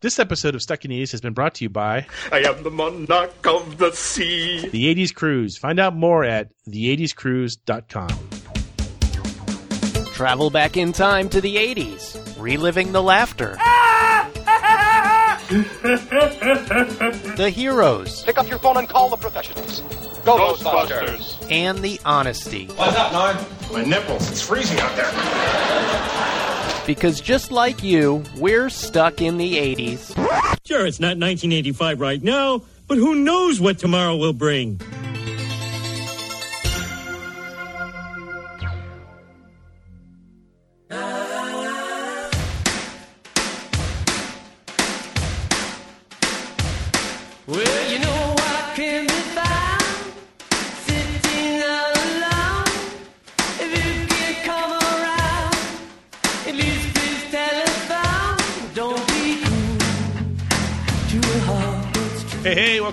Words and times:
This 0.00 0.20
episode 0.20 0.54
of 0.54 0.62
Stuck 0.62 0.84
in 0.84 0.90
the 0.92 1.02
80s 1.02 1.10
has 1.10 1.20
been 1.20 1.32
brought 1.32 1.54
to 1.54 1.64
you 1.64 1.68
by 1.70 2.06
I 2.30 2.38
am 2.42 2.62
the 2.62 2.70
monarch 2.70 3.44
of 3.46 3.78
the 3.78 3.90
sea. 3.90 4.68
The 4.68 4.94
80s 4.94 5.12
Cruise. 5.12 5.56
Find 5.58 5.80
out 5.80 5.96
more 5.96 6.22
at 6.24 6.50
the80scruise.com. 6.68 8.08
Travel 10.12 10.50
back 10.50 10.76
in 10.76 10.92
time 10.92 11.28
to 11.30 11.40
the 11.40 11.56
80s, 11.56 12.40
reliving 12.40 12.92
the 12.92 13.02
laughter, 13.02 13.56
the 17.36 17.50
heroes, 17.52 18.22
Pick 18.22 18.38
up 18.38 18.48
your 18.48 18.58
phone 18.60 18.76
and 18.76 18.88
call 18.88 19.08
the 19.10 19.16
professionals. 19.16 19.80
Go, 20.24 20.54
Ghostbusters. 20.54 21.50
and 21.50 21.78
the 21.78 22.00
honesty. 22.04 22.66
What's 22.74 22.96
up, 22.96 23.12
Norm? 23.12 23.36
My 23.72 23.84
nipples. 23.84 24.30
It's 24.30 24.42
freezing 24.42 24.78
out 24.80 24.94
there. 24.96 25.10
Because 26.88 27.20
just 27.20 27.52
like 27.52 27.82
you, 27.82 28.24
we're 28.38 28.70
stuck 28.70 29.20
in 29.20 29.36
the 29.36 29.58
80s. 29.58 30.16
Sure, 30.64 30.86
it's 30.86 30.98
not 30.98 31.18
1985 31.18 32.00
right 32.00 32.22
now, 32.22 32.62
but 32.86 32.96
who 32.96 33.14
knows 33.14 33.60
what 33.60 33.78
tomorrow 33.78 34.16
will 34.16 34.32
bring? 34.32 34.80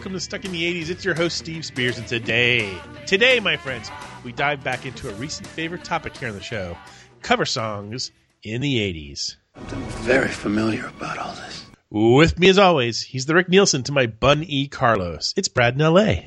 Welcome 0.06 0.20
to 0.20 0.24
Stuck 0.24 0.46
in 0.46 0.52
the 0.52 0.84
80s. 0.84 0.92
It's 0.92 1.04
your 1.04 1.16
host, 1.16 1.36
Steve 1.36 1.66
Spears, 1.66 1.98
and 1.98 2.08
today, 2.08 2.78
today, 3.08 3.40
my 3.40 3.58
friends, 3.58 3.90
we 4.24 4.32
dive 4.32 4.64
back 4.64 4.86
into 4.86 5.10
a 5.10 5.14
recent 5.16 5.48
favorite 5.48 5.84
topic 5.84 6.16
here 6.16 6.30
on 6.30 6.36
the 6.36 6.44
show 6.44 6.78
cover 7.24 7.44
songs 7.44 8.12
in 8.44 8.62
the 8.62 8.78
80s. 8.78 9.38
very 10.04 10.28
familiar 10.28 10.86
about 10.86 11.18
all 11.18 11.34
this. 11.34 11.66
With 11.90 12.38
me, 12.38 12.50
as 12.50 12.60
always, 12.60 13.02
he's 13.02 13.26
the 13.26 13.34
Rick 13.34 13.50
Nielsen 13.50 13.82
to 13.82 13.92
my 13.92 14.06
Bun 14.06 14.44
E. 14.44 14.68
Carlos. 14.68 15.34
It's 15.36 15.48
Brad 15.48 15.74
in 15.74 15.80
LA. 15.80 16.18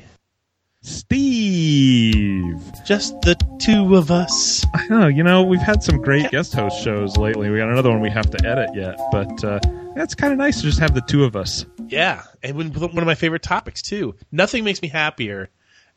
Steve. 0.81 2.61
Just 2.85 3.21
the 3.21 3.37
two 3.61 3.95
of 3.95 4.11
us. 4.11 4.65
Oh, 4.89 5.07
you 5.15 5.23
know, 5.23 5.43
we've 5.43 5.61
had 5.61 5.83
some 5.83 6.01
great 6.01 6.29
guest 6.31 6.53
host 6.53 6.83
shows 6.83 7.15
lately. 7.15 7.49
We 7.49 7.59
got 7.59 7.69
another 7.69 7.91
one 7.91 8.01
we 8.01 8.09
have 8.09 8.29
to 8.31 8.45
edit 8.45 8.71
yet, 8.75 8.99
but 9.13 9.41
uh, 9.41 9.61
it's 9.95 10.15
kind 10.15 10.31
of 10.33 10.39
nice 10.39 10.57
to 10.57 10.63
just 10.63 10.79
have 10.79 10.93
the 10.93 11.01
two 11.01 11.23
of 11.23 11.35
us. 11.35 11.65
Yeah, 11.87 12.23
and 12.43 12.55
one 12.55 12.97
of 12.97 13.05
my 13.05 13.15
favorite 13.15 13.41
topics, 13.43 13.81
too. 13.81 14.15
Nothing 14.31 14.63
makes 14.63 14.81
me 14.81 14.87
happier, 14.87 15.49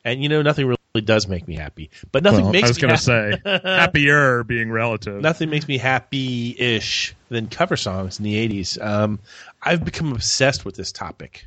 and 0.03 0.21
you 0.21 0.29
know, 0.29 0.41
nothing 0.41 0.65
really 0.67 0.77
does 1.05 1.27
make 1.27 1.47
me 1.47 1.55
happy. 1.55 1.89
But 2.11 2.23
nothing 2.23 2.43
Well, 2.43 2.53
makes 2.53 2.65
I 2.65 2.69
was 2.69 2.77
me 2.77 2.81
going 2.81 2.95
to 2.95 3.01
say 3.01 3.41
happier 3.63 4.43
being 4.43 4.71
relative. 4.71 5.21
nothing 5.21 5.49
makes 5.49 5.67
me 5.67 5.77
happy 5.77 6.55
ish 6.57 7.15
than 7.29 7.47
cover 7.47 7.75
songs 7.75 8.19
in 8.19 8.25
the 8.25 8.47
80s. 8.47 8.83
Um, 8.83 9.19
I've 9.61 9.83
become 9.83 10.11
obsessed 10.11 10.65
with 10.65 10.75
this 10.75 10.91
topic. 10.91 11.45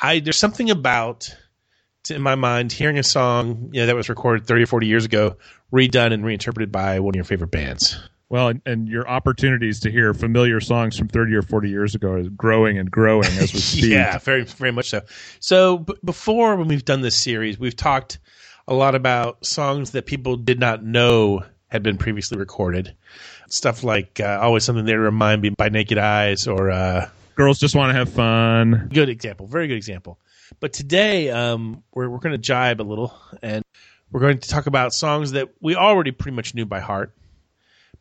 I 0.00 0.20
There's 0.20 0.36
something 0.36 0.70
about, 0.70 1.34
in 2.10 2.20
my 2.22 2.34
mind, 2.34 2.72
hearing 2.72 2.98
a 2.98 3.02
song 3.04 3.70
you 3.72 3.80
know, 3.80 3.86
that 3.86 3.96
was 3.96 4.08
recorded 4.08 4.46
30 4.46 4.62
or 4.64 4.66
40 4.66 4.86
years 4.86 5.04
ago, 5.04 5.36
redone 5.72 6.12
and 6.12 6.24
reinterpreted 6.24 6.72
by 6.72 6.98
one 7.00 7.12
of 7.12 7.16
your 7.16 7.24
favorite 7.24 7.50
bands. 7.50 7.96
Well, 8.30 8.48
and, 8.48 8.60
and 8.66 8.88
your 8.88 9.08
opportunities 9.08 9.80
to 9.80 9.90
hear 9.90 10.12
familiar 10.12 10.60
songs 10.60 10.98
from 10.98 11.08
30 11.08 11.34
or 11.34 11.42
40 11.42 11.70
years 11.70 11.94
ago 11.94 12.16
is 12.16 12.28
growing 12.28 12.78
and 12.78 12.90
growing 12.90 13.24
as 13.38 13.52
we 13.54 13.60
speak. 13.60 13.84
Yeah, 13.84 14.18
very 14.18 14.44
very 14.44 14.72
much 14.72 14.90
so. 14.90 15.02
So 15.40 15.78
b- 15.78 15.94
before 16.04 16.56
when 16.56 16.68
we've 16.68 16.84
done 16.84 17.00
this 17.00 17.16
series, 17.16 17.58
we've 17.58 17.76
talked 17.76 18.18
a 18.66 18.74
lot 18.74 18.94
about 18.94 19.46
songs 19.46 19.92
that 19.92 20.04
people 20.04 20.36
did 20.36 20.60
not 20.60 20.84
know 20.84 21.42
had 21.68 21.82
been 21.82 21.96
previously 21.96 22.38
recorded. 22.38 22.94
Stuff 23.48 23.82
like 23.82 24.20
uh, 24.20 24.38
"Always 24.42 24.64
Something 24.64 24.84
There 24.84 24.96
to 24.96 25.02
Remind 25.02 25.40
Me" 25.40 25.48
by 25.50 25.70
Naked 25.70 25.96
Eyes, 25.96 26.46
or 26.46 26.70
uh, 26.70 27.08
Girls 27.34 27.58
just 27.58 27.74
want 27.74 27.90
to 27.90 27.94
have 27.94 28.10
fun. 28.12 28.90
good 28.92 29.08
example, 29.08 29.46
very 29.46 29.68
good 29.68 29.76
example. 29.76 30.18
But 30.60 30.72
today, 30.74 31.30
um, 31.30 31.82
we're 31.94 32.10
we're 32.10 32.18
going 32.18 32.32
to 32.32 32.38
jibe 32.38 32.80
a 32.80 32.82
little, 32.82 33.14
and 33.42 33.64
we're 34.10 34.20
going 34.20 34.38
to 34.38 34.48
talk 34.48 34.66
about 34.66 34.92
songs 34.92 35.32
that 35.32 35.48
we 35.60 35.76
already 35.76 36.10
pretty 36.10 36.36
much 36.36 36.54
knew 36.54 36.66
by 36.66 36.80
heart, 36.80 37.14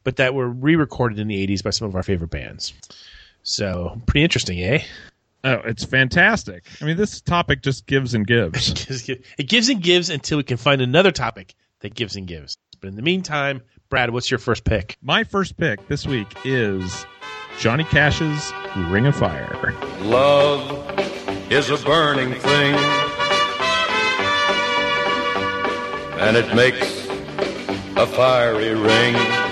but 0.08 0.16
that 0.16 0.34
were 0.34 0.48
re-recorded 0.48 1.20
in 1.20 1.28
the 1.28 1.46
'80s 1.46 1.62
by 1.62 1.70
some 1.70 1.86
of 1.86 1.94
our 1.94 2.02
favorite 2.02 2.30
bands. 2.30 2.74
So 3.44 4.02
pretty 4.06 4.24
interesting, 4.24 4.64
eh? 4.64 4.82
Oh, 5.44 5.60
it's 5.66 5.84
fantastic. 5.84 6.64
I 6.82 6.86
mean, 6.86 6.96
this 6.96 7.20
topic 7.20 7.62
just 7.62 7.86
gives 7.86 8.14
and 8.14 8.26
gives. 8.28 9.10
it 9.10 9.50
gives 9.50 9.68
and 9.68 9.84
gives 9.84 10.10
until 10.10 10.38
we 10.38 10.44
can 10.44 10.56
find 10.56 10.80
another 10.80 11.12
topic 11.12 11.56
that 11.82 11.94
gives 11.94 12.16
and 12.16 12.26
gives. 12.26 12.56
But 12.80 12.88
in 12.88 12.96
the 12.96 13.02
meantime, 13.02 13.62
Brad, 13.90 14.12
what's 14.12 14.32
your 14.32 14.38
first 14.38 14.64
pick? 14.64 14.98
My 15.02 15.26
first 15.26 15.58
pick 15.58 15.86
this 15.90 16.08
week 16.08 16.34
is 16.46 17.06
Johnny 17.60 17.84
Cash's 17.84 18.54
Ring 18.90 19.08
of 19.08 19.16
Fire. 19.18 19.76
Love 20.04 20.72
is 21.52 21.70
a 21.70 21.78
burning 21.84 22.34
thing, 22.34 22.76
and 26.22 26.38
it 26.38 26.56
makes 26.56 27.08
a 27.98 28.08
fiery 28.08 28.74
ring. 28.74 29.47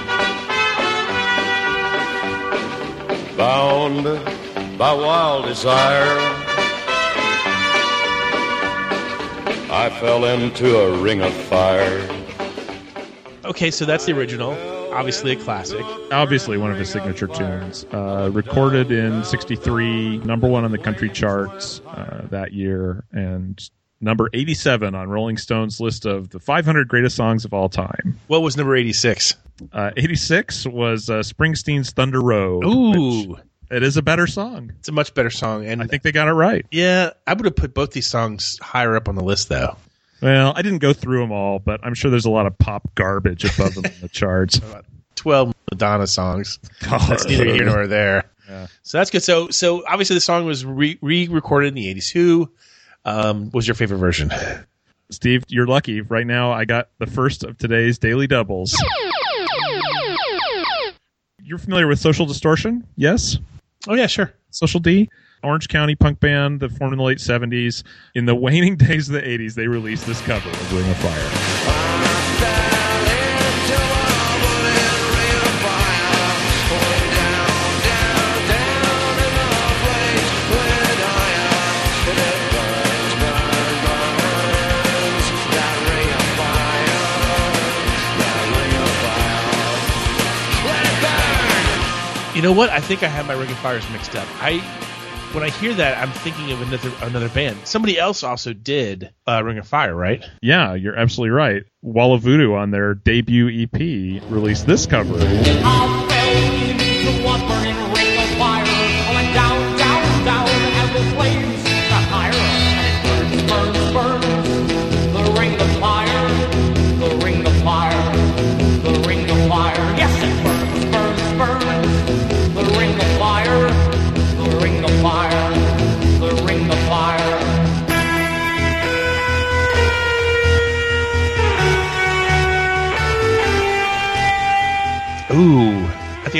Bound 3.37 4.05
by 4.77 4.93
wild 4.93 5.45
desire, 5.45 6.17
I 9.69 9.89
fell 9.99 10.23
into 10.23 10.77
a 10.77 11.01
ring 11.01 11.21
of 11.21 11.33
fire. 11.33 12.07
Okay, 13.43 13.71
so 13.71 13.83
that's 13.83 14.05
the 14.05 14.13
original, 14.13 14.51
obviously 14.93 15.33
a 15.33 15.35
classic. 15.35 15.83
Obviously, 16.11 16.57
one 16.57 16.71
of 16.71 16.77
his 16.77 16.89
signature 16.89 17.27
tunes. 17.27 17.85
Uh, 17.91 18.29
recorded 18.31 18.89
in 18.91 19.23
63, 19.25 20.19
number 20.19 20.47
one 20.47 20.63
on 20.63 20.71
the 20.71 20.77
country 20.77 21.09
charts 21.09 21.81
uh, 21.87 22.25
that 22.29 22.53
year, 22.53 23.03
and 23.11 23.69
number 24.01 24.29
87 24.33 24.93
on 24.95 25.09
Rolling 25.09 25.37
Stone's 25.37 25.79
list 25.79 26.05
of 26.05 26.29
the 26.29 26.39
500 26.39 26.87
greatest 26.87 27.15
songs 27.15 27.45
of 27.45 27.53
all 27.53 27.69
time. 27.69 28.19
What 28.27 28.41
was 28.41 28.57
number 28.57 28.75
86? 28.75 29.35
Uh, 29.71 29.91
86 29.95 30.65
was 30.67 31.09
uh, 31.09 31.19
Springsteen's 31.19 31.91
Thunder 31.91 32.21
Road. 32.21 32.65
Ooh, 32.65 33.37
it 33.71 33.83
is 33.83 33.97
a 33.97 34.01
better 34.01 34.27
song. 34.27 34.73
it's 34.79 34.89
a 34.89 34.91
much 34.91 35.13
better 35.13 35.29
song. 35.29 35.65
And 35.65 35.81
I 35.81 35.87
think 35.87 36.03
they 36.03 36.11
got 36.11 36.27
it 36.27 36.33
right. 36.33 36.65
yeah, 36.71 37.11
I 37.25 37.33
would 37.33 37.45
have 37.45 37.55
put 37.55 37.73
both 37.73 37.91
these 37.91 38.07
songs 38.07 38.59
higher 38.61 38.95
up 38.95 39.07
on 39.07 39.15
the 39.15 39.23
list, 39.23 39.49
though. 39.49 39.75
Well, 40.21 40.53
I 40.55 40.61
didn't 40.61 40.79
go 40.79 40.93
through 40.93 41.19
them 41.19 41.31
all, 41.31 41.59
but 41.59 41.79
I'm 41.83 41.93
sure 41.93 42.09
there's 42.11 42.25
a 42.25 42.29
lot 42.31 42.45
of 42.47 42.57
pop 42.57 42.93
garbage 42.95 43.43
above 43.43 43.75
them 43.75 43.85
in 43.85 43.91
the 44.01 44.09
charts. 44.11 44.59
12 45.15 45.53
Madonna 45.71 46.07
songs. 46.07 46.59
Oh, 46.89 47.05
That's 47.09 47.25
neither 47.25 47.45
here 47.45 47.65
nor 47.65 47.87
there. 47.87 48.25
So 48.83 48.97
that's 48.99 49.09
good. 49.09 49.23
So, 49.23 49.49
so 49.49 49.83
obviously 49.87 50.13
the 50.15 50.21
song 50.21 50.45
was 50.45 50.63
re 50.65 50.97
recorded 51.01 51.69
in 51.69 51.73
the 51.73 51.93
80s. 51.95 52.11
Who 52.11 52.51
um, 53.05 53.49
was 53.53 53.67
your 53.67 53.75
favorite 53.75 53.99
version? 53.99 54.31
Steve, 55.11 55.43
you're 55.47 55.67
lucky. 55.67 56.01
Right 56.01 56.25
now, 56.25 56.51
I 56.51 56.65
got 56.65 56.89
the 56.99 57.05
first 57.05 57.43
of 57.43 57.57
today's 57.57 57.97
daily 57.97 58.27
doubles. 58.27 58.75
You're 61.43 61.59
familiar 61.59 61.87
with 61.87 61.99
Social 61.99 62.25
Distortion? 62.25 62.85
Yes? 62.95 63.37
Oh, 63.87 63.93
yeah, 63.93 64.07
sure. 64.07 64.33
Social 64.49 64.79
D? 64.79 65.09
Orange 65.43 65.67
County 65.67 65.95
punk 65.95 66.19
band 66.19 66.59
that 66.61 66.71
formed 66.71 66.93
in 66.93 66.97
the 66.97 67.03
late 67.03 67.19
70s. 67.19 67.83
In 68.15 68.25
the 68.25 68.33
waning 68.33 68.75
days 68.77 69.07
of 69.09 69.13
the 69.13 69.21
80s, 69.21 69.53
they 69.53 69.67
released 69.67 70.07
this 70.07 70.21
cover 70.21 70.49
of 70.49 70.73
Ring 70.73 70.89
of 70.89 70.97
Fire. 70.97 72.74
You 92.35 92.41
know 92.41 92.51
what? 92.51 92.69
I 92.69 92.81
think 92.81 93.01
I 93.01 93.07
have 93.07 93.27
my 93.27 93.33
Ring 93.33 93.49
of 93.49 93.57
Fires 93.59 93.89
mixed 93.91 94.13
up. 94.13 94.27
I 94.43 94.59
when 95.31 95.43
I 95.43 95.49
hear 95.49 95.73
that, 95.73 95.97
I'm 95.97 96.11
thinking 96.11 96.51
of 96.51 96.61
another 96.61 96.91
another 97.01 97.29
band. 97.29 97.57
Somebody 97.65 97.97
else 97.97 98.23
also 98.23 98.51
did 98.51 99.13
uh, 99.25 99.41
Ring 99.41 99.57
of 99.57 99.67
Fire, 99.67 99.95
right? 99.95 100.23
Yeah, 100.41 100.73
you're 100.73 100.97
absolutely 100.97 101.31
right. 101.31 101.63
Wall 101.81 102.13
of 102.13 102.21
Voodoo 102.23 102.53
on 102.53 102.71
their 102.71 102.93
debut 102.93 103.47
EP 103.47 104.21
released 104.29 104.67
this 104.67 104.85
cover. 104.85 105.17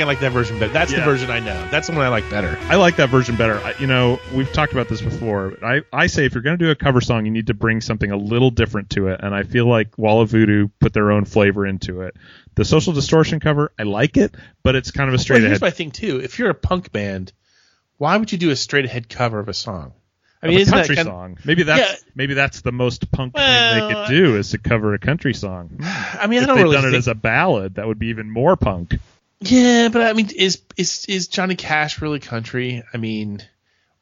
Think 0.06 0.20
I 0.22 0.26
like 0.26 0.32
that 0.32 0.32
version 0.32 0.58
better. 0.58 0.72
That's 0.72 0.92
the 0.92 1.00
version 1.02 1.30
I 1.30 1.40
know. 1.40 1.68
That's 1.70 1.88
the 1.88 1.92
one 1.94 2.02
I 2.04 2.08
like 2.08 2.28
better. 2.30 2.56
I 2.62 2.76
like 2.76 2.96
that 2.96 3.08
version 3.10 3.36
better. 3.36 3.58
I, 3.58 3.74
you 3.78 3.86
know, 3.86 4.20
we've 4.34 4.52
talked 4.52 4.72
about 4.72 4.88
this 4.88 5.02
before. 5.02 5.50
but 5.50 5.64
I, 5.64 5.82
I 5.92 6.06
say 6.06 6.24
if 6.24 6.34
you're 6.34 6.42
going 6.42 6.58
to 6.58 6.64
do 6.64 6.70
a 6.70 6.74
cover 6.74 7.00
song, 7.00 7.24
you 7.26 7.32
need 7.32 7.48
to 7.48 7.54
bring 7.54 7.80
something 7.80 8.10
a 8.10 8.16
little 8.16 8.50
different 8.50 8.90
to 8.90 9.08
it. 9.08 9.20
And 9.22 9.34
I 9.34 9.42
feel 9.42 9.66
like 9.66 9.98
Wall 9.98 10.20
of 10.20 10.30
Voodoo 10.30 10.68
put 10.80 10.92
their 10.92 11.10
own 11.10 11.24
flavor 11.24 11.66
into 11.66 12.02
it. 12.02 12.16
The 12.54 12.64
Social 12.64 12.92
Distortion 12.92 13.40
cover, 13.40 13.72
I 13.78 13.82
like 13.82 14.16
it, 14.16 14.34
but 14.62 14.74
it's 14.76 14.90
kind 14.90 15.08
of 15.08 15.14
a 15.14 15.16
Well, 15.16 15.22
straight 15.22 15.40
here's 15.40 15.50
ahead 15.52 15.60
my 15.60 15.70
thing 15.70 15.90
too. 15.90 16.20
If 16.20 16.38
you're 16.38 16.50
a 16.50 16.54
punk 16.54 16.92
band, 16.92 17.32
why 17.98 18.16
would 18.16 18.32
you 18.32 18.38
do 18.38 18.50
a 18.50 18.56
straight 18.56 18.84
ahead 18.84 19.08
cover 19.08 19.38
of 19.40 19.48
a 19.48 19.54
song? 19.54 19.92
I 20.42 20.48
mean, 20.48 20.60
a 20.68 20.70
country 20.70 20.96
song. 20.96 21.38
Maybe 21.44 21.64
that's 21.64 21.80
Yeah. 22.04 22.10
maybe 22.14 22.34
that's 22.34 22.60
the 22.60 22.70
most 22.70 23.10
punk 23.10 23.34
thing 23.34 23.42
they 23.88 23.94
could 23.94 24.08
do 24.08 24.36
is 24.36 24.50
to 24.50 24.58
cover 24.58 24.94
a 24.94 24.98
country 24.98 25.34
song. 25.34 25.78
I 25.82 26.26
mean, 26.28 26.38
I 26.38 26.42
if 26.42 26.46
don't 26.46 26.56
they'd 26.58 26.62
really 26.62 26.76
done 26.76 26.94
it 26.94 26.94
as 26.94 27.08
a 27.08 27.14
ballad, 27.14 27.74
that 27.76 27.86
would 27.86 27.98
be 27.98 28.08
even 28.08 28.30
more 28.30 28.56
punk. 28.56 28.96
Yeah, 29.40 29.88
but 29.88 30.02
I 30.02 30.12
mean, 30.12 30.30
is 30.34 30.62
is 30.76 31.04
is 31.06 31.28
Johnny 31.28 31.56
Cash 31.56 32.00
really 32.00 32.20
country? 32.20 32.82
I 32.92 32.96
mean, 32.96 33.42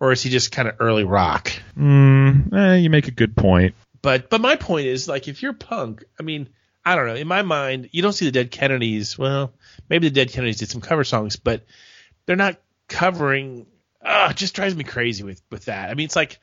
or 0.01 0.13
is 0.13 0.23
he 0.23 0.31
just 0.31 0.53
kind 0.53 0.69
of 0.69 0.77
early 0.81 1.05
rock? 1.05 1.53
Mm, 1.77 2.53
eh, 2.53 2.77
you 2.77 2.91
make 2.91 3.09
a 3.09 3.13
good 3.13 3.37
point. 3.37 3.75
But 4.01 4.31
but 4.31 4.41
my 4.41 4.57
point 4.57 4.87
is 4.87 5.09
like 5.09 5.29
if 5.29 5.43
you're 5.43 5.53
punk, 5.53 6.05
I 6.21 6.23
mean, 6.23 6.49
I 6.85 6.95
don't 6.95 7.07
know. 7.07 7.15
In 7.15 7.27
my 7.27 7.43
mind, 7.43 7.89
you 7.93 8.03
don't 8.03 8.13
see 8.13 8.27
the 8.27 8.33
Dead 8.33 8.51
Kennedys. 8.51 9.19
Well, 9.19 9.53
maybe 9.89 10.09
the 10.09 10.15
Dead 10.15 10.31
Kennedys 10.31 10.59
did 10.59 10.71
some 10.71 10.81
cover 10.81 11.05
songs, 11.05 11.37
but 11.37 11.65
they're 12.27 12.37
not 12.37 12.61
covering. 12.89 13.67
Ah, 14.05 14.31
it 14.31 14.37
just 14.37 14.55
drives 14.55 14.77
me 14.77 14.85
crazy 14.85 15.25
with 15.25 15.43
with 15.51 15.65
that. 15.65 15.91
I 15.91 15.95
mean, 15.95 16.05
it's 16.05 16.17
like 16.17 16.39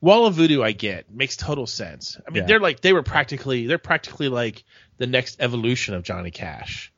Wall 0.00 0.26
of 0.26 0.34
Voodoo. 0.34 0.62
I 0.62 0.72
get 0.72 1.10
makes 1.10 1.36
total 1.36 1.66
sense. 1.66 2.18
I 2.26 2.30
mean, 2.30 2.42
Yeah. 2.42 2.46
they're 2.46 2.60
like 2.60 2.80
they 2.80 2.92
were 2.92 3.02
practically 3.04 3.66
they're 3.66 3.78
practically 3.78 4.28
like 4.28 4.64
the 4.98 5.06
next 5.06 5.36
evolution 5.40 5.94
of 5.94 6.02
Johnny 6.02 6.30
Cash. 6.30 6.92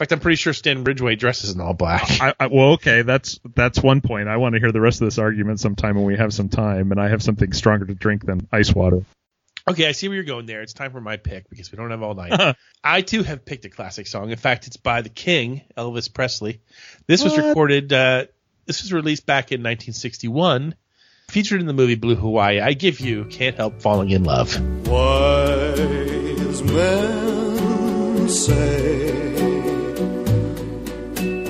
In 0.00 0.04
fact, 0.04 0.12
I'm 0.12 0.20
pretty 0.20 0.36
sure 0.36 0.54
Stan 0.54 0.82
Ridgway 0.82 1.16
dresses 1.16 1.54
in 1.54 1.60
all 1.60 1.74
black. 1.74 2.22
I, 2.22 2.32
I, 2.40 2.46
well, 2.46 2.72
okay, 2.72 3.02
that's 3.02 3.38
that's 3.54 3.82
one 3.82 4.00
point. 4.00 4.28
I 4.28 4.38
want 4.38 4.54
to 4.54 4.58
hear 4.58 4.72
the 4.72 4.80
rest 4.80 5.02
of 5.02 5.06
this 5.06 5.18
argument 5.18 5.60
sometime 5.60 5.94
when 5.94 6.06
we 6.06 6.16
have 6.16 6.32
some 6.32 6.48
time, 6.48 6.90
and 6.90 6.98
I 6.98 7.10
have 7.10 7.22
something 7.22 7.52
stronger 7.52 7.84
to 7.84 7.94
drink 7.94 8.24
than 8.24 8.48
ice 8.50 8.74
water. 8.74 9.04
Okay, 9.68 9.86
I 9.86 9.92
see 9.92 10.08
where 10.08 10.14
you're 10.14 10.24
going 10.24 10.46
there. 10.46 10.62
It's 10.62 10.72
time 10.72 10.92
for 10.92 11.02
my 11.02 11.18
pick 11.18 11.50
because 11.50 11.70
we 11.70 11.76
don't 11.76 11.90
have 11.90 12.02
all 12.02 12.14
night. 12.14 12.56
I 12.82 13.02
too 13.02 13.22
have 13.24 13.44
picked 13.44 13.66
a 13.66 13.68
classic 13.68 14.06
song. 14.06 14.30
In 14.30 14.38
fact, 14.38 14.66
it's 14.68 14.78
by 14.78 15.02
the 15.02 15.10
King, 15.10 15.60
Elvis 15.76 16.10
Presley. 16.10 16.62
This 17.06 17.22
was 17.22 17.36
recorded. 17.36 17.92
Uh, 17.92 18.24
this 18.64 18.80
was 18.80 18.94
released 18.94 19.26
back 19.26 19.52
in 19.52 19.60
1961, 19.60 20.76
featured 21.28 21.60
in 21.60 21.66
the 21.66 21.74
movie 21.74 21.96
Blue 21.96 22.16
Hawaii. 22.16 22.58
I 22.58 22.72
give 22.72 23.00
you 23.00 23.26
"Can't 23.26 23.56
Help 23.56 23.82
Falling 23.82 24.08
in 24.08 24.24
Love." 24.24 24.58
Wise 24.88 26.62
men 26.62 28.28
say 28.30 29.29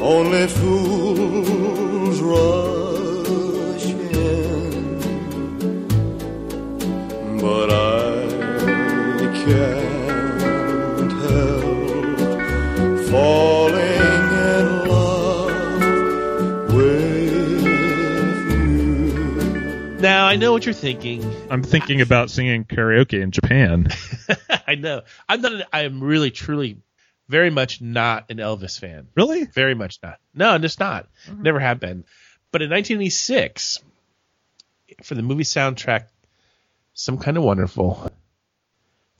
only 0.00 0.46
fools 0.46 2.20
rush 2.20 3.84
in, 3.84 4.98
but 7.38 7.70
I 7.70 8.26
can't 9.44 11.12
help 11.12 12.18
falling 13.08 14.30
in 14.48 14.88
love 14.88 15.52
with 16.72 17.62
you. 18.56 19.98
Now 20.00 20.26
I 20.26 20.36
know 20.36 20.52
what 20.52 20.64
you're 20.64 20.72
thinking. 20.72 21.22
I'm 21.50 21.62
thinking 21.62 22.00
about 22.00 22.30
singing 22.30 22.64
karaoke 22.64 23.20
in 23.20 23.32
Japan. 23.32 23.88
I 24.66 24.76
know. 24.76 25.02
I'm 25.28 25.42
not. 25.42 25.62
I 25.72 25.82
am 25.82 26.02
really, 26.02 26.30
truly, 26.30 26.78
very 27.30 27.50
much 27.50 27.80
not 27.80 28.28
an 28.30 28.38
Elvis 28.38 28.78
fan. 28.78 29.06
Really? 29.14 29.44
Very 29.44 29.74
much 29.74 30.00
not. 30.02 30.18
No, 30.34 30.50
I'm 30.50 30.62
just 30.62 30.80
not. 30.80 31.06
Mm-hmm. 31.28 31.42
Never 31.42 31.60
have 31.60 31.78
been. 31.78 32.04
But 32.50 32.62
in 32.62 32.70
1986, 32.70 33.78
for 35.04 35.14
the 35.14 35.22
movie 35.22 35.44
soundtrack, 35.44 36.06
Some 36.92 37.18
Kind 37.18 37.36
of 37.36 37.44
Wonderful, 37.44 38.10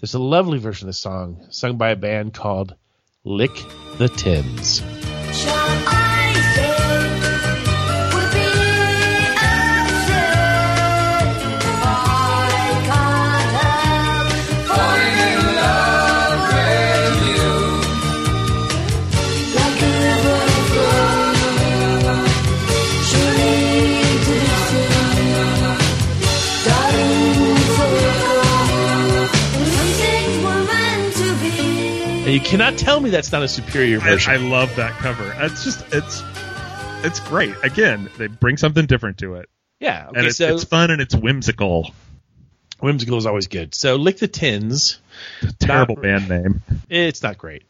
there's 0.00 0.14
a 0.14 0.18
lovely 0.18 0.58
version 0.58 0.88
of 0.88 0.94
the 0.94 0.94
song 0.94 1.46
sung 1.50 1.76
by 1.76 1.90
a 1.90 1.96
band 1.96 2.34
called 2.34 2.74
Lick 3.22 3.54
the 3.98 4.08
Tins. 4.08 4.82
You 32.40 32.46
cannot 32.46 32.78
tell 32.78 33.00
me 33.00 33.10
that's 33.10 33.32
not 33.32 33.42
a 33.42 33.48
superior 33.48 33.98
version. 33.98 34.32
I 34.32 34.36
love 34.36 34.74
that 34.76 34.92
cover. 34.92 35.34
It's 35.38 35.64
just 35.64 35.84
it's 35.92 36.22
it's 37.04 37.20
great. 37.20 37.54
Again, 37.62 38.10
they 38.18 38.26
bring 38.28 38.56
something 38.56 38.86
different 38.86 39.18
to 39.18 39.34
it, 39.36 39.48
yeah. 39.78 40.06
Okay, 40.08 40.18
and 40.18 40.26
it's, 40.28 40.38
so 40.38 40.54
it's 40.54 40.64
fun 40.64 40.90
and 40.90 41.00
it's 41.00 41.14
whimsical. 41.14 41.92
whimsical 42.80 43.18
is 43.18 43.26
always 43.26 43.46
good. 43.46 43.74
So 43.74 43.96
Lick 43.96 44.18
the 44.18 44.28
Tins. 44.28 44.98
Terrible 45.58 45.96
Not- 45.96 46.02
band 46.02 46.28
name. 46.28 46.62
It's 46.88 47.22
not 47.22 47.38
great. 47.38 47.64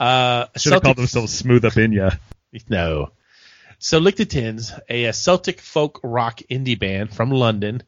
Uh, 0.00 0.46
Should 0.56 0.72
have 0.72 0.82
called 0.82 0.96
themselves 0.96 1.32
Smooth 1.32 1.64
Up 1.64 1.76
In 1.76 1.92
Ya. 1.92 2.10
No. 2.68 3.10
So 3.78 3.98
Lick 3.98 4.16
the 4.16 4.24
Tins, 4.26 4.72
a, 4.88 5.06
uh 5.08 5.12
Celtic 5.12 5.60
folk 5.60 6.00
rock 6.02 6.40
indie 6.50 6.78
band 6.78 7.12
from 7.14 7.30
London. 7.30 7.82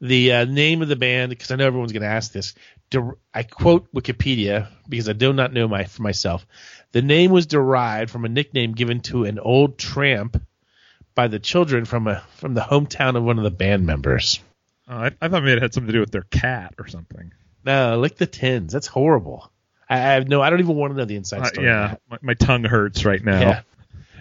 The 0.00 0.32
uh, 0.32 0.44
name 0.44 0.82
of 0.82 0.88
the 0.88 0.96
band, 0.96 1.30
because 1.30 1.50
I 1.50 1.56
know 1.56 1.66
everyone's 1.66 1.92
going 1.92 2.02
to 2.02 2.08
ask 2.08 2.30
this, 2.32 2.54
I 3.34 3.42
quote 3.42 3.92
Wikipedia 3.94 4.68
because 4.88 5.08
I 5.08 5.14
do 5.14 5.32
not 5.32 5.52
know 5.52 5.66
my 5.68 5.84
for 5.84 6.02
myself. 6.02 6.46
The 6.92 7.02
name 7.02 7.30
was 7.30 7.46
derived 7.46 8.10
from 8.10 8.24
a 8.24 8.28
nickname 8.28 8.72
given 8.72 9.00
to 9.02 9.24
an 9.24 9.38
old 9.38 9.78
tramp 9.78 10.40
by 11.14 11.28
the 11.28 11.38
children 11.38 11.86
from 11.86 12.06
a 12.06 12.22
from 12.36 12.54
the 12.54 12.60
hometown 12.60 13.16
of 13.16 13.24
one 13.24 13.38
of 13.38 13.44
the 13.44 13.50
band 13.50 13.86
members. 13.86 14.38
Oh, 14.86 14.96
I, 14.96 15.06
I 15.20 15.28
thought 15.28 15.42
maybe 15.42 15.52
it 15.52 15.62
had 15.62 15.74
something 15.74 15.88
to 15.88 15.92
do 15.94 16.00
with 16.00 16.12
their 16.12 16.26
cat 16.30 16.74
or 16.78 16.86
something. 16.86 17.32
No, 17.64 17.98
Lick 17.98 18.16
the 18.16 18.26
Tins. 18.26 18.72
That's 18.72 18.86
horrible. 18.86 19.50
I, 19.88 19.96
I 19.96 20.12
have 20.12 20.28
no. 20.28 20.42
I 20.42 20.50
don't 20.50 20.60
even 20.60 20.76
want 20.76 20.92
to 20.92 20.96
know 20.98 21.06
the 21.06 21.16
inside 21.16 21.40
Uh, 21.40 21.44
story. 21.46 21.66
of 21.66 21.72
yeah, 21.72 21.94
my, 22.08 22.18
my 22.22 22.34
tongue 22.34 22.64
hurts 22.64 23.04
right 23.04 23.24
now. 23.24 23.40
Yeah. 23.40 23.60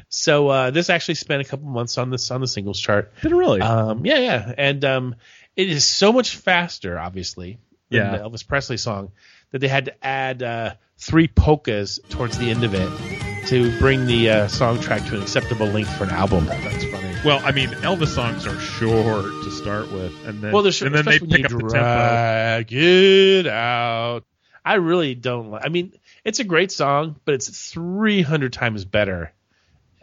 So 0.10 0.48
uh, 0.48 0.72
this 0.72 0.90
actually 0.90 1.16
spent 1.16 1.42
a 1.42 1.46
couple 1.46 1.68
months 1.68 1.98
on 1.98 2.10
this 2.10 2.32
on 2.32 2.42
the 2.42 2.48
singles 2.48 2.80
chart. 2.80 3.12
Did 3.22 3.32
it 3.34 3.36
really? 3.36 3.62
Um, 3.62 4.06
yeah, 4.06 4.20
yeah, 4.20 4.54
and 4.58 4.86
um, 4.86 5.16
it 5.56 5.70
is 5.70 5.86
so 5.86 6.12
much 6.12 6.36
faster, 6.38 6.98
obviously, 7.00 7.60
than 7.90 8.02
Yeah. 8.02 8.18
the 8.18 8.24
Elvis 8.24 8.46
Presley 8.48 8.78
song 8.78 9.12
that 9.52 9.60
they 9.60 9.68
had 9.68 9.86
to 9.86 10.06
add 10.06 10.44
uh, 10.44 10.74
three 10.98 11.28
polkas 11.28 12.00
towards 12.10 12.38
the 12.38 12.50
end 12.50 12.64
of 12.64 12.74
it 12.74 13.48
to 13.48 13.78
bring 13.80 14.06
the 14.08 14.30
uh, 14.30 14.48
song 14.48 14.80
track 14.80 15.06
to 15.08 15.16
an 15.16 15.22
acceptable 15.22 15.68
length 15.68 15.96
for 15.98 16.04
an 16.06 16.10
album. 16.10 16.46
That's 16.46 16.84
funny. 16.86 17.16
Well, 17.24 17.40
I 17.44 17.52
mean, 17.52 17.70
Elvis 17.70 18.08
songs 18.10 18.46
are 18.48 18.60
short 18.60 19.26
to 19.26 19.52
start 19.52 19.92
with, 19.92 20.14
and 20.28 20.42
then 20.42 20.52
Well, 20.52 20.64
there's 20.64 20.82
and 20.82 20.94
then 20.94 21.06
they 21.06 21.16
especially 21.18 21.28
when 21.28 21.42
pick 21.44 21.52
you 21.52 21.58
up 21.58 21.64
the 21.64 21.70
tempo. 21.70 21.96
drag 21.96 22.74
it 22.74 23.48
out. 23.48 24.24
I 24.64 24.76
really 24.76 25.14
don't. 25.16 25.52
Like, 25.52 25.66
I 25.66 25.70
mean, 25.70 25.94
it's 26.24 26.40
a 26.40 26.44
great 26.44 26.72
song, 26.72 27.16
but 27.24 27.36
it's 27.36 27.72
300 27.72 28.52
times 28.52 28.84
better 28.84 29.32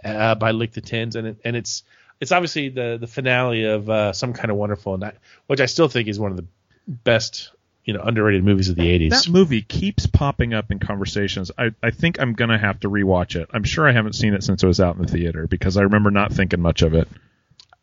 uh, 0.05 0.37
by 0.37 0.53
Lick 0.53 0.73
the 0.73 0.81
Tins, 0.81 1.17
and 1.17 1.27
it, 1.29 1.41
and 1.45 1.57
it's 1.57 1.83
it's 2.23 2.33
obviously 2.33 2.71
the 2.71 2.97
the 3.01 3.07
finale 3.07 3.65
of 3.65 3.91
uh, 3.91 4.13
some 4.15 4.33
kind 4.33 4.51
of 4.51 4.57
wonderful, 4.57 4.95
and 4.95 5.03
that, 5.03 5.17
which 5.49 5.61
I 5.61 5.67
still 5.67 5.89
think 5.89 6.09
is 6.09 6.19
one 6.19 6.31
of 6.31 6.37
the 6.39 6.47
best 6.87 7.51
you 7.85 7.93
know 7.93 8.01
underrated 8.01 8.45
movies 8.45 8.69
of 8.69 8.77
the 8.77 8.83
80s. 8.83 9.11
That 9.11 9.29
movie 9.29 9.61
keeps 9.61 10.07
popping 10.07 10.55
up 10.55 10.71
in 10.71 10.79
conversations. 10.79 11.51
I, 11.59 11.73
I 11.83 11.91
think 11.91 12.21
I'm 12.21 12.33
gonna 12.35 12.59
have 12.59 12.81
to 12.81 12.89
rewatch 12.89 13.35
it. 13.35 13.51
I'm 13.53 13.65
sure 13.65 13.89
I 13.89 13.93
haven't 13.93 14.15
seen 14.15 14.35
it 14.35 14.45
since 14.45 14.63
it 14.63 14.67
was 14.67 14.81
out 14.81 14.97
in 14.97 15.03
the 15.03 15.09
theater 15.09 15.47
because 15.49 15.77
I 15.77 15.83
remember 15.83 16.11
not 16.13 16.33
thinking 16.33 16.61
much 16.61 16.83
of 16.83 16.95
it. 16.95 17.09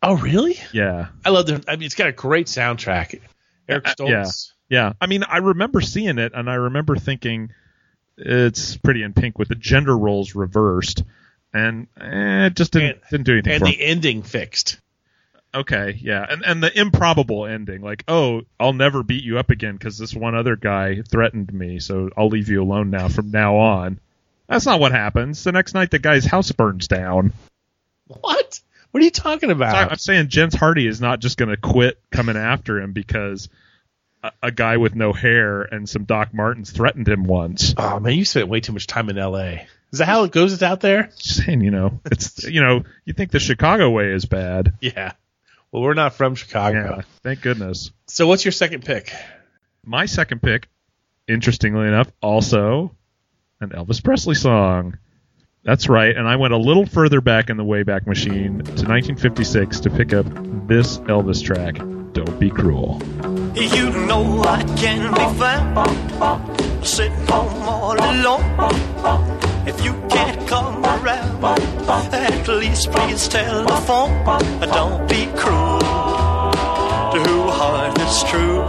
oh, 0.01 0.15
really? 0.15 0.57
Yeah, 0.71 1.07
I 1.25 1.29
love 1.29 1.45
the. 1.47 1.63
I 1.67 1.75
mean, 1.75 1.85
it's 1.85 1.95
got 1.95 2.07
a 2.07 2.13
great 2.13 2.47
soundtrack. 2.47 3.19
Eric 3.67 3.87
Uh, 3.89 3.93
Stoltz. 3.93 4.51
yeah. 4.69 4.87
yeah. 4.87 4.93
I 5.01 5.07
mean, 5.07 5.23
I 5.23 5.37
remember 5.39 5.81
seeing 5.81 6.17
it, 6.17 6.31
and 6.33 6.49
I 6.49 6.55
remember 6.55 6.95
thinking 6.95 7.51
it's 8.17 8.77
pretty 8.77 9.03
in 9.03 9.13
pink 9.13 9.37
with 9.37 9.49
the 9.49 9.55
gender 9.55 9.97
roles 9.97 10.33
reversed, 10.33 11.03
and 11.53 11.87
eh, 11.99 12.47
it 12.47 12.55
just 12.55 12.71
didn't 12.73 12.97
And- 12.97 13.01
didn't 13.11 13.25
do 13.25 13.33
anything 13.33 13.53
and 13.53 13.61
the 13.61 13.77
me. 13.77 13.77
ending 13.79 14.23
fixed. 14.23 14.79
Okay, 15.53 15.97
yeah, 15.99 16.23
and 16.29 16.43
and 16.45 16.61
the 16.61 16.79
improbable 16.79 17.47
ending, 17.47 17.81
like, 17.81 18.03
oh, 18.07 18.43
I'll 18.59 18.73
never 18.73 19.01
beat 19.01 19.23
you 19.23 19.39
up 19.39 19.49
again 19.49 19.73
because 19.73 19.97
this 19.97 20.13
one 20.13 20.35
other 20.35 20.55
guy 20.55 21.01
threatened 21.01 21.51
me, 21.51 21.79
so 21.79 22.09
I'll 22.15 22.27
leave 22.29 22.49
you 22.49 22.61
alone 22.61 22.91
now 22.91 23.07
from 23.07 23.31
now 23.31 23.55
on. 23.57 23.99
That's 24.47 24.67
not 24.67 24.79
what 24.79 24.91
happens. 24.91 25.43
The 25.43 25.51
next 25.51 25.73
night, 25.73 25.89
the 25.89 25.97
guy's 25.97 26.25
house 26.25 26.51
burns 26.51 26.87
down. 26.87 27.33
What? 28.07 28.59
What 28.91 29.01
are 29.01 29.03
you 29.03 29.11
talking 29.11 29.49
about? 29.51 29.91
I'm 29.91 29.97
saying 29.97 30.29
Jens 30.29 30.55
Hardy 30.55 30.85
is 30.87 30.99
not 31.01 31.19
just 31.19 31.37
going 31.37 31.49
to 31.49 31.57
quit 31.57 31.99
coming 32.11 32.37
after 32.37 32.79
him 32.79 32.91
because 32.93 33.49
a, 34.23 34.31
a 34.43 34.51
guy 34.51 34.77
with 34.77 34.95
no 34.95 35.13
hair 35.13 35.61
and 35.61 35.87
some 35.89 36.03
Doc 36.05 36.33
Martens 36.33 36.71
threatened 36.71 37.07
him 37.07 37.23
once. 37.23 37.73
Oh 37.77 37.99
man, 37.99 38.13
you 38.13 38.25
spent 38.25 38.47
way 38.49 38.59
too 38.61 38.73
much 38.73 38.85
time 38.87 39.09
in 39.09 39.17
L.A. 39.17 39.67
Is 39.91 39.99
that 39.99 40.05
how 40.05 40.23
it 40.23 40.31
goes? 40.31 40.53
It's 40.53 40.63
out 40.63 40.81
there. 40.81 41.09
Saying, 41.15 41.61
you 41.61 41.71
know, 41.71 41.99
it's 42.05 42.43
you 42.43 42.61
know, 42.61 42.83
you 43.05 43.13
think 43.13 43.31
the 43.31 43.39
Chicago 43.39 43.89
way 43.89 44.11
is 44.11 44.25
bad. 44.25 44.73
Yeah. 44.81 45.13
Well, 45.71 45.83
we're 45.83 45.93
not 45.93 46.13
from 46.13 46.35
Chicago. 46.35 46.97
Yeah, 46.97 47.01
thank 47.23 47.41
goodness. 47.41 47.91
So, 48.07 48.27
what's 48.27 48.43
your 48.43 48.51
second 48.51 48.85
pick? 48.85 49.13
My 49.85 50.05
second 50.05 50.41
pick, 50.41 50.67
interestingly 51.27 51.87
enough, 51.87 52.11
also 52.21 52.95
an 53.61 53.69
Elvis 53.69 54.03
Presley 54.03 54.35
song. 54.35 54.97
That's 55.63 55.89
right, 55.89 56.15
and 56.15 56.27
I 56.27 56.37
went 56.37 56.53
a 56.53 56.57
little 56.57 56.85
further 56.85 57.21
back 57.21 57.49
in 57.49 57.57
the 57.57 57.65
Wayback 57.65 58.07
Machine 58.07 58.59
to 58.59 58.85
1956 58.87 59.81
to 59.81 59.89
pick 59.89 60.13
up 60.13 60.25
this 60.67 60.97
Elvis 60.99 61.43
track, 61.43 61.75
"Don't 62.13 62.39
Be 62.39 62.49
Cruel." 62.49 63.01
You 63.55 63.89
know 64.07 64.41
I 64.43 64.63
can 64.77 65.13
be 65.13 65.39
found 65.39 66.87
sitting 66.87 67.27
home 67.27 67.61
all 67.63 67.97
alone. 67.99 69.39
If 69.69 69.83
you 69.85 69.93
can't 70.09 70.47
come 70.47 70.83
around, 70.83 71.43
at 71.45 72.47
least 72.47 72.91
please 72.91 73.27
telephone. 73.27 74.25
Don't 74.61 75.07
be 75.07 75.25
cruel 75.37 75.79
to 77.11 77.19
who 77.27 77.41
heart 77.49 77.99
is 77.99 78.23
true. 78.23 78.65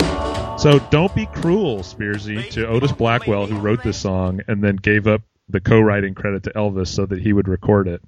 So 0.58 0.78
don't 0.90 1.14
be 1.14 1.24
cruel, 1.26 1.78
Spearsy, 1.78 2.50
to 2.50 2.66
Otis 2.68 2.92
Blackwell, 2.92 3.46
who 3.46 3.58
wrote 3.58 3.82
this 3.82 3.98
song 3.98 4.40
and 4.46 4.62
then 4.62 4.76
gave 4.76 5.06
up 5.06 5.22
the 5.48 5.60
co-writing 5.60 6.14
credit 6.14 6.42
to 6.44 6.50
Elvis 6.50 6.88
so 6.88 7.06
that 7.06 7.18
he 7.20 7.32
would 7.32 7.48
record 7.48 7.88
it. 7.88 8.02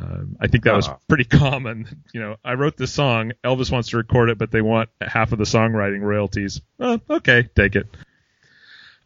Um, 0.00 0.36
I 0.40 0.46
think 0.46 0.62
that 0.64 0.74
was 0.76 0.88
Ah. 0.88 0.98
pretty 1.08 1.24
common. 1.24 1.86
You 2.14 2.20
know, 2.20 2.36
I 2.44 2.54
wrote 2.54 2.76
this 2.76 2.92
song. 2.92 3.32
Elvis 3.44 3.70
wants 3.72 3.88
to 3.90 3.96
record 3.96 4.30
it, 4.30 4.38
but 4.38 4.50
they 4.52 4.62
want 4.62 4.88
half 5.00 5.32
of 5.32 5.38
the 5.38 5.44
songwriting 5.44 6.00
royalties. 6.02 6.60
Oh, 6.78 7.00
okay, 7.10 7.48
take 7.56 7.74
it. 7.76 7.88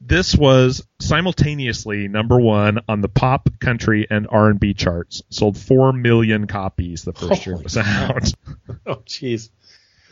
This 0.00 0.37
was 0.37 0.87
simultaneously 1.00 2.07
number 2.09 2.38
one 2.38 2.81
on 2.88 3.00
the 3.00 3.09
pop, 3.09 3.49
country, 3.61 4.07
and 4.09 4.26
R&B 4.31 4.75
charts. 4.75 5.23
Sold 5.31 5.57
four 5.59 5.93
million 5.93 6.47
copies 6.47 7.03
the 7.03 7.12
first 7.12 7.47
year 7.47 7.55
it 7.55 7.59
Holy 7.59 7.65
was 7.65 7.76
out. 7.76 8.33
Oh, 8.87 8.97
jeez. 9.07 9.50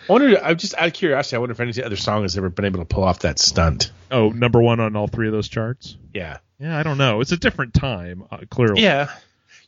I 0.08 0.12
wonder. 0.12 0.36
I'm 0.42 0.56
just 0.56 0.74
out 0.74 0.88
of 0.88 0.92
curiosity. 0.94 1.36
I 1.36 1.38
wonder 1.38 1.52
if 1.52 1.60
any 1.60 1.82
other 1.82 1.96
song 1.96 2.22
has 2.22 2.36
ever 2.36 2.48
been 2.48 2.64
able 2.64 2.80
to 2.80 2.84
pull 2.84 3.04
off 3.04 3.20
that 3.20 3.38
stunt. 3.38 3.92
Oh, 4.10 4.30
number 4.30 4.60
one 4.60 4.80
on 4.80 4.96
all 4.96 5.06
three 5.06 5.28
of 5.28 5.32
those 5.32 5.48
charts. 5.48 5.96
Yeah. 6.12 6.38
Yeah, 6.58 6.76
I 6.76 6.82
don't 6.82 6.98
know. 6.98 7.20
It's 7.20 7.32
a 7.32 7.36
different 7.36 7.72
time, 7.74 8.24
uh, 8.30 8.38
clearly. 8.50 8.82
Yeah. 8.82 9.10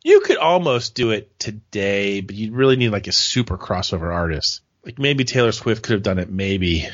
You 0.02 0.20
could 0.20 0.36
almost 0.38 0.94
do 0.94 1.10
it 1.10 1.38
today, 1.38 2.20
but 2.20 2.34
you'd 2.34 2.52
really 2.52 2.76
need 2.76 2.90
like 2.90 3.06
a 3.06 3.12
super 3.12 3.56
crossover 3.58 4.12
artist. 4.12 4.60
Like 4.84 4.98
maybe 4.98 5.24
Taylor 5.24 5.52
Swift 5.52 5.82
could 5.82 5.94
have 5.94 6.02
done 6.02 6.18
it. 6.18 6.28
Maybe 6.30 6.88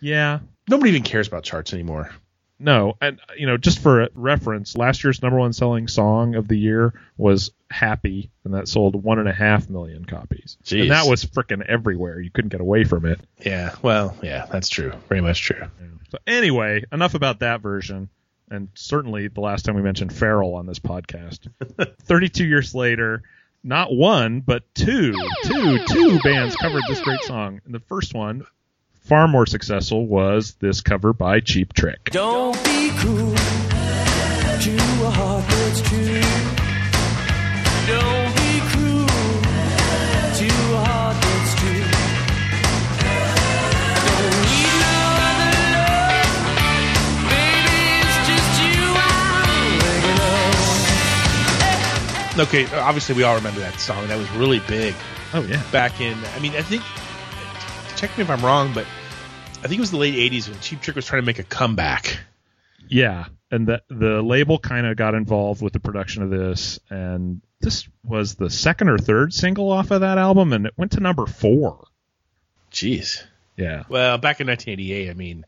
Yeah. 0.00 0.40
nobody 0.68 0.90
even 0.90 1.02
cares 1.02 1.28
about 1.28 1.44
charts 1.44 1.72
anymore. 1.72 2.10
No, 2.58 2.96
and 3.02 3.20
you 3.36 3.46
know, 3.46 3.56
just 3.58 3.80
for 3.80 4.08
reference, 4.14 4.76
last 4.76 5.04
year's 5.04 5.20
number 5.22 5.38
one 5.38 5.52
selling 5.52 5.88
song 5.88 6.36
of 6.36 6.48
the 6.48 6.58
year 6.58 6.94
was 7.18 7.50
"Happy," 7.70 8.30
and 8.44 8.54
that 8.54 8.66
sold 8.66 9.02
one 9.02 9.18
and 9.18 9.28
a 9.28 9.32
half 9.32 9.68
million 9.68 10.06
copies. 10.06 10.56
Jeez. 10.64 10.82
And 10.82 10.90
that 10.90 11.06
was 11.06 11.24
freaking 11.24 11.64
everywhere. 11.66 12.18
You 12.18 12.30
couldn't 12.30 12.50
get 12.50 12.62
away 12.62 12.84
from 12.84 13.04
it. 13.04 13.20
Yeah. 13.44 13.74
Well, 13.82 14.16
yeah, 14.22 14.46
that's 14.46 14.70
true. 14.70 14.92
Very 15.08 15.20
much 15.20 15.42
true. 15.42 15.62
So 16.10 16.18
anyway, 16.26 16.84
enough 16.92 17.14
about 17.14 17.40
that 17.40 17.60
version. 17.60 18.08
And 18.50 18.68
certainly 18.74 19.28
the 19.28 19.40
last 19.40 19.64
time 19.64 19.74
we 19.74 19.82
mentioned 19.82 20.12
Pharrell 20.12 20.54
on 20.54 20.66
this 20.66 20.78
podcast. 20.78 21.48
32 22.02 22.44
years 22.44 22.74
later, 22.74 23.24
not 23.64 23.92
one, 23.92 24.40
but 24.40 24.62
two, 24.74 25.12
two, 25.42 25.78
two 25.86 26.20
bands 26.20 26.54
covered 26.54 26.84
this 26.88 27.00
great 27.00 27.20
song. 27.22 27.60
And 27.64 27.74
the 27.74 27.80
first 27.80 28.14
one, 28.14 28.46
far 29.06 29.28
more 29.28 29.46
successful, 29.46 30.06
was 30.06 30.54
this 30.60 30.80
cover 30.80 31.12
by 31.12 31.40
Cheap 31.40 31.72
Trick. 31.72 32.10
Don't 32.10 32.54
be 32.64 32.90
cruel 32.96 33.34
to 33.34 34.76
a 34.76 35.10
heart 35.10 35.44
that's 35.48 35.80
true. 35.82 36.20
Don't 37.86 38.34
be 38.34 38.60
cruel 38.70 39.06
to 39.06 40.46
a 40.46 40.84
heart 40.84 41.16
that's 41.22 41.54
true. 41.60 41.86
Don't 44.10 44.42
need 44.42 44.74
no 44.82 44.96
other 45.30 45.54
love. 45.76 46.26
Baby, 47.30 47.80
it's 48.02 48.18
just 48.26 48.50
you 48.62 48.80
I'm 48.96 49.70
thinking 49.80 50.18
of. 52.40 52.48
Okay. 52.48 52.64
Obviously, 52.80 53.14
we 53.14 53.22
all 53.22 53.36
remember 53.36 53.60
that 53.60 53.78
song. 53.78 54.08
That 54.08 54.18
was 54.18 54.28
really 54.32 54.58
big 54.60 54.94
Oh, 55.34 55.42
yeah. 55.42 55.62
back 55.70 56.00
in. 56.00 56.16
I 56.34 56.40
mean, 56.40 56.54
I 56.56 56.62
think. 56.62 56.82
Check 57.96 58.16
me 58.18 58.24
if 58.24 58.30
I'm 58.30 58.44
wrong, 58.44 58.72
but 58.74 58.86
I 59.58 59.68
think 59.68 59.74
it 59.74 59.80
was 59.80 59.90
the 59.90 59.96
late 59.96 60.14
'80s 60.14 60.48
when 60.48 60.60
Cheap 60.60 60.82
Trick 60.82 60.96
was 60.96 61.06
trying 61.06 61.22
to 61.22 61.26
make 61.26 61.38
a 61.38 61.42
comeback. 61.42 62.18
Yeah, 62.88 63.24
and 63.50 63.66
the 63.66 63.82
the 63.88 64.22
label 64.22 64.58
kind 64.58 64.86
of 64.86 64.96
got 64.96 65.14
involved 65.14 65.62
with 65.62 65.72
the 65.72 65.80
production 65.80 66.22
of 66.22 66.30
this, 66.30 66.78
and 66.90 67.40
this 67.60 67.88
was 68.04 68.34
the 68.34 68.50
second 68.50 68.90
or 68.90 68.98
third 68.98 69.32
single 69.32 69.72
off 69.72 69.90
of 69.90 70.02
that 70.02 70.18
album, 70.18 70.52
and 70.52 70.66
it 70.66 70.74
went 70.76 70.92
to 70.92 71.00
number 71.00 71.26
four. 71.26 71.86
Jeez. 72.70 73.22
Yeah, 73.56 73.84
Well, 73.88 74.18
back 74.18 74.42
in 74.42 74.46
1988, 74.48 75.08
I 75.08 75.14
mean, 75.14 75.46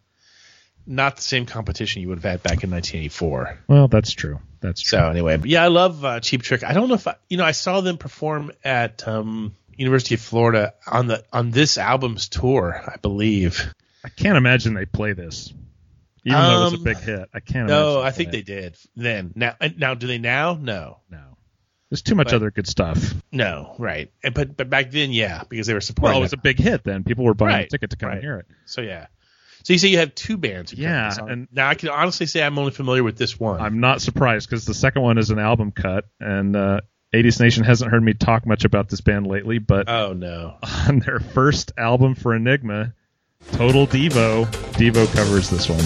not 0.87 1.17
the 1.17 1.23
same 1.23 1.45
competition 1.45 2.00
you 2.00 2.09
would 2.09 2.17
have 2.17 2.25
had 2.25 2.43
back 2.43 2.64
in 2.64 2.71
1984. 2.71 3.59
well, 3.69 3.88
that's 3.88 4.12
true. 4.12 4.40
That's 4.61 4.81
true. 4.81 4.99
So 4.99 5.11
anyway, 5.11 5.37
but 5.37 5.50
yeah, 5.50 5.62
I 5.62 5.69
love 5.69 6.02
uh, 6.02 6.21
Cheap 6.21 6.43
Trick. 6.43 6.64
I 6.64 6.73
don't 6.73 6.88
know 6.88 6.95
if 6.95 7.07
I, 7.07 7.17
you 7.28 7.37
know, 7.37 7.45
I 7.45 7.50
saw 7.50 7.83
them 7.83 7.99
perform 7.99 8.52
at 8.64 9.07
um, 9.07 9.55
University 9.78 10.16
of 10.16 10.20
Florida 10.20 10.75
on 10.87 11.06
the 11.06 11.25
on 11.32 11.50
this 11.50 11.78
album's 11.78 12.28
tour, 12.28 12.82
I 12.87 12.97
believe. 13.00 13.73
I 14.04 14.08
can't 14.11 14.37
imagine 14.37 14.75
they 14.75 14.85
play 14.87 15.12
this, 15.12 15.52
even 16.25 16.38
though 16.38 16.61
it 16.61 16.64
was 16.64 16.73
a 16.75 16.76
Um, 16.76 16.82
big 16.85 16.99
hit. 16.99 17.28
I 17.32 17.40
can't. 17.40 17.68
No, 17.68 18.00
I 18.02 18.11
think 18.11 18.30
they 18.32 18.42
did 18.42 18.76
then. 18.97 19.32
Now, 19.35 19.54
now, 19.76 19.94
do 19.94 20.06
they 20.06 20.18
now? 20.18 20.54
No, 20.61 20.99
No, 21.11 21.37
there's 21.90 22.02
too 22.02 22.14
much 22.14 22.26
But- 22.28 22.35
other 22.35 22.50
good 22.50 22.66
stuff. 22.66 23.14
no, 23.32 23.75
right. 23.78 24.11
And, 24.23 24.35
but 24.35 24.56
but 24.56 24.68
back 24.68 24.90
then, 24.90 25.12
yeah, 25.12 25.42
because 25.49 25.66
they 25.66 25.75
were 25.75 25.80
supporting. 25.80 26.12
Well, 26.14 26.20
it 26.20 26.25
was 26.26 26.32
a 26.32 26.37
big 26.38 26.58
hit 26.58 26.85
then. 26.85 27.04
People 27.04 27.25
were 27.25 27.35
buying 27.35 27.54
Right, 27.54 27.66
a 27.66 27.70
ticket 27.70 27.90
to 27.90 27.97
come 27.97 28.08
right. 28.08 28.14
and 28.16 28.23
hear 28.25 28.38
it. 28.38 28.47
so 28.66 28.80
yeah. 28.82 29.06
So 29.64 29.73
you 29.75 29.78
say 29.80 29.88
you 29.88 29.99
have 29.99 30.14
two 30.14 30.37
bands. 30.38 30.73
Yeah, 30.73 31.12
and- 31.18 31.49
now 31.52 31.68
I 31.68 31.75
can 31.75 31.88
honestly 31.90 32.26
say 32.26 32.42
I'm 32.42 32.58
only 32.58 32.70
familiar 32.70 33.02
with 33.04 33.16
this 33.18 33.38
one. 33.38 33.61
I'm 33.61 33.80
not 33.80 34.00
surprised 34.00 34.49
because 34.49 34.64
the 34.64 34.75
second 34.75 35.02
one 35.02 35.18
is 35.18 35.30
an 35.30 35.38
album 35.38 35.73
cut, 35.73 36.04
and 36.20 36.54
uh, 36.56 36.80
80s 37.15 37.41
Nation 37.41 37.65
hasn't 37.65 37.91
heard 37.91 38.03
me 38.03 38.12
talk 38.12 38.45
much 38.45 38.67
about 38.67 38.91
this 38.91 39.00
band 39.00 39.27
lately, 39.27 39.59
but 39.59 39.88
oh 39.88 40.12
no. 40.12 40.57
on 40.88 40.99
their 41.00 41.21
first 41.21 41.73
album 41.79 42.15
for 42.15 42.35
Enigma, 42.35 42.93
Total 43.53 43.87
Devo, 43.87 44.45
Devo 44.75 45.11
covers 45.15 45.49
this 45.49 45.69
one. 45.71 45.85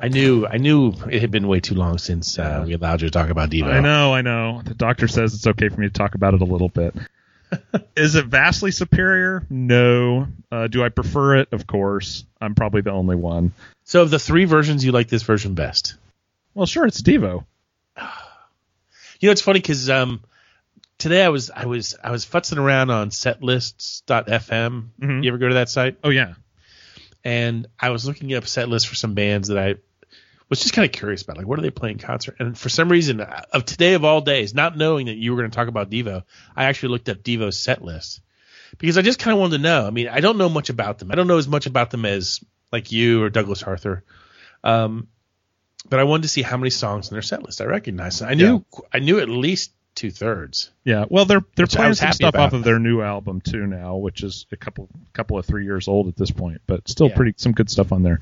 I 0.00 0.08
knew 0.08 0.46
I 0.46 0.56
knew 0.56 0.94
it 1.10 1.20
had 1.20 1.30
been 1.30 1.46
way 1.46 1.60
too 1.60 1.74
long 1.74 1.98
since 1.98 2.38
uh, 2.38 2.64
we 2.66 2.72
allowed 2.72 3.02
you 3.02 3.08
to 3.08 3.12
talk 3.12 3.28
about 3.28 3.50
Devo. 3.50 3.70
I 3.70 3.80
know, 3.80 4.14
I 4.14 4.22
know. 4.22 4.62
The 4.64 4.74
doctor 4.74 5.06
says 5.06 5.34
it's 5.34 5.46
okay 5.46 5.68
for 5.68 5.80
me 5.80 5.88
to 5.88 5.92
talk 5.92 6.14
about 6.14 6.32
it 6.32 6.40
a 6.40 6.46
little 6.46 6.70
bit. 6.70 6.96
Is 7.96 8.14
it 8.14 8.26
vastly 8.26 8.70
superior? 8.70 9.46
No. 9.50 10.28
Uh, 10.50 10.66
do 10.66 10.82
I 10.84 10.88
prefer 10.88 11.36
it? 11.36 11.48
Of 11.52 11.66
course. 11.66 12.24
I'm 12.40 12.54
probably 12.54 12.80
the 12.80 12.92
only 12.92 13.16
one. 13.16 13.52
So 13.84 14.02
of 14.02 14.10
the 14.10 14.18
three 14.18 14.44
versions, 14.44 14.84
you 14.84 14.92
like 14.92 15.08
this 15.08 15.22
version 15.22 15.54
best. 15.54 15.96
Well, 16.54 16.66
sure, 16.66 16.86
it's 16.86 17.02
Devo. 17.02 17.44
You 19.20 19.28
know, 19.28 19.32
it's 19.32 19.40
funny 19.40 19.60
because 19.60 19.88
um, 19.88 20.20
today 20.98 21.24
I 21.24 21.28
was 21.28 21.48
I 21.48 21.66
was 21.66 21.94
I 22.02 22.10
was 22.10 22.26
futzing 22.26 22.58
around 22.58 22.90
on 22.90 23.10
setlists.fm. 23.10 24.88
Mhm. 25.00 25.22
You 25.22 25.28
ever 25.28 25.38
go 25.38 25.46
to 25.46 25.54
that 25.54 25.68
site? 25.68 25.96
Oh 26.02 26.10
yeah. 26.10 26.34
And 27.22 27.68
I 27.78 27.90
was 27.90 28.04
looking 28.04 28.34
up 28.34 28.48
set 28.48 28.68
lists 28.68 28.88
for 28.88 28.96
some 28.96 29.14
bands 29.14 29.46
that 29.46 29.58
I 29.58 29.74
was 30.52 30.60
just 30.60 30.74
kind 30.74 30.84
of 30.84 30.92
curious 30.92 31.22
about, 31.22 31.38
like 31.38 31.46
what 31.46 31.58
are 31.58 31.62
they 31.62 31.70
playing 31.70 31.96
concert? 31.96 32.36
And 32.38 32.58
for 32.58 32.68
some 32.68 32.90
reason, 32.90 33.22
uh, 33.22 33.42
of 33.54 33.64
today 33.64 33.94
of 33.94 34.04
all 34.04 34.20
days, 34.20 34.52
not 34.52 34.76
knowing 34.76 35.06
that 35.06 35.16
you 35.16 35.32
were 35.32 35.38
going 35.38 35.50
to 35.50 35.56
talk 35.56 35.66
about 35.66 35.88
Devo, 35.88 36.24
I 36.54 36.64
actually 36.64 36.90
looked 36.90 37.08
up 37.08 37.22
Devo's 37.22 37.58
set 37.58 37.82
list 37.82 38.20
because 38.76 38.98
I 38.98 39.02
just 39.02 39.18
kind 39.18 39.32
of 39.32 39.40
wanted 39.40 39.56
to 39.56 39.62
know. 39.62 39.86
I 39.86 39.90
mean, 39.90 40.08
I 40.08 40.20
don't 40.20 40.36
know 40.36 40.50
much 40.50 40.68
about 40.68 40.98
them. 40.98 41.10
I 41.10 41.14
don't 41.14 41.26
know 41.26 41.38
as 41.38 41.48
much 41.48 41.64
about 41.64 41.90
them 41.90 42.04
as 42.04 42.44
like 42.70 42.92
you 42.92 43.22
or 43.22 43.30
Douglas 43.30 43.62
Arthur. 43.62 44.04
Um, 44.62 45.08
but 45.88 46.00
I 46.00 46.04
wanted 46.04 46.24
to 46.24 46.28
see 46.28 46.42
how 46.42 46.58
many 46.58 46.68
songs 46.68 47.08
in 47.08 47.14
their 47.14 47.22
set 47.22 47.42
list 47.42 47.62
I 47.62 47.64
recognized. 47.64 48.22
I 48.22 48.34
knew 48.34 48.62
I 48.92 48.98
knew 48.98 49.20
at 49.20 49.30
least 49.30 49.72
two 49.94 50.10
thirds. 50.10 50.70
Yeah, 50.84 51.06
well, 51.08 51.24
they're 51.24 51.44
they're 51.56 51.66
playing 51.66 51.94
some 51.94 52.12
stuff 52.12 52.28
about. 52.34 52.48
off 52.48 52.52
of 52.52 52.62
their 52.62 52.78
new 52.78 53.00
album 53.00 53.40
too 53.40 53.66
now, 53.66 53.96
which 53.96 54.22
is 54.22 54.46
a 54.52 54.56
couple 54.56 54.88
couple 55.14 55.38
of 55.38 55.46
three 55.46 55.64
years 55.64 55.88
old 55.88 56.08
at 56.08 56.16
this 56.16 56.30
point, 56.30 56.60
but 56.66 56.88
still 56.88 57.08
Yeah. 57.08 57.16
pretty 57.16 57.34
some 57.38 57.52
good 57.52 57.70
stuff 57.70 57.90
on 57.90 58.02
there. 58.02 58.20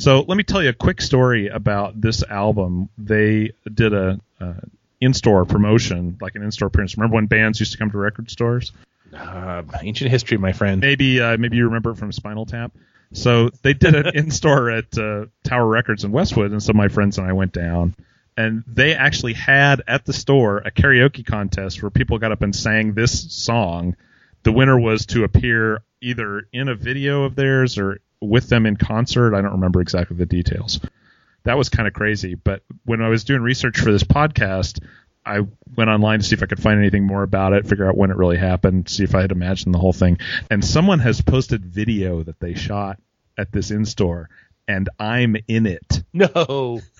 So 0.00 0.24
let 0.26 0.38
me 0.38 0.44
tell 0.44 0.62
you 0.62 0.70
a 0.70 0.72
quick 0.72 1.02
story 1.02 1.48
about 1.48 2.00
this 2.00 2.22
album. 2.22 2.88
They 2.96 3.52
did 3.70 3.92
a 3.92 4.18
uh, 4.40 4.54
in-store 4.98 5.44
promotion, 5.44 6.16
like 6.22 6.36
an 6.36 6.42
in-store 6.42 6.68
appearance. 6.68 6.96
Remember 6.96 7.16
when 7.16 7.26
bands 7.26 7.60
used 7.60 7.72
to 7.72 7.78
come 7.78 7.90
to 7.90 7.98
record 7.98 8.30
stores? 8.30 8.72
Uh, 9.14 9.62
ancient 9.82 10.10
history, 10.10 10.38
my 10.38 10.52
friend. 10.52 10.80
Maybe 10.80 11.20
uh, 11.20 11.36
maybe 11.36 11.58
you 11.58 11.66
remember 11.66 11.90
it 11.90 11.96
from 11.96 12.12
Spinal 12.12 12.46
Tap. 12.46 12.72
So 13.12 13.50
they 13.60 13.74
did 13.74 13.94
an 13.94 14.06
in-store 14.14 14.70
at 14.70 14.96
uh, 14.96 15.26
Tower 15.44 15.66
Records 15.66 16.02
in 16.02 16.12
Westwood, 16.12 16.50
and 16.50 16.62
so 16.62 16.72
my 16.72 16.88
friends 16.88 17.18
and 17.18 17.26
I 17.26 17.34
went 17.34 17.52
down. 17.52 17.94
and 18.38 18.64
they 18.66 18.94
actually 18.94 19.34
had 19.34 19.82
at 19.86 20.06
the 20.06 20.14
store 20.14 20.58
a 20.58 20.70
karaoke 20.70 21.26
contest 21.26 21.82
where 21.82 21.90
people 21.90 22.16
got 22.16 22.32
up 22.32 22.40
and 22.40 22.56
sang 22.56 22.94
this 22.94 23.30
song. 23.34 23.96
The 24.44 24.52
winner 24.52 24.80
was 24.80 25.04
to 25.06 25.24
appear 25.24 25.82
either 26.00 26.48
in 26.54 26.70
a 26.70 26.74
video 26.74 27.24
of 27.24 27.34
theirs 27.34 27.76
or 27.76 28.00
with 28.20 28.48
them 28.48 28.66
in 28.66 28.76
concert. 28.76 29.34
I 29.34 29.40
don't 29.40 29.52
remember 29.52 29.80
exactly 29.80 30.16
the 30.16 30.26
details. 30.26 30.80
That 31.44 31.56
was 31.56 31.68
kind 31.68 31.88
of 31.88 31.94
crazy. 31.94 32.34
But 32.34 32.62
when 32.84 33.00
I 33.00 33.08
was 33.08 33.24
doing 33.24 33.40
research 33.42 33.78
for 33.80 33.92
this 33.92 34.04
podcast, 34.04 34.82
I 35.24 35.40
went 35.76 35.90
online 35.90 36.18
to 36.20 36.24
see 36.24 36.34
if 36.34 36.42
I 36.42 36.46
could 36.46 36.62
find 36.62 36.78
anything 36.78 37.06
more 37.06 37.22
about 37.22 37.52
it, 37.52 37.66
figure 37.66 37.88
out 37.88 37.96
when 37.96 38.10
it 38.10 38.16
really 38.16 38.36
happened, 38.38 38.88
see 38.88 39.04
if 39.04 39.14
I 39.14 39.20
had 39.22 39.32
imagined 39.32 39.74
the 39.74 39.78
whole 39.78 39.92
thing. 39.92 40.18
And 40.50 40.64
someone 40.64 40.98
has 41.00 41.20
posted 41.20 41.64
video 41.64 42.22
that 42.22 42.40
they 42.40 42.54
shot 42.54 42.98
at 43.38 43.52
this 43.52 43.70
in 43.70 43.84
store, 43.86 44.28
and 44.68 44.88
I'm 44.98 45.36
in 45.48 45.66
it. 45.66 46.02
No. 46.12 46.80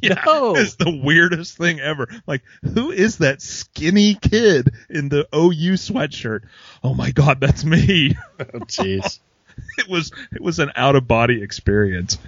Yeah, 0.00 0.22
No. 0.24 0.54
it's 0.54 0.76
the 0.76 1.00
weirdest 1.02 1.56
thing 1.56 1.80
ever. 1.80 2.06
Like, 2.24 2.42
who 2.62 2.92
is 2.92 3.18
that 3.18 3.42
skinny 3.42 4.14
kid 4.14 4.72
in 4.88 5.08
the 5.08 5.26
OU 5.34 5.72
sweatshirt? 5.72 6.42
Oh 6.84 6.94
my 6.94 7.10
god, 7.10 7.40
that's 7.40 7.64
me. 7.64 8.16
Oh, 8.38 8.44
jeez. 8.60 9.18
it 9.78 9.88
was 9.88 10.12
it 10.32 10.40
was 10.40 10.58
an 10.58 10.72
out 10.76 10.96
of 10.96 11.06
body 11.08 11.42
experience. 11.42 12.18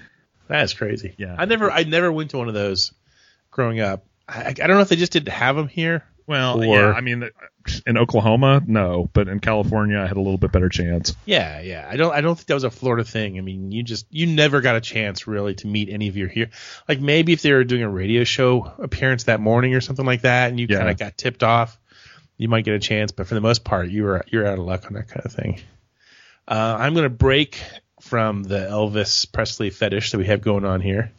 That's 0.49 0.75
crazy. 0.75 1.14
Yeah. 1.17 1.35
I 1.38 1.47
never, 1.47 1.71
I 1.71 1.85
never 1.85 2.12
went 2.12 2.31
to 2.31 2.38
one 2.38 2.49
of 2.49 2.55
those 2.55 2.93
growing 3.50 3.81
up. 3.81 4.05
I, 4.29 4.49
I 4.49 4.52
don't 4.52 4.71
know 4.71 4.81
if 4.81 4.88
they 4.88 4.97
just 4.97 5.12
didn't 5.12 5.29
have 5.33 5.57
them 5.57 5.69
here. 5.69 6.05
Well, 6.26 6.62
Or- 6.62 6.76
yeah, 6.76 6.93
I 6.93 7.00
mean, 7.00 7.29
in 7.87 7.97
Oklahoma, 7.99 8.62
no, 8.67 9.09
but 9.12 9.29
in 9.29 9.41
California, 9.41 9.99
I 9.99 10.07
had 10.07 10.17
a 10.17 10.21
little 10.21 10.37
bit 10.38 10.52
better 10.52 10.69
chance. 10.69 11.17
Yeah, 11.25 11.61
yeah. 11.61 11.87
I 11.91 11.97
don't, 11.97 12.12
I 12.14 12.21
don't 12.21 12.35
think 12.37 12.47
that 12.49 12.55
was 12.55 12.64
a 12.64 12.71
Florida 12.71 13.02
thing. 13.05 13.38
I 13.38 13.41
mean, 13.41 13.73
you 13.73 13.83
just, 13.83 14.07
you 14.11 14.26
never 14.26 14.61
got 14.61 14.76
a 14.76 14.81
chance 14.81 15.26
really 15.26 15.55
to 15.57 15.67
meet 15.67 15.88
any 15.88 16.09
of 16.09 16.17
your 16.17 16.29
here. 16.29 16.50
Like 16.88 17.00
maybe 17.00 17.33
if 17.33 17.43
they 17.43 17.52
were 17.52 17.64
doing 17.64 17.83
a 17.83 17.88
radio 17.91 18.25
show 18.25 18.73
appearance 18.79 19.25
that 19.25 19.41
morning 19.41 19.75
or 19.75 19.81
something 19.81 20.07
like 20.07 20.23
that, 20.23 20.50
and 20.50 20.61
you 20.61 20.67
Yeah. 20.69 20.79
kind 20.79 20.91
of 20.91 20.99
got 20.99 21.17
tipped 21.17 21.43
off, 21.43 21.79
you 22.37 22.49
might 22.49 22.64
get 22.64 22.75
a 22.75 22.79
chance. 22.81 23.11
But 23.11 23.26
for 23.26 23.35
the 23.35 23.41
most 23.41 23.64
part, 23.64 23.88
you 23.88 24.05
were, 24.05 24.25
you're 24.29 24.47
out 24.47 24.59
of 24.59 24.64
luck 24.64 24.85
on 24.87 24.93
that 24.95 25.09
kind 25.09 25.25
of 25.25 25.33
thing. 25.33 25.61
Uh, 26.46 26.76
I'm 26.78 26.94
gonna 26.94 27.08
break 27.08 27.61
from 28.00 28.42
the 28.42 28.58
Elvis 28.58 29.30
Presley 29.30 29.70
fetish 29.70 30.11
that 30.11 30.18
we 30.18 30.26
have 30.26 30.42
going 30.42 30.64
on 30.64 30.80
here. 30.80 31.12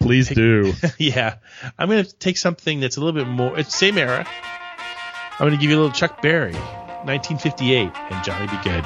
Please 0.00 0.28
do. 0.30 0.72
yeah, 0.98 1.36
I'm 1.78 1.88
going 1.88 2.04
to 2.04 2.12
take 2.14 2.38
something 2.38 2.80
that's 2.80 2.96
a 2.96 3.00
little 3.00 3.12
bit 3.12 3.28
more. 3.28 3.58
It's 3.58 3.76
same 3.76 3.98
era. 3.98 4.26
I'm 5.32 5.46
going 5.46 5.52
to 5.52 5.58
give 5.58 5.70
you 5.70 5.76
a 5.76 5.80
little 5.80 5.92
Chuck 5.92 6.22
Berry, 6.22 6.54
1958, 6.54 7.90
and 7.94 8.24
Johnny 8.24 8.46
B. 8.46 8.56
Goode. 8.64 8.84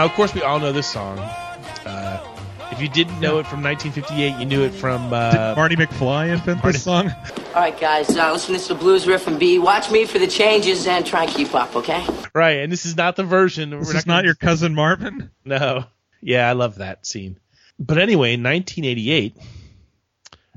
Now, 0.00 0.06
of 0.06 0.12
course, 0.14 0.32
we 0.32 0.40
all 0.40 0.58
know 0.58 0.72
this 0.72 0.86
song. 0.86 1.18
Uh, 1.18 2.26
if 2.72 2.80
you 2.80 2.88
didn't 2.88 3.20
know 3.20 3.38
it 3.38 3.46
from 3.46 3.62
1958, 3.62 4.38
you 4.40 4.46
knew 4.46 4.62
it 4.64 4.70
from. 4.70 5.12
Uh, 5.12 5.52
Marty 5.54 5.76
McFly 5.76 6.32
invent 6.32 6.62
this 6.62 6.82
song? 6.84 7.10
All 7.48 7.52
right, 7.56 7.78
guys, 7.78 8.16
uh, 8.16 8.32
listen 8.32 8.56
to 8.58 8.68
the 8.68 8.74
blues 8.76 9.06
riff 9.06 9.26
and 9.26 9.38
B. 9.38 9.58
Watch 9.58 9.90
me 9.90 10.06
for 10.06 10.18
the 10.18 10.26
changes 10.26 10.86
and 10.86 11.04
try 11.04 11.24
and 11.24 11.30
keep 11.30 11.54
up, 11.54 11.76
okay? 11.76 12.02
right, 12.34 12.60
and 12.60 12.72
this 12.72 12.86
is 12.86 12.96
not 12.96 13.16
the 13.16 13.24
version. 13.24 13.68
This 13.68 13.88
We're 13.92 13.98
is 13.98 14.04
gonna- 14.04 14.16
not 14.16 14.24
your 14.24 14.34
cousin 14.36 14.74
Marvin. 14.74 15.30
No. 15.44 15.84
Yeah, 16.22 16.48
I 16.48 16.52
love 16.52 16.76
that 16.76 17.04
scene. 17.04 17.38
But 17.78 17.98
anyway, 17.98 18.32
in 18.32 18.42
1988, 18.42 19.36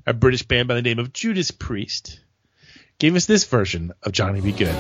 a 0.08 0.14
British 0.14 0.44
band 0.44 0.70
by 0.70 0.76
the 0.76 0.82
name 0.82 1.00
of 1.00 1.12
Judas 1.12 1.52
Priest 1.52 2.22
gave 2.98 3.14
us 3.18 3.26
this 3.26 3.44
version 3.44 3.92
of 4.04 4.14
Johnny 4.14 4.40
B. 4.40 4.54
Goode. 4.54 4.74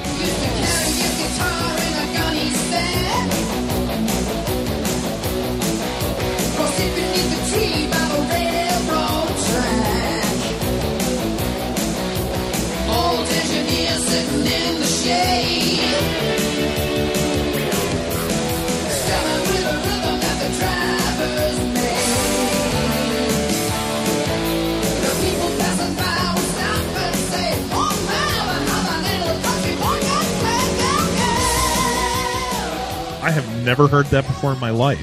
I 33.24 33.32
have 33.32 33.64
never 33.64 33.88
heard 33.88 34.08
that 34.08 34.28
before 34.28 34.52
in 34.52 34.60
my 34.60 34.72
life. 34.72 35.02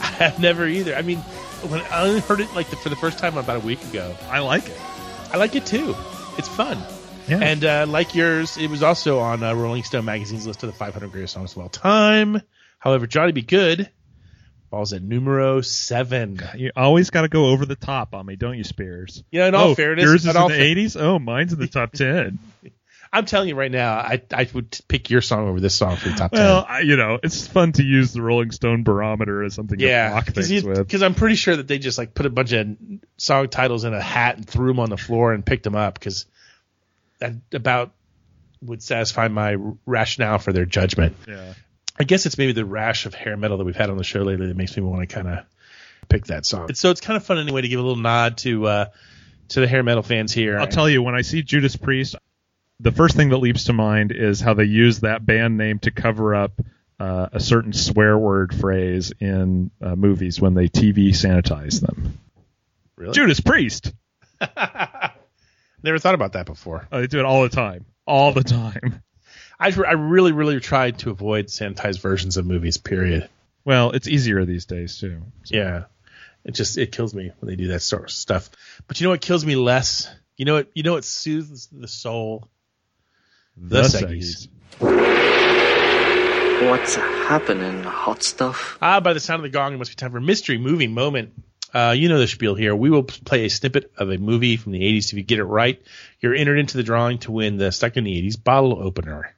I've 0.20 0.40
never 0.40 0.66
either. 0.66 0.96
I 0.96 1.02
mean, 1.02 1.18
when 1.18 1.80
I 1.80 2.08
only 2.08 2.18
heard 2.18 2.40
it 2.40 2.52
like 2.56 2.68
the, 2.70 2.76
for 2.76 2.88
the 2.88 2.96
first 2.96 3.20
time 3.20 3.36
about 3.36 3.58
a 3.58 3.60
week 3.64 3.80
ago. 3.84 4.16
I 4.28 4.40
like 4.40 4.68
it. 4.68 4.80
I 5.32 5.36
like 5.36 5.54
it 5.54 5.64
too. 5.64 5.94
It's 6.36 6.48
fun. 6.48 6.76
Yeah. 7.28 7.38
And 7.38 7.64
uh, 7.64 7.86
like 7.88 8.16
yours, 8.16 8.56
it 8.56 8.68
was 8.68 8.82
also 8.82 9.20
on 9.20 9.44
uh, 9.44 9.54
Rolling 9.54 9.84
Stone 9.84 10.04
magazine's 10.04 10.44
list 10.44 10.64
of 10.64 10.70
the 10.70 10.76
500 10.76 11.12
greatest 11.12 11.34
songs 11.34 11.52
of 11.52 11.58
all 11.58 11.68
time. 11.68 12.42
However, 12.80 13.06
Johnny 13.06 13.30
B. 13.30 13.42
Goode 13.42 13.88
falls 14.68 14.92
at 14.92 15.02
numero 15.02 15.60
seven. 15.60 16.40
You 16.56 16.72
always 16.74 17.10
got 17.10 17.22
to 17.22 17.28
go 17.28 17.46
over 17.46 17.64
the 17.64 17.76
top 17.76 18.12
on 18.12 18.26
me, 18.26 18.34
don't 18.34 18.58
you, 18.58 18.64
Spears? 18.64 19.22
Yeah, 19.30 19.46
in 19.46 19.54
all 19.54 19.68
oh, 19.68 19.74
fairness, 19.76 20.02
yours 20.02 20.26
is 20.26 20.34
in 20.34 20.42
in 20.42 20.48
the 20.48 20.54
fa- 20.54 20.60
'80s. 20.60 21.00
Oh, 21.00 21.20
mine's 21.20 21.52
in 21.52 21.60
the 21.60 21.68
top 21.68 21.92
ten. 21.94 22.40
I'm 23.14 23.26
telling 23.26 23.48
you 23.48 23.54
right 23.54 23.70
now, 23.70 23.94
I 23.94 24.22
I 24.32 24.48
would 24.54 24.78
pick 24.88 25.10
your 25.10 25.20
song 25.20 25.46
over 25.48 25.60
this 25.60 25.74
song 25.74 25.96
for 25.96 26.08
the 26.08 26.14
top 26.14 26.32
well, 26.32 26.64
ten. 26.64 26.74
I, 26.74 26.80
you 26.80 26.96
know, 26.96 27.18
it's 27.22 27.46
fun 27.46 27.72
to 27.72 27.82
use 27.82 28.12
the 28.12 28.22
Rolling 28.22 28.52
Stone 28.52 28.84
barometer 28.84 29.42
as 29.42 29.54
something 29.54 29.78
to 29.78 29.84
Yeah, 29.84 30.10
block 30.10 30.26
because 30.26 30.48
things 30.48 30.64
with. 30.64 31.02
I'm 31.02 31.14
pretty 31.14 31.34
sure 31.34 31.54
that 31.54 31.68
they 31.68 31.78
just 31.78 31.98
like 31.98 32.14
put 32.14 32.24
a 32.24 32.30
bunch 32.30 32.52
of 32.52 32.74
song 33.18 33.48
titles 33.48 33.84
in 33.84 33.92
a 33.92 34.00
hat 34.00 34.36
and 34.36 34.48
threw 34.48 34.68
them 34.68 34.80
on 34.80 34.88
the 34.88 34.96
floor 34.96 35.34
and 35.34 35.44
picked 35.44 35.64
them 35.64 35.76
up 35.76 35.94
because 35.94 36.24
that 37.18 37.34
about 37.52 37.92
would 38.62 38.82
satisfy 38.82 39.28
my 39.28 39.56
rationale 39.84 40.38
for 40.38 40.52
their 40.52 40.64
judgment. 40.64 41.16
Yeah. 41.28 41.54
I 41.98 42.04
guess 42.04 42.24
it's 42.24 42.38
maybe 42.38 42.52
the 42.52 42.64
rash 42.64 43.04
of 43.04 43.14
hair 43.14 43.36
metal 43.36 43.58
that 43.58 43.64
we've 43.64 43.76
had 43.76 43.90
on 43.90 43.98
the 43.98 44.04
show 44.04 44.22
lately 44.22 44.46
that 44.46 44.56
makes 44.56 44.74
me 44.74 44.82
want 44.82 45.06
to 45.06 45.14
kind 45.14 45.28
of 45.28 45.44
pick 46.08 46.26
that 46.26 46.46
song. 46.46 46.72
So 46.74 46.90
it's 46.90 47.00
kind 47.02 47.16
of 47.16 47.24
fun 47.24 47.38
anyway 47.38 47.60
to 47.60 47.68
give 47.68 47.78
a 47.78 47.82
little 47.82 48.00
nod 48.00 48.38
to 48.38 48.66
uh, 48.66 48.84
to 49.48 49.60
the 49.60 49.68
hair 49.68 49.82
metal 49.82 50.02
fans 50.02 50.32
here. 50.32 50.58
I'll 50.58 50.66
tell 50.66 50.88
you, 50.88 51.02
when 51.02 51.14
I 51.14 51.20
see 51.20 51.42
Judas 51.42 51.76
Priest, 51.76 52.16
the 52.82 52.92
first 52.92 53.16
thing 53.16 53.28
that 53.28 53.38
leaps 53.38 53.64
to 53.64 53.72
mind 53.72 54.10
is 54.12 54.40
how 54.40 54.54
they 54.54 54.64
use 54.64 55.00
that 55.00 55.24
band 55.24 55.56
name 55.56 55.78
to 55.80 55.92
cover 55.92 56.34
up 56.34 56.60
uh, 56.98 57.28
a 57.32 57.40
certain 57.40 57.72
swear 57.72 58.18
word 58.18 58.54
phrase 58.54 59.12
in 59.20 59.70
uh, 59.80 59.94
movies 59.94 60.40
when 60.40 60.54
they 60.54 60.68
TV 60.68 61.10
sanitize 61.10 61.80
them. 61.80 62.18
Really? 62.96 63.14
Judas 63.14 63.40
Priest. 63.40 63.92
Never 65.82 65.98
thought 65.98 66.14
about 66.14 66.32
that 66.32 66.46
before. 66.46 66.88
Oh, 66.90 67.00
they 67.00 67.06
do 67.06 67.20
it 67.20 67.24
all 67.24 67.42
the 67.42 67.48
time. 67.48 67.86
All 68.06 68.32
the 68.32 68.44
time. 68.44 69.02
I, 69.58 69.68
I 69.68 69.92
really, 69.92 70.32
really 70.32 70.58
tried 70.58 70.98
to 71.00 71.10
avoid 71.10 71.46
sanitized 71.46 72.00
versions 72.00 72.36
of 72.36 72.46
movies. 72.46 72.78
Period. 72.78 73.28
Well, 73.64 73.92
it's 73.92 74.08
easier 74.08 74.44
these 74.44 74.66
days 74.66 74.98
too. 74.98 75.22
Yeah, 75.46 75.84
it 76.44 76.54
just 76.54 76.78
it 76.78 76.90
kills 76.90 77.14
me 77.14 77.30
when 77.38 77.48
they 77.48 77.54
do 77.54 77.68
that 77.68 77.82
sort 77.82 78.04
of 78.04 78.10
stuff. 78.10 78.50
But 78.88 79.00
you 79.00 79.04
know 79.06 79.10
what 79.10 79.20
kills 79.20 79.46
me 79.46 79.54
less? 79.54 80.12
You 80.36 80.46
know 80.46 80.54
what? 80.54 80.68
You 80.74 80.82
know 80.82 80.94
what 80.94 81.04
soothes 81.04 81.68
the 81.70 81.86
soul? 81.86 82.48
The, 83.56 83.82
Seggies. 83.82 84.48
What's 86.68 86.94
happening, 86.94 87.82
hot 87.82 88.22
stuff? 88.22 88.78
Ah, 88.80 89.00
by 89.00 89.12
the 89.12 89.20
sound 89.20 89.40
of 89.40 89.42
the 89.42 89.48
gong, 89.56 89.74
it 89.74 89.78
must 89.78 89.90
be 89.90 89.94
time 89.96 90.12
for 90.12 90.20
mystery 90.20 90.58
movie 90.58 90.86
moment. 90.86 91.32
Uh, 91.74 91.94
you 91.96 92.08
know 92.08 92.18
the 92.18 92.28
spiel 92.28 92.54
here. 92.54 92.74
We 92.76 92.88
will 92.90 93.02
play 93.02 93.44
a 93.44 93.50
snippet 93.50 93.92
of 93.96 94.10
a 94.10 94.18
movie 94.18 94.56
from 94.56 94.72
the 94.72 94.80
80s. 94.80 95.06
If 95.06 95.14
you 95.14 95.22
get 95.22 95.38
it 95.38 95.44
right, 95.44 95.82
you're 96.20 96.34
entered 96.34 96.58
into 96.58 96.76
the 96.76 96.82
drawing 96.82 97.18
to 97.20 97.32
win 97.32 97.56
the 97.56 97.72
Stuck 97.72 97.96
in 97.96 98.04
the 98.04 98.12
80s 98.22 98.42
bottle 98.42 98.78
opener. 98.80 99.34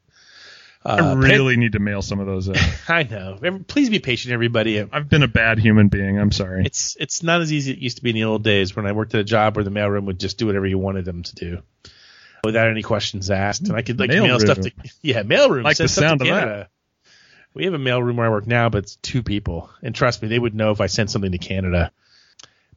I 0.85 0.99
Uh, 0.99 1.15
really 1.17 1.57
need 1.57 1.73
to 1.73 1.79
mail 1.79 2.03
some 2.03 2.21
of 2.21 2.27
those 2.27 2.49
in. 2.49 2.57
I 2.89 3.05
know. 3.05 3.39
Please 3.69 3.89
be 3.89 4.01
patient, 4.01 4.35
everybody. 4.35 4.81
I've 4.81 5.09
been 5.09 5.23
a 5.23 5.29
bad 5.29 5.59
human 5.59 5.89
being. 5.89 6.19
I'm 6.19 6.33
sorry. 6.33 6.65
It's 6.67 6.95
it's 7.01 7.23
not 7.23 7.41
as 7.41 7.53
easy 7.53 7.71
as 7.73 7.77
it 7.79 7.81
used 7.83 7.97
to 7.99 8.03
be 8.03 8.11
in 8.11 8.17
the 8.17 8.25
old 8.25 8.43
days 8.45 8.77
when 8.77 8.87
I 8.87 8.93
worked 8.93 9.15
at 9.15 9.21
a 9.21 9.25
job 9.25 9.57
where 9.57 9.65
the 9.65 9.71
mailroom 9.71 10.05
would 10.07 10.21
just 10.21 10.37
do 10.37 10.47
whatever 10.47 10.67
you 10.67 10.77
wanted 10.79 11.05
them 11.07 11.23
to 11.23 11.35
do 11.35 11.63
without 12.45 12.69
any 12.69 12.83
questions 12.83 13.31
asked, 13.31 13.63
and 13.69 13.77
I 13.77 13.83
could 13.83 13.99
like 13.99 14.11
mail 14.11 14.25
Mailroom. 14.25 14.41
stuff 14.41 14.61
to 14.61 14.73
yeah 15.03 15.23
mailroom. 15.23 15.65
Like 15.65 15.77
send 15.77 15.89
the 15.89 15.93
sound 15.93 16.21
to 16.21 16.29
of 16.29 16.35
that. 16.35 16.41
Canada. 16.41 16.69
We 17.55 17.65
have 17.67 17.75
a 17.75 17.79
mailroom 17.79 18.17
where 18.17 18.27
I 18.27 18.31
work 18.31 18.47
now, 18.47 18.69
but 18.69 18.79
it's 18.85 18.97
two 18.97 19.23
people, 19.23 19.71
and 19.83 19.95
trust 19.95 20.21
me, 20.23 20.29
they 20.29 20.39
would 20.39 20.55
know 20.55 20.73
if 20.73 20.81
I 20.81 20.87
sent 20.87 21.11
something 21.11 21.31
to 21.33 21.39
Canada. 21.39 21.93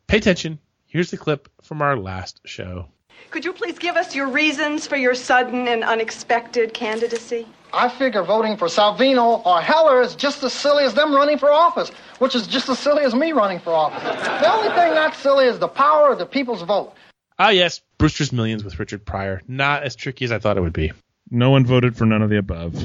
Pay 0.05 0.17
attention. 0.17 0.59
Here's 0.85 1.09
the 1.11 1.17
clip 1.17 1.49
from 1.63 1.81
our 1.81 1.97
last 1.97 2.41
show. 2.45 2.85
Could 3.31 3.43
you 3.43 3.53
please 3.53 3.77
give 3.79 3.95
us 3.97 4.15
your 4.15 4.27
reasons 4.27 4.87
for 4.87 4.95
your 4.95 5.15
sudden 5.15 5.67
and 5.67 5.83
unexpected 5.83 6.73
candidacy? 6.73 7.47
I 7.73 7.89
figure 7.89 8.23
voting 8.23 8.55
for 8.55 8.67
Salvino 8.67 9.45
or 9.45 9.59
Heller 9.59 10.01
is 10.01 10.15
just 10.15 10.43
as 10.43 10.53
silly 10.53 10.85
as 10.85 10.93
them 10.93 11.13
running 11.13 11.37
for 11.37 11.51
office, 11.51 11.89
which 12.19 12.35
is 12.35 12.47
just 12.47 12.69
as 12.69 12.79
silly 12.79 13.03
as 13.03 13.13
me 13.13 13.33
running 13.33 13.59
for 13.59 13.71
office. 13.71 14.01
The 14.03 14.49
only 14.49 14.69
thing 14.69 14.93
not 14.93 15.15
silly 15.15 15.45
is 15.45 15.59
the 15.59 15.67
power 15.67 16.11
of 16.11 16.19
the 16.19 16.25
people's 16.25 16.61
vote. 16.61 16.93
Ah, 17.39 17.49
yes, 17.49 17.81
Brewster's 17.97 18.33
Millions 18.33 18.63
with 18.63 18.79
Richard 18.79 19.05
Pryor. 19.05 19.41
Not 19.47 19.83
as 19.83 19.95
tricky 19.95 20.25
as 20.25 20.31
I 20.31 20.39
thought 20.39 20.57
it 20.57 20.61
would 20.61 20.73
be. 20.73 20.91
No 21.29 21.51
one 21.51 21.65
voted 21.65 21.95
for 21.95 22.05
none 22.05 22.21
of 22.21 22.29
the 22.29 22.37
above. 22.37 22.83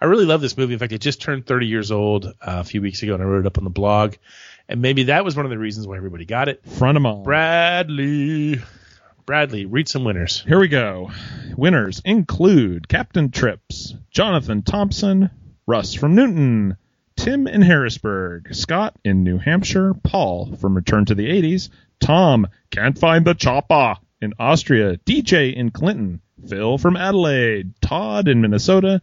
I 0.00 0.04
really 0.06 0.24
love 0.24 0.40
this 0.40 0.56
movie. 0.56 0.72
In 0.74 0.78
fact, 0.78 0.92
it 0.92 1.00
just 1.00 1.22
turned 1.22 1.46
30 1.46 1.66
years 1.66 1.90
old 1.90 2.26
uh, 2.26 2.32
a 2.40 2.64
few 2.64 2.82
weeks 2.82 3.02
ago, 3.02 3.14
and 3.14 3.22
I 3.22 3.26
wrote 3.26 3.40
it 3.40 3.46
up 3.46 3.58
on 3.58 3.64
the 3.64 3.70
blog. 3.70 4.16
And 4.68 4.82
maybe 4.82 5.04
that 5.04 5.24
was 5.24 5.36
one 5.36 5.46
of 5.46 5.50
the 5.50 5.58
reasons 5.58 5.86
why 5.86 5.96
everybody 5.96 6.24
got 6.24 6.48
it. 6.48 6.64
Front 6.64 6.96
them 6.96 7.06
all. 7.06 7.22
Bradley. 7.22 8.60
Bradley, 9.24 9.64
read 9.66 9.88
some 9.88 10.04
winners. 10.04 10.42
Here 10.46 10.58
we 10.58 10.68
go. 10.68 11.10
Winners 11.56 12.02
include 12.04 12.88
Captain 12.88 13.30
Trips, 13.30 13.94
Jonathan 14.10 14.62
Thompson, 14.62 15.30
Russ 15.66 15.94
from 15.94 16.14
Newton, 16.14 16.76
Tim 17.16 17.46
in 17.46 17.62
Harrisburg, 17.62 18.54
Scott 18.54 18.96
in 19.04 19.22
New 19.22 19.38
Hampshire, 19.38 19.94
Paul 19.94 20.56
from 20.56 20.74
Return 20.74 21.04
to 21.04 21.14
the 21.14 21.28
80s, 21.28 21.68
Tom, 22.00 22.48
Can't 22.70 22.98
Find 22.98 23.24
the 23.24 23.34
Chopper 23.34 23.96
in 24.20 24.34
Austria, 24.38 24.96
DJ 24.98 25.54
in 25.54 25.70
Clinton, 25.70 26.20
Phil 26.48 26.78
from 26.78 26.96
Adelaide, 26.96 27.74
Todd 27.80 28.28
in 28.28 28.40
Minnesota, 28.40 29.00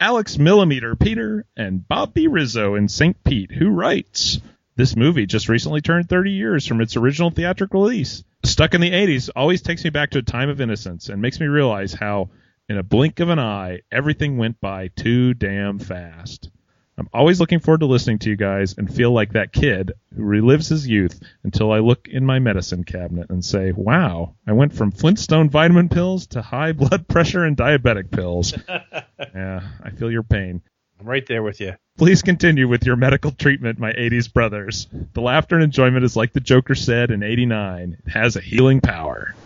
Alex 0.00 0.38
Millimeter 0.38 0.94
Peter, 0.96 1.44
and 1.56 1.86
Bobby 1.86 2.26
Rizzo 2.26 2.74
in 2.74 2.88
St. 2.88 3.22
Pete, 3.24 3.50
who 3.50 3.70
writes, 3.70 4.40
This 4.76 4.96
movie 4.96 5.26
just 5.26 5.48
recently 5.48 5.80
turned 5.80 6.08
30 6.08 6.30
years 6.30 6.66
from 6.66 6.80
its 6.80 6.96
original 6.96 7.30
theatrical 7.30 7.82
release. 7.82 8.24
Stuck 8.44 8.74
in 8.74 8.80
the 8.80 8.92
80s 8.92 9.30
always 9.34 9.62
takes 9.62 9.84
me 9.84 9.90
back 9.90 10.10
to 10.10 10.18
a 10.18 10.22
time 10.22 10.48
of 10.48 10.60
innocence 10.60 11.08
and 11.08 11.20
makes 11.20 11.40
me 11.40 11.46
realize 11.46 11.92
how, 11.92 12.30
in 12.68 12.78
a 12.78 12.82
blink 12.82 13.20
of 13.20 13.28
an 13.28 13.38
eye, 13.38 13.80
everything 13.90 14.36
went 14.36 14.60
by 14.60 14.88
too 14.88 15.34
damn 15.34 15.78
fast. 15.78 16.50
I'm 16.98 17.08
always 17.12 17.38
looking 17.38 17.60
forward 17.60 17.80
to 17.80 17.86
listening 17.86 18.18
to 18.20 18.30
you 18.30 18.36
guys 18.36 18.76
and 18.76 18.92
feel 18.92 19.12
like 19.12 19.34
that 19.34 19.52
kid 19.52 19.92
who 20.16 20.22
relives 20.22 20.68
his 20.68 20.86
youth 20.86 21.20
until 21.44 21.70
I 21.70 21.78
look 21.78 22.08
in 22.08 22.26
my 22.26 22.40
medicine 22.40 22.82
cabinet 22.82 23.30
and 23.30 23.44
say, 23.44 23.70
wow, 23.70 24.34
I 24.44 24.52
went 24.52 24.72
from 24.72 24.90
Flintstone 24.90 25.48
vitamin 25.48 25.90
pills 25.90 26.26
to 26.28 26.42
high 26.42 26.72
blood 26.72 27.06
pressure 27.08 27.44
and 27.44 27.56
diabetic 27.56 28.10
pills. 28.10 28.52
yeah, 28.68 29.60
I 29.80 29.90
feel 29.90 30.10
your 30.10 30.24
pain. 30.24 30.60
I'm 30.98 31.06
right 31.06 31.24
there 31.24 31.44
with 31.44 31.60
you. 31.60 31.76
Please 31.96 32.22
continue 32.22 32.66
with 32.66 32.84
your 32.84 32.96
medical 32.96 33.30
treatment, 33.30 33.78
my 33.78 33.92
80s 33.92 34.32
brothers. 34.32 34.88
The 35.12 35.20
laughter 35.20 35.54
and 35.54 35.62
enjoyment 35.62 36.04
is 36.04 36.16
like 36.16 36.32
the 36.32 36.40
Joker 36.40 36.74
said 36.74 37.12
in 37.12 37.22
89. 37.22 37.98
It 38.04 38.10
has 38.10 38.34
a 38.34 38.40
healing 38.40 38.80
power. 38.80 39.36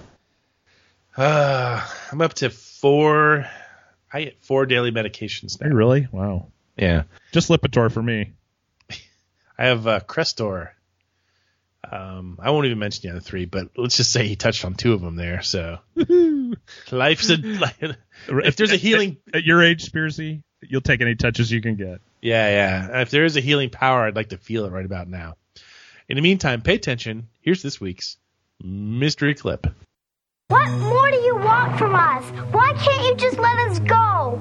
Uh, 1.14 1.86
I'm 2.12 2.22
up 2.22 2.32
to 2.34 2.48
four. 2.48 3.46
I 4.10 4.24
get 4.24 4.42
four 4.42 4.64
daily 4.64 4.90
medications 4.90 5.60
now. 5.60 5.68
Hey, 5.68 5.74
really? 5.74 6.08
Wow. 6.10 6.48
Yeah. 6.76 7.04
Just 7.32 7.48
Lipitor 7.48 7.90
for 7.90 8.02
me. 8.02 8.32
I 9.58 9.66
have 9.66 9.86
uh, 9.86 10.00
Crestor. 10.00 10.70
Um, 11.90 12.38
I 12.40 12.50
won't 12.50 12.66
even 12.66 12.78
mention 12.78 13.02
the 13.02 13.16
other 13.16 13.20
three, 13.20 13.44
but 13.44 13.70
let's 13.76 13.96
just 13.96 14.12
say 14.12 14.26
he 14.26 14.36
touched 14.36 14.64
on 14.64 14.74
two 14.74 14.94
of 14.94 15.00
them 15.00 15.16
there. 15.16 15.42
So 15.42 15.78
life's 16.90 17.28
a 17.28 17.36
if 18.28 18.56
there's 18.56 18.72
a 18.72 18.76
healing 18.76 19.18
at 19.34 19.44
your 19.44 19.62
age, 19.62 19.90
Spearsy, 19.90 20.42
you'll 20.60 20.80
take 20.80 21.00
any 21.00 21.16
touches 21.16 21.50
you 21.50 21.60
can 21.60 21.76
get. 21.76 22.00
Yeah, 22.20 22.48
yeah. 22.48 23.00
If 23.02 23.10
there 23.10 23.24
is 23.24 23.36
a 23.36 23.40
healing 23.40 23.68
power, 23.68 24.04
I'd 24.04 24.16
like 24.16 24.28
to 24.28 24.38
feel 24.38 24.64
it 24.64 24.70
right 24.70 24.86
about 24.86 25.08
now. 25.08 25.34
In 26.08 26.16
the 26.16 26.22
meantime, 26.22 26.62
pay 26.62 26.76
attention. 26.76 27.28
Here's 27.40 27.62
this 27.62 27.80
week's 27.80 28.16
mystery 28.62 29.34
clip. 29.34 29.66
What 30.48 30.70
more 30.70 31.10
do 31.10 31.16
you 31.16 31.36
want 31.36 31.78
from 31.78 31.94
us? 31.94 32.24
Why 32.52 32.72
can't 32.74 33.06
you 33.06 33.16
just 33.16 33.38
let 33.38 33.58
us 33.58 33.80
go? 33.80 34.40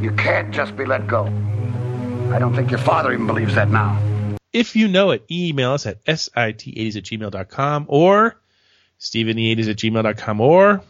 You 0.00 0.12
can't 0.12 0.52
just 0.52 0.76
be 0.76 0.84
let 0.84 1.06
go. 1.06 1.24
I 2.32 2.38
don't 2.38 2.54
think 2.54 2.70
your 2.70 2.78
father 2.78 3.12
even 3.12 3.26
believes 3.26 3.54
that 3.54 3.70
now. 3.70 4.00
If 4.52 4.74
you 4.76 4.88
know 4.88 5.10
it, 5.10 5.24
email 5.30 5.72
us 5.72 5.86
at 5.86 6.04
sit80s 6.04 6.96
at 6.96 7.04
gmail.com 7.04 7.86
or 7.88 8.40
steven80s 8.98 9.68
at 9.68 9.76
gmail.com 9.76 10.40
or 10.40 10.82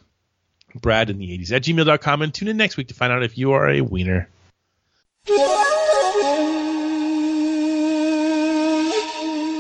brad 0.75 1.11
in 1.11 1.19
the 1.19 1.39
80s 1.39 1.53
at 1.53 1.63
gmail.com 1.63 2.23
and 2.23 2.33
tune 2.33 2.49
in 2.49 2.57
next 2.57 2.77
week 2.77 2.89
to 2.89 2.95
find 2.95 3.13
out 3.13 3.23
if 3.23 3.37
you 3.37 3.53
are 3.53 3.69
a 3.69 3.81
wiener. 3.81 4.29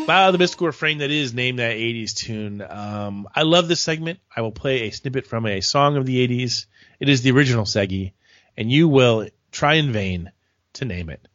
Wow, 0.06 0.30
the 0.30 0.38
mystical 0.38 0.68
refrain 0.68 0.98
that 0.98 1.10
is 1.10 1.34
named 1.34 1.58
that 1.58 1.74
80s 1.74 2.14
tune. 2.14 2.62
Um, 2.62 3.28
I 3.34 3.42
love 3.42 3.66
this 3.66 3.80
segment. 3.80 4.20
I 4.34 4.42
will 4.42 4.52
play 4.52 4.82
a 4.82 4.90
snippet 4.90 5.26
from 5.26 5.46
a 5.46 5.60
song 5.60 5.96
of 5.96 6.06
the 6.06 6.26
80s. 6.26 6.66
It 7.00 7.08
is 7.08 7.22
the 7.22 7.32
original 7.32 7.64
Seggy, 7.64 8.12
and 8.56 8.70
you 8.70 8.86
will 8.86 9.28
try 9.50 9.74
in 9.74 9.90
vain 9.90 10.30
to 10.74 10.84
name 10.84 11.10
it. 11.10 11.26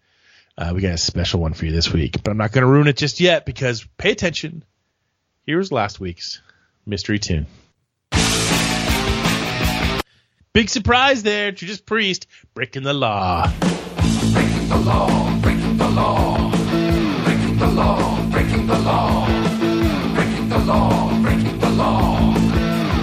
Uh, 0.57 0.71
we 0.75 0.81
got 0.81 0.93
a 0.93 0.97
special 0.97 1.39
one 1.39 1.53
for 1.53 1.65
you 1.65 1.71
this 1.71 1.91
week, 1.91 2.21
but 2.23 2.31
I'm 2.31 2.37
not 2.37 2.51
going 2.51 2.63
to 2.63 2.67
ruin 2.67 2.87
it 2.87 2.97
just 2.97 3.19
yet 3.19 3.45
because 3.45 3.87
pay 3.97 4.11
attention. 4.11 4.63
Here's 5.45 5.71
last 5.71 5.99
week's 5.99 6.41
mystery 6.85 7.19
tune. 7.19 7.47
Big 10.53 10.67
surprise 10.67 11.23
there, 11.23 11.51
Judas 11.53 11.79
Priest 11.79 12.27
breaking 12.53 12.83
the 12.83 12.93
law. 12.93 13.49
Breaking 14.33 14.67
the 14.67 14.77
law, 14.77 15.39
breaking 15.41 15.77
the 15.77 15.89
law, 15.89 16.51
breaking 17.23 17.57
the 17.57 17.67
law, 17.67 18.29
breaking 18.29 18.67
the 18.67 18.77
law, 18.77 19.27
breaking 20.13 20.49
the 20.49 20.59
law, 20.59 21.21
breaking 21.21 21.59
the 21.59 21.69
law, 21.69 22.33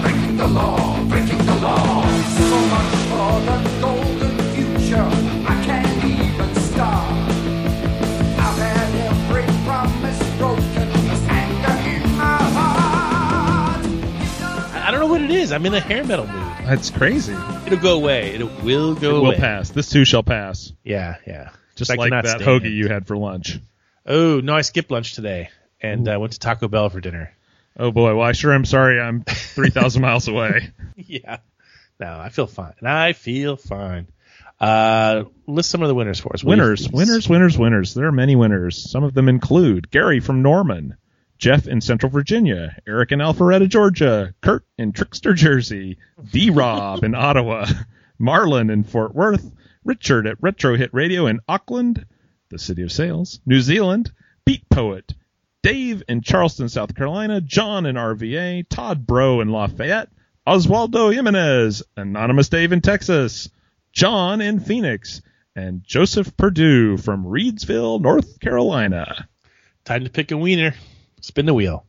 breaking 0.02 0.36
the 0.36 0.46
law, 0.46 1.04
breaking 1.08 1.38
the 1.38 1.54
law. 1.56 2.02
So 2.36 2.60
much 2.68 2.94
for 3.08 3.40
the 3.48 3.56
golden 3.80 4.38
future, 4.54 5.08
I 5.48 5.64
can't 5.64 5.87
is. 15.38 15.52
I'm 15.52 15.64
in 15.66 15.74
a 15.74 15.80
hair 15.80 16.04
metal 16.04 16.26
mood. 16.26 16.52
That's 16.64 16.90
crazy. 16.90 17.36
It'll 17.66 17.78
go 17.78 17.94
away. 17.96 18.34
It 18.34 18.62
will 18.62 18.94
go 18.94 19.10
away. 19.10 19.16
it 19.16 19.20
away. 19.20 19.20
will 19.20 19.34
pass. 19.36 19.70
This 19.70 19.88
too 19.88 20.04
shall 20.04 20.24
pass. 20.24 20.72
Yeah, 20.82 21.16
yeah. 21.26 21.50
Just 21.76 21.92
I 21.92 21.94
like 21.94 22.10
that 22.10 22.40
hoagie 22.40 22.74
you 22.74 22.88
had 22.88 23.06
for 23.06 23.16
lunch. 23.16 23.58
Oh 24.04 24.40
no, 24.40 24.54
I 24.54 24.62
skipped 24.62 24.90
lunch 24.90 25.14
today 25.14 25.50
and 25.80 26.08
uh, 26.08 26.18
went 26.18 26.32
to 26.32 26.40
Taco 26.40 26.66
Bell 26.66 26.90
for 26.90 27.00
dinner. 27.00 27.32
Oh 27.78 27.92
boy. 27.92 28.16
Well, 28.16 28.26
I 28.26 28.32
sure 28.32 28.52
am 28.52 28.64
sorry. 28.64 29.00
I'm 29.00 29.22
three 29.22 29.70
thousand 29.70 30.02
miles 30.08 30.26
away. 30.26 30.72
yeah. 30.96 31.38
No, 32.00 32.18
I 32.18 32.30
feel 32.30 32.46
fine. 32.46 32.74
I 32.82 33.12
feel 33.12 33.56
fine. 33.56 34.08
Uh, 34.60 35.24
list 35.46 35.70
some 35.70 35.82
of 35.82 35.88
the 35.88 35.94
winners 35.94 36.18
for 36.18 36.32
us. 36.34 36.42
Winners, 36.42 36.88
winners, 36.90 37.28
winners, 37.28 37.56
winners. 37.56 37.94
There 37.94 38.06
are 38.06 38.12
many 38.12 38.34
winners. 38.34 38.90
Some 38.90 39.04
of 39.04 39.14
them 39.14 39.28
include 39.28 39.90
Gary 39.90 40.18
from 40.18 40.42
Norman, 40.42 40.96
Jeff 41.38 41.68
in 41.68 41.80
Central 41.80 42.10
Virginia, 42.10 42.76
Eric 42.86 43.12
in 43.12 43.20
Alpharetta, 43.20 43.68
Georgia, 43.68 44.34
Kurt 44.40 44.64
in 44.76 44.92
Trickster, 44.92 45.34
Jersey, 45.34 45.98
D 46.32 46.50
Rob 46.50 47.04
in 47.04 47.14
Ottawa, 47.14 47.66
Marlon 48.20 48.72
in 48.72 48.82
Fort 48.82 49.14
Worth, 49.14 49.52
Richard 49.84 50.26
at 50.26 50.36
Retro 50.40 50.76
Hit 50.76 50.92
Radio 50.92 51.26
in 51.26 51.38
Auckland, 51.48 52.04
the 52.50 52.58
city 52.58 52.82
of 52.82 52.90
sales, 52.90 53.40
New 53.46 53.60
Zealand, 53.60 54.10
Beat 54.44 54.68
Poet, 54.68 55.14
Dave 55.62 56.02
in 56.08 56.22
Charleston, 56.22 56.68
South 56.68 56.96
Carolina, 56.96 57.40
John 57.40 57.86
in 57.86 57.94
RVA, 57.94 58.68
Todd 58.68 59.06
Bro 59.06 59.40
in 59.40 59.50
Lafayette, 59.50 60.10
Oswaldo 60.46 61.12
Jimenez, 61.12 61.84
Anonymous 61.96 62.48
Dave 62.48 62.72
in 62.72 62.80
Texas, 62.80 63.48
John 63.92 64.40
in 64.40 64.58
Phoenix, 64.58 65.22
and 65.54 65.84
Joseph 65.84 66.36
Purdue 66.36 66.96
from 66.96 67.24
Reidsville, 67.24 68.00
North 68.00 68.40
Carolina. 68.40 69.28
Time 69.84 70.04
to 70.04 70.10
pick 70.10 70.32
a 70.32 70.36
wiener. 70.36 70.74
Spin 71.20 71.46
the 71.46 71.54
wheel. 71.54 71.84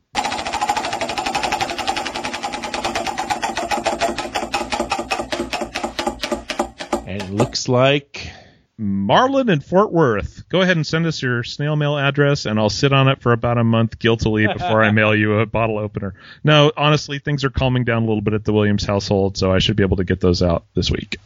And 7.06 7.20
it 7.22 7.30
looks 7.30 7.68
like 7.68 8.30
Marlin 8.78 9.48
in 9.48 9.60
Fort 9.60 9.92
Worth. 9.92 10.48
Go 10.48 10.60
ahead 10.60 10.76
and 10.76 10.86
send 10.86 11.06
us 11.06 11.20
your 11.22 11.42
snail 11.42 11.76
mail 11.76 11.98
address, 11.98 12.46
and 12.46 12.58
I'll 12.58 12.70
sit 12.70 12.92
on 12.92 13.08
it 13.08 13.20
for 13.20 13.32
about 13.32 13.58
a 13.58 13.64
month 13.64 13.98
guiltily 13.98 14.46
before 14.46 14.82
I 14.82 14.90
mail 14.92 15.14
you 15.14 15.38
a 15.38 15.46
bottle 15.46 15.78
opener. 15.78 16.14
No, 16.44 16.72
honestly, 16.76 17.18
things 17.18 17.44
are 17.44 17.50
calming 17.50 17.84
down 17.84 18.02
a 18.02 18.06
little 18.06 18.22
bit 18.22 18.34
at 18.34 18.44
the 18.44 18.52
Williams 18.52 18.84
household, 18.84 19.36
so 19.36 19.52
I 19.52 19.58
should 19.58 19.76
be 19.76 19.82
able 19.82 19.98
to 19.98 20.04
get 20.04 20.20
those 20.20 20.42
out 20.42 20.64
this 20.74 20.90
week. 20.90 21.16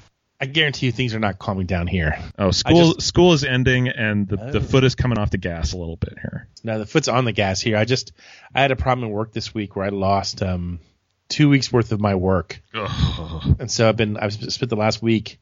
I 0.40 0.46
guarantee 0.46 0.86
you 0.86 0.92
things 0.92 1.14
are 1.14 1.20
not 1.20 1.38
calming 1.38 1.66
down 1.66 1.86
here. 1.86 2.18
Oh, 2.38 2.50
school 2.50 2.94
just- 2.94 3.06
school 3.06 3.32
is 3.32 3.44
ending, 3.44 3.88
and 3.88 4.28
the, 4.28 4.36
the 4.36 4.58
Oh. 4.58 4.62
foot 4.62 4.84
is 4.84 4.94
coming 4.94 5.16
off 5.18 5.30
the 5.30 5.38
gas 5.38 5.72
a 5.72 5.76
little 5.78 5.96
bit 5.96 6.14
here. 6.20 6.48
No, 6.64 6.78
the 6.78 6.86
foot's 6.86 7.08
on 7.08 7.24
the 7.24 7.32
gas 7.32 7.60
here. 7.60 7.76
I 7.76 7.84
just 7.84 8.12
I 8.54 8.60
had 8.60 8.70
a 8.72 8.76
problem 8.76 9.08
at 9.08 9.12
work 9.14 9.32
this 9.32 9.54
week 9.54 9.76
where 9.76 9.86
I 9.86 9.90
lost 9.90 10.42
um, 10.42 10.80
two 11.28 11.48
weeks 11.48 11.72
worth 11.72 11.92
of 11.92 12.00
my 12.00 12.14
work, 12.16 12.60
and 12.74 13.70
so 13.70 13.88
I've 13.88 13.96
been 13.96 14.16
I've 14.16 14.32
spent 14.34 14.70
the 14.70 14.76
last 14.76 15.00
week 15.02 15.38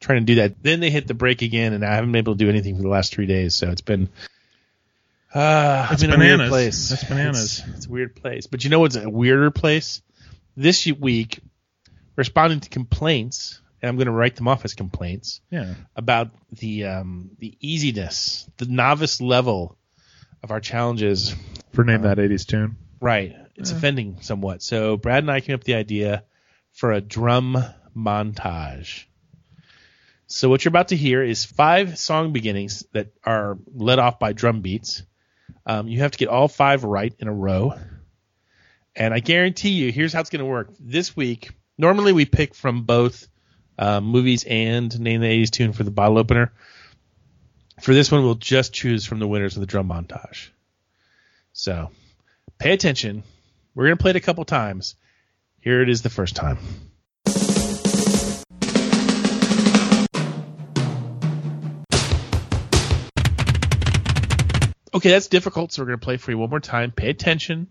trying 0.00 0.20
to 0.20 0.24
do 0.24 0.34
that. 0.36 0.62
Then 0.62 0.80
they 0.80 0.90
hit 0.90 1.06
the 1.06 1.14
break 1.14 1.42
again, 1.42 1.74
and 1.74 1.84
I 1.84 1.94
haven't 1.94 2.10
been 2.10 2.18
able 2.20 2.32
to 2.34 2.38
do 2.38 2.48
anything 2.48 2.76
for 2.76 2.82
the 2.82 2.88
last 2.88 3.12
three 3.14 3.26
days. 3.26 3.54
So 3.54 3.70
it's 3.70 3.82
been 3.82 4.08
uh, 5.34 5.88
That's 5.88 6.02
I'm 6.02 6.08
in 6.10 6.14
a 6.14 6.18
bananas. 6.18 6.38
weird 6.40 6.48
place. 6.50 6.88
That's 6.88 7.04
bananas. 7.04 7.58
It's, 7.66 7.76
it's 7.76 7.86
a 7.86 7.90
weird 7.90 8.16
place. 8.16 8.46
But 8.46 8.64
you 8.64 8.70
know 8.70 8.80
what's 8.80 8.96
a 8.96 9.08
weirder 9.08 9.50
place? 9.50 10.02
This 10.56 10.86
week 10.86 11.40
responding 12.16 12.60
to 12.60 12.68
complaints, 12.68 13.60
and 13.82 13.88
I'm 13.88 13.96
going 13.96 14.06
to 14.06 14.12
write 14.12 14.36
them 14.36 14.48
off 14.48 14.64
as 14.64 14.74
complaints 14.74 15.40
Yeah. 15.50 15.74
about 15.96 16.30
the 16.52 16.84
um, 16.86 17.30
the 17.38 17.56
easiness, 17.60 18.48
the 18.58 18.66
novice 18.66 19.20
level 19.20 19.76
of 20.42 20.50
our 20.50 20.60
challenges. 20.60 21.34
For 21.72 21.84
name 21.84 22.02
that 22.02 22.18
80s 22.18 22.46
tune. 22.46 22.76
Right, 23.00 23.34
it's 23.56 23.70
offending 23.70 24.18
somewhat. 24.20 24.62
So 24.62 24.96
Brad 24.96 25.22
and 25.22 25.30
I 25.30 25.40
came 25.40 25.54
up 25.54 25.60
with 25.60 25.66
the 25.66 25.74
idea 25.74 26.24
for 26.72 26.92
a 26.92 27.00
drum 27.00 27.56
montage. 27.96 29.04
So 30.26 30.48
what 30.48 30.64
you're 30.64 30.70
about 30.70 30.88
to 30.88 30.96
hear 30.96 31.22
is 31.22 31.44
five 31.44 31.98
song 31.98 32.32
beginnings 32.32 32.84
that 32.92 33.12
are 33.24 33.58
led 33.74 33.98
off 33.98 34.18
by 34.18 34.32
drum 34.32 34.60
beats. 34.60 35.02
Um, 35.66 35.88
you 35.88 36.00
have 36.00 36.12
to 36.12 36.18
get 36.18 36.28
all 36.28 36.46
five 36.48 36.84
right 36.84 37.12
in 37.18 37.26
a 37.28 37.32
row. 37.32 37.74
And 38.94 39.12
I 39.14 39.20
guarantee 39.20 39.70
you, 39.70 39.90
here's 39.92 40.12
how 40.12 40.20
it's 40.20 40.30
going 40.30 40.40
to 40.44 40.50
work. 40.50 40.70
This 40.78 41.16
week, 41.16 41.50
normally 41.78 42.12
we 42.12 42.26
pick 42.26 42.54
from 42.54 42.82
both 42.84 43.26
um, 43.80 44.04
movies 44.04 44.44
and 44.44 45.00
Name 45.00 45.22
the 45.22 45.26
80s 45.26 45.50
Tune 45.50 45.72
for 45.72 45.82
the 45.82 45.90
bottle 45.90 46.18
opener. 46.18 46.52
For 47.80 47.94
this 47.94 48.12
one, 48.12 48.22
we'll 48.22 48.34
just 48.34 48.74
choose 48.74 49.06
from 49.06 49.20
the 49.20 49.26
winners 49.26 49.56
of 49.56 49.60
the 49.60 49.66
drum 49.66 49.88
montage. 49.88 50.50
So 51.54 51.90
pay 52.58 52.72
attention. 52.72 53.22
We're 53.74 53.86
going 53.86 53.96
to 53.96 54.02
play 54.02 54.10
it 54.10 54.16
a 54.16 54.20
couple 54.20 54.44
times. 54.44 54.96
Here 55.60 55.80
it 55.80 55.88
is 55.88 56.02
the 56.02 56.10
first 56.10 56.36
time. 56.36 56.58
Okay, 64.92 65.10
that's 65.10 65.28
difficult, 65.28 65.72
so 65.72 65.82
we're 65.82 65.86
going 65.86 66.00
to 66.00 66.04
play 66.04 66.16
for 66.18 66.32
you 66.32 66.38
one 66.38 66.50
more 66.50 66.60
time. 66.60 66.90
Pay 66.90 67.08
attention. 67.08 67.68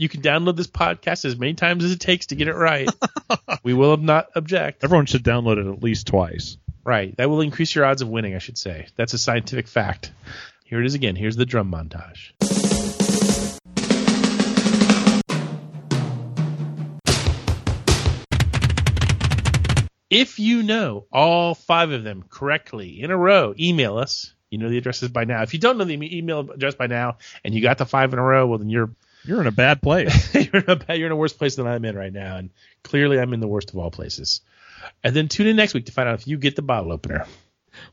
You 0.00 0.08
can 0.08 0.22
download 0.22 0.54
this 0.54 0.68
podcast 0.68 1.24
as 1.24 1.36
many 1.36 1.54
times 1.54 1.82
as 1.82 1.90
it 1.90 1.98
takes 1.98 2.26
to 2.26 2.36
get 2.36 2.46
it 2.46 2.54
right. 2.54 2.88
we 3.64 3.74
will 3.74 3.96
not 3.96 4.28
object. 4.36 4.84
Everyone 4.84 5.06
should 5.06 5.24
download 5.24 5.58
it 5.58 5.66
at 5.66 5.82
least 5.82 6.06
twice. 6.06 6.56
Right. 6.84 7.16
That 7.16 7.28
will 7.28 7.40
increase 7.40 7.74
your 7.74 7.84
odds 7.84 8.00
of 8.00 8.08
winning, 8.08 8.36
I 8.36 8.38
should 8.38 8.58
say. 8.58 8.86
That's 8.94 9.12
a 9.14 9.18
scientific 9.18 9.66
fact. 9.66 10.12
Here 10.64 10.78
it 10.78 10.86
is 10.86 10.94
again. 10.94 11.16
Here's 11.16 11.34
the 11.34 11.44
drum 11.44 11.72
montage. 11.72 12.30
If 20.08 20.38
you 20.38 20.62
know 20.62 21.06
all 21.12 21.56
five 21.56 21.90
of 21.90 22.04
them 22.04 22.22
correctly 22.30 23.02
in 23.02 23.10
a 23.10 23.16
row, 23.16 23.52
email 23.58 23.98
us. 23.98 24.32
You 24.48 24.58
know 24.58 24.68
the 24.68 24.78
addresses 24.78 25.08
by 25.08 25.24
now. 25.24 25.42
If 25.42 25.54
you 25.54 25.58
don't 25.58 25.76
know 25.76 25.84
the 25.84 26.16
email 26.16 26.48
address 26.52 26.76
by 26.76 26.86
now 26.86 27.18
and 27.42 27.52
you 27.52 27.60
got 27.60 27.78
the 27.78 27.84
five 27.84 28.12
in 28.12 28.20
a 28.20 28.22
row, 28.22 28.46
well 28.46 28.58
then 28.58 28.70
you're 28.70 28.90
You're 29.28 29.42
in 29.42 29.46
a 29.46 29.52
bad 29.52 29.82
place. 29.82 30.34
you're 30.34 30.62
in 30.62 30.70
a 30.70 30.76
bad- 30.76 30.96
you're 30.98 31.06
in 31.06 31.12
a 31.12 31.16
worse 31.16 31.34
place 31.34 31.56
than 31.56 31.66
I'm 31.66 31.84
in 31.84 31.94
right 31.94 32.12
now, 32.12 32.38
and 32.38 32.48
clearly 32.82 33.20
I'm 33.20 33.34
in 33.34 33.40
the 33.40 33.46
worst 33.46 33.68
of 33.68 33.76
all 33.76 33.90
places. 33.90 34.40
And 35.04 35.14
then 35.14 35.28
tune 35.28 35.46
in 35.46 35.54
next 35.54 35.74
week 35.74 35.84
to 35.86 35.92
find 35.92 36.08
out 36.08 36.14
if 36.14 36.26
you 36.26 36.38
get 36.38 36.56
the 36.56 36.62
bottle 36.62 36.92
opener. 36.92 37.26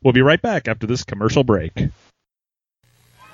we'll 0.01 0.13
be 0.13 0.21
right 0.21 0.41
back 0.41 0.69
after 0.69 0.87
this 0.87 1.03
commercial 1.03 1.43
break. 1.43 1.73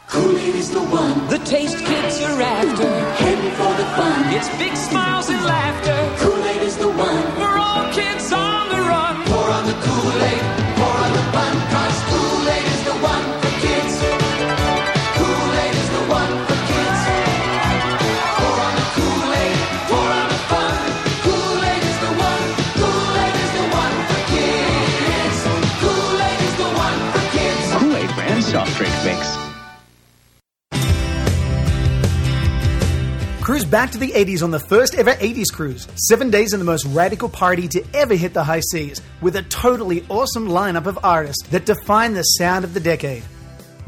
Kool-Aid 0.08 0.56
is 0.56 0.72
the 0.72 0.82
one. 0.82 1.28
The 1.28 1.38
taste 1.46 1.78
kids 1.78 2.20
are 2.22 2.42
after. 2.42 3.24
Heading 3.24 3.52
for 3.52 3.78
the 3.78 3.86
fun. 3.96 4.34
It's 4.34 4.50
big 4.58 4.76
smiles 4.76 5.30
and 5.30 5.44
laughter. 5.46 6.31
Cruise 33.52 33.66
back 33.66 33.92
to 33.92 33.98
the 33.98 34.14
80s 34.14 34.44
on 34.44 34.52
the 34.52 34.62
first 34.62 34.96
ever 34.96 35.12
80s 35.12 35.52
cruise. 35.52 35.86
Seven 36.08 36.30
days 36.30 36.54
in 36.54 36.60
the 36.60 36.66
most 36.66 36.86
radical 36.86 37.28
party 37.28 37.68
to 37.68 37.84
ever 37.94 38.16
hit 38.16 38.34
the 38.34 38.46
high 38.46 38.62
seas, 38.62 39.02
with 39.20 39.36
a 39.36 39.42
totally 39.42 40.06
awesome 40.08 40.48
lineup 40.48 40.86
of 40.86 40.98
artists 41.04 41.46
that 41.50 41.66
define 41.66 42.14
the 42.14 42.24
sound 42.24 42.64
of 42.64 42.74
the 42.74 42.80
decade. 42.80 43.24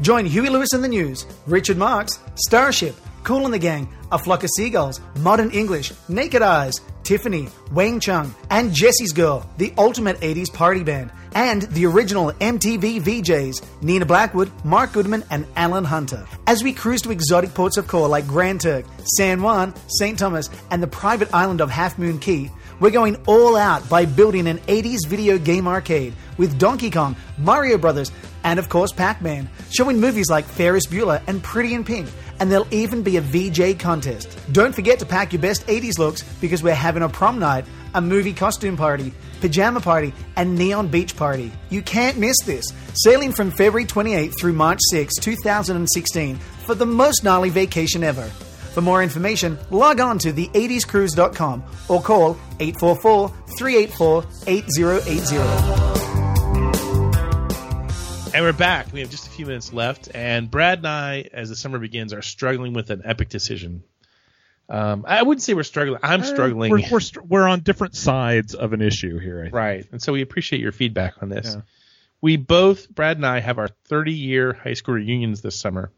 Join 0.02 0.26
Huey 0.26 0.50
Lewis 0.50 0.74
and 0.74 0.84
the 0.84 0.88
News, 0.88 1.24
Richard 1.46 1.78
Marx, 1.78 2.18
Starship, 2.34 2.94
Kool 3.22 3.46
and 3.46 3.54
the 3.54 3.58
Gang, 3.58 3.88
A 4.12 4.18
Flock 4.18 4.44
of 4.44 4.50
Seagulls, 4.54 5.00
Modern 5.20 5.50
English, 5.50 5.94
Naked 6.10 6.42
Eyes, 6.42 6.74
Tiffany, 7.04 7.48
Wang 7.70 8.00
Chung, 8.00 8.34
and 8.50 8.72
Jesse's 8.72 9.12
Girl, 9.12 9.48
the 9.58 9.72
ultimate 9.78 10.18
80s 10.20 10.52
party 10.52 10.82
band, 10.82 11.10
and 11.34 11.62
the 11.62 11.86
original 11.86 12.32
MTV 12.32 13.00
VJs, 13.00 13.82
Nina 13.82 14.06
Blackwood, 14.06 14.50
Mark 14.64 14.92
Goodman, 14.92 15.22
and 15.30 15.46
Alan 15.54 15.84
Hunter. 15.84 16.26
As 16.46 16.64
we 16.64 16.72
cruise 16.72 17.02
to 17.02 17.10
exotic 17.10 17.52
ports 17.54 17.76
of 17.76 17.86
call 17.86 18.08
like 18.08 18.26
Grand 18.26 18.62
Turk, 18.62 18.86
San 19.16 19.42
Juan, 19.42 19.74
St. 19.88 20.18
Thomas, 20.18 20.48
and 20.70 20.82
the 20.82 20.86
private 20.86 21.32
island 21.34 21.60
of 21.60 21.70
Half 21.70 21.98
Moon 21.98 22.18
Cay, 22.18 22.50
we're 22.80 22.90
going 22.90 23.16
all 23.26 23.56
out 23.56 23.88
by 23.88 24.04
building 24.04 24.46
an 24.46 24.58
80s 24.58 25.06
video 25.06 25.38
game 25.38 25.68
arcade 25.68 26.14
with 26.38 26.58
Donkey 26.58 26.90
Kong, 26.90 27.14
Mario 27.38 27.78
Brothers, 27.78 28.10
and 28.42 28.58
of 28.58 28.68
course 28.68 28.92
Pac 28.92 29.22
Man, 29.22 29.48
showing 29.70 30.00
movies 30.00 30.30
like 30.30 30.44
Ferris 30.44 30.86
Bueller 30.86 31.22
and 31.26 31.42
Pretty 31.42 31.74
in 31.74 31.84
Pink. 31.84 32.08
And 32.40 32.50
there'll 32.50 32.72
even 32.72 33.02
be 33.02 33.16
a 33.16 33.20
VJ 33.20 33.78
contest. 33.78 34.38
Don't 34.52 34.74
forget 34.74 34.98
to 34.98 35.06
pack 35.06 35.32
your 35.32 35.42
best 35.42 35.66
80s 35.66 35.98
looks 35.98 36.22
because 36.40 36.62
we're 36.62 36.74
having 36.74 37.02
a 37.02 37.08
prom 37.08 37.38
night, 37.38 37.64
a 37.94 38.00
movie 38.00 38.32
costume 38.32 38.76
party, 38.76 39.12
pajama 39.40 39.80
party, 39.80 40.12
and 40.36 40.56
neon 40.56 40.88
beach 40.88 41.16
party. 41.16 41.52
You 41.70 41.82
can't 41.82 42.18
miss 42.18 42.36
this. 42.44 42.64
Sailing 42.94 43.32
from 43.32 43.50
February 43.50 43.86
28th 43.86 44.38
through 44.38 44.54
March 44.54 44.80
6, 44.90 45.14
2016 45.16 46.36
for 46.36 46.74
the 46.74 46.86
most 46.86 47.24
gnarly 47.24 47.50
vacation 47.50 48.02
ever. 48.02 48.24
For 48.74 48.80
more 48.80 49.02
information, 49.04 49.56
log 49.70 50.00
on 50.00 50.18
to 50.18 50.32
the80scruise.com 50.32 51.62
or 51.88 52.02
call 52.02 52.36
844 52.58 53.28
384 53.56 54.24
8080. 54.48 56.13
And 58.34 58.44
we're 58.44 58.52
back. 58.52 58.92
We 58.92 58.98
have 58.98 59.10
just 59.10 59.28
a 59.28 59.30
few 59.30 59.46
minutes 59.46 59.72
left, 59.72 60.08
and 60.12 60.50
Brad 60.50 60.78
and 60.78 60.88
I, 60.88 61.28
as 61.32 61.50
the 61.50 61.54
summer 61.54 61.78
begins, 61.78 62.12
are 62.12 62.20
struggling 62.20 62.72
with 62.72 62.90
an 62.90 63.02
epic 63.04 63.28
decision. 63.28 63.84
Um, 64.68 65.04
I 65.06 65.22
wouldn't 65.22 65.40
say 65.40 65.54
we're 65.54 65.62
struggling. 65.62 66.00
I'm 66.02 66.24
struggling. 66.24 66.72
We're, 66.72 66.82
we're, 66.90 66.98
str- 66.98 67.20
we're 67.20 67.46
on 67.46 67.60
different 67.60 67.94
sides 67.94 68.56
of 68.56 68.72
an 68.72 68.82
issue 68.82 69.20
here. 69.20 69.38
I 69.38 69.42
think. 69.44 69.54
right, 69.54 69.86
and 69.92 70.02
so 70.02 70.12
we 70.12 70.20
appreciate 70.20 70.60
your 70.60 70.72
feedback 70.72 71.22
on 71.22 71.28
this. 71.28 71.54
Yeah. 71.54 71.60
We 72.22 72.36
both, 72.36 72.90
Brad 72.90 73.18
and 73.18 73.24
I, 73.24 73.38
have 73.38 73.58
our 73.58 73.68
30 73.84 74.12
year 74.12 74.52
high 74.52 74.74
school 74.74 74.96
reunions 74.96 75.40
this 75.40 75.54
summer. 75.54 75.92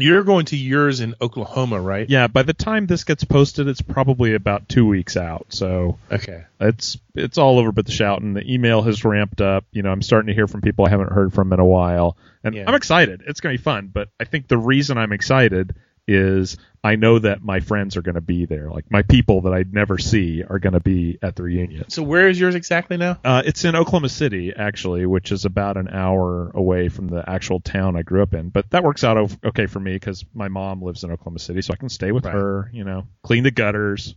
You're 0.00 0.24
going 0.24 0.46
to 0.46 0.56
yours 0.56 1.00
in 1.00 1.14
Oklahoma, 1.20 1.80
right? 1.80 2.08
Yeah, 2.08 2.26
by 2.26 2.42
the 2.42 2.52
time 2.52 2.86
this 2.86 3.04
gets 3.04 3.24
posted, 3.24 3.68
it's 3.68 3.82
probably 3.82 4.34
about 4.34 4.68
two 4.68 4.86
weeks 4.86 5.16
out. 5.16 5.46
So 5.50 5.98
Okay. 6.10 6.44
it's 6.60 6.98
it's 7.14 7.38
all 7.38 7.58
over 7.58 7.72
but 7.72 7.86
the 7.86 7.92
shouting. 7.92 8.34
The 8.34 8.52
email 8.52 8.82
has 8.82 9.04
ramped 9.04 9.40
up. 9.40 9.64
You 9.72 9.82
know, 9.82 9.90
I'm 9.90 10.02
starting 10.02 10.28
to 10.28 10.34
hear 10.34 10.46
from 10.46 10.60
people 10.62 10.86
I 10.86 10.90
haven't 10.90 11.12
heard 11.12 11.32
from 11.32 11.52
in 11.52 11.60
a 11.60 11.64
while, 11.64 12.16
and 12.44 12.54
Yeah. 12.54 12.64
I'm 12.66 12.74
excited. 12.74 13.22
It's 13.26 13.40
going 13.40 13.54
to 13.54 13.58
be 13.58 13.62
fun. 13.62 13.90
But 13.92 14.08
I 14.18 14.24
think 14.24 14.48
the 14.48 14.58
reason 14.58 14.98
I'm 14.98 15.12
excited 15.12 15.74
is 16.08 16.56
I 16.82 16.96
know 16.96 17.18
that 17.18 17.42
my 17.42 17.60
friends 17.60 17.98
are 17.98 18.02
going 18.02 18.14
to 18.14 18.22
be 18.22 18.46
there. 18.46 18.70
Like 18.70 18.90
my 18.90 19.02
people 19.02 19.42
that 19.42 19.52
I'd 19.52 19.74
never 19.74 19.98
see 19.98 20.42
are 20.42 20.58
going 20.58 20.72
to 20.72 20.80
be 20.80 21.18
at 21.20 21.36
the 21.36 21.42
reunion. 21.42 21.84
So 21.90 22.02
where 22.02 22.26
is 22.28 22.40
yours 22.40 22.54
exactly 22.54 22.96
now? 22.96 23.18
Uh, 23.22 23.42
it's 23.44 23.64
in 23.66 23.76
Oklahoma 23.76 24.08
City, 24.08 24.52
actually, 24.56 25.04
which 25.04 25.30
is 25.30 25.44
about 25.44 25.76
an 25.76 25.88
hour 25.88 26.50
away 26.54 26.88
from 26.88 27.08
the 27.08 27.22
actual 27.28 27.60
town 27.60 27.96
I 27.96 28.02
grew 28.02 28.22
up 28.22 28.32
in. 28.32 28.48
But 28.48 28.70
that 28.70 28.82
works 28.82 29.04
out 29.04 29.30
okay 29.44 29.66
for 29.66 29.78
me 29.78 29.92
because 29.92 30.24
my 30.32 30.48
mom 30.48 30.80
lives 30.82 31.04
in 31.04 31.10
Oklahoma 31.10 31.38
City, 31.40 31.60
so 31.60 31.74
I 31.74 31.76
can 31.76 31.90
stay 31.90 32.12
with 32.12 32.24
Right. 32.24 32.34
her. 32.34 32.70
You 32.72 32.84
know, 32.84 33.06
clean 33.22 33.42
the 33.44 33.50
gutters. 33.50 34.14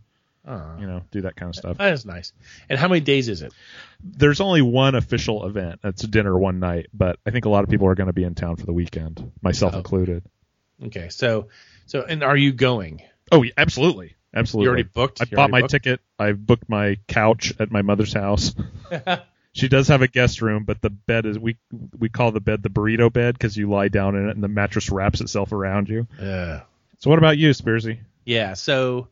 Oh. 0.47 0.75
You 0.79 0.87
know, 0.87 1.01
do 1.11 1.21
that 1.21 1.35
kind 1.35 1.49
of 1.49 1.55
stuff. 1.55 1.77
That 1.77 1.93
is 1.93 2.05
nice. 2.05 2.31
And 2.69 2.77
how 2.79 2.87
many 2.89 2.99
days 3.01 3.27
is 3.29 3.41
it? 3.41 3.53
There's 4.03 4.39
only 4.41 4.61
one 4.61 4.95
official 4.95 5.45
event. 5.45 5.79
It's 5.83 6.03
a 6.03 6.07
dinner 6.07 6.37
one 6.37 6.59
night, 6.59 6.87
but 6.93 7.17
I 7.25 7.31
think 7.31 7.43
a 7.45 7.49
lot 7.49 7.63
of 7.63 7.69
people 7.69 7.87
are 7.87 7.95
going 7.95 8.07
to 8.07 8.13
be 8.13 8.23
in 8.25 8.35
town 8.35 8.55
for 8.57 8.65
the 8.65 8.73
weekend, 8.73 9.31
myself 9.41 9.73
Oh. 9.73 9.77
included. 9.77 10.23
Okay, 10.85 11.07
so 11.09 11.47
so 11.85 12.01
and 12.03 12.23
are 12.23 12.37
you 12.37 12.51
going? 12.53 13.01
Oh, 13.31 13.43
yeah, 13.43 13.51
absolutely, 13.57 14.15
absolutely. 14.35 14.65
You 14.65 14.69
already 14.69 14.83
booked? 14.83 15.21
I 15.21 15.25
You 15.29 15.35
bought 15.37 15.49
my 15.49 15.61
booked? 15.61 15.71
ticket. 15.71 15.99
I 16.19 16.33
booked 16.33 16.69
my 16.69 16.97
couch 17.07 17.53
at 17.59 17.71
my 17.71 17.81
mother's 17.81 18.13
house. 18.13 18.53
she 19.53 19.67
does 19.67 19.87
have 19.87 20.01
a 20.01 20.07
guest 20.07 20.41
room, 20.41 20.63
but 20.65 20.81
the 20.81 20.89
bed 20.89 21.25
is 21.25 21.39
we 21.39 21.57
we 21.97 22.09
call 22.09 22.31
the 22.31 22.39
bed 22.41 22.61
the 22.63 22.69
burrito 22.69 23.11
bed 23.11 23.33
because 23.35 23.55
you 23.57 23.69
lie 23.69 23.87
down 23.87 24.15
in 24.15 24.27
it 24.29 24.35
and 24.35 24.43
the 24.43 24.47
mattress 24.47 24.89
wraps 24.89 25.21
itself 25.21 25.51
around 25.51 25.89
you. 25.89 26.07
Yeah. 26.19 26.61
So 26.99 27.09
what 27.09 27.19
about 27.19 27.37
you, 27.37 27.49
Spearsy? 27.51 27.99
Yeah. 28.25 28.53
So 28.53 29.07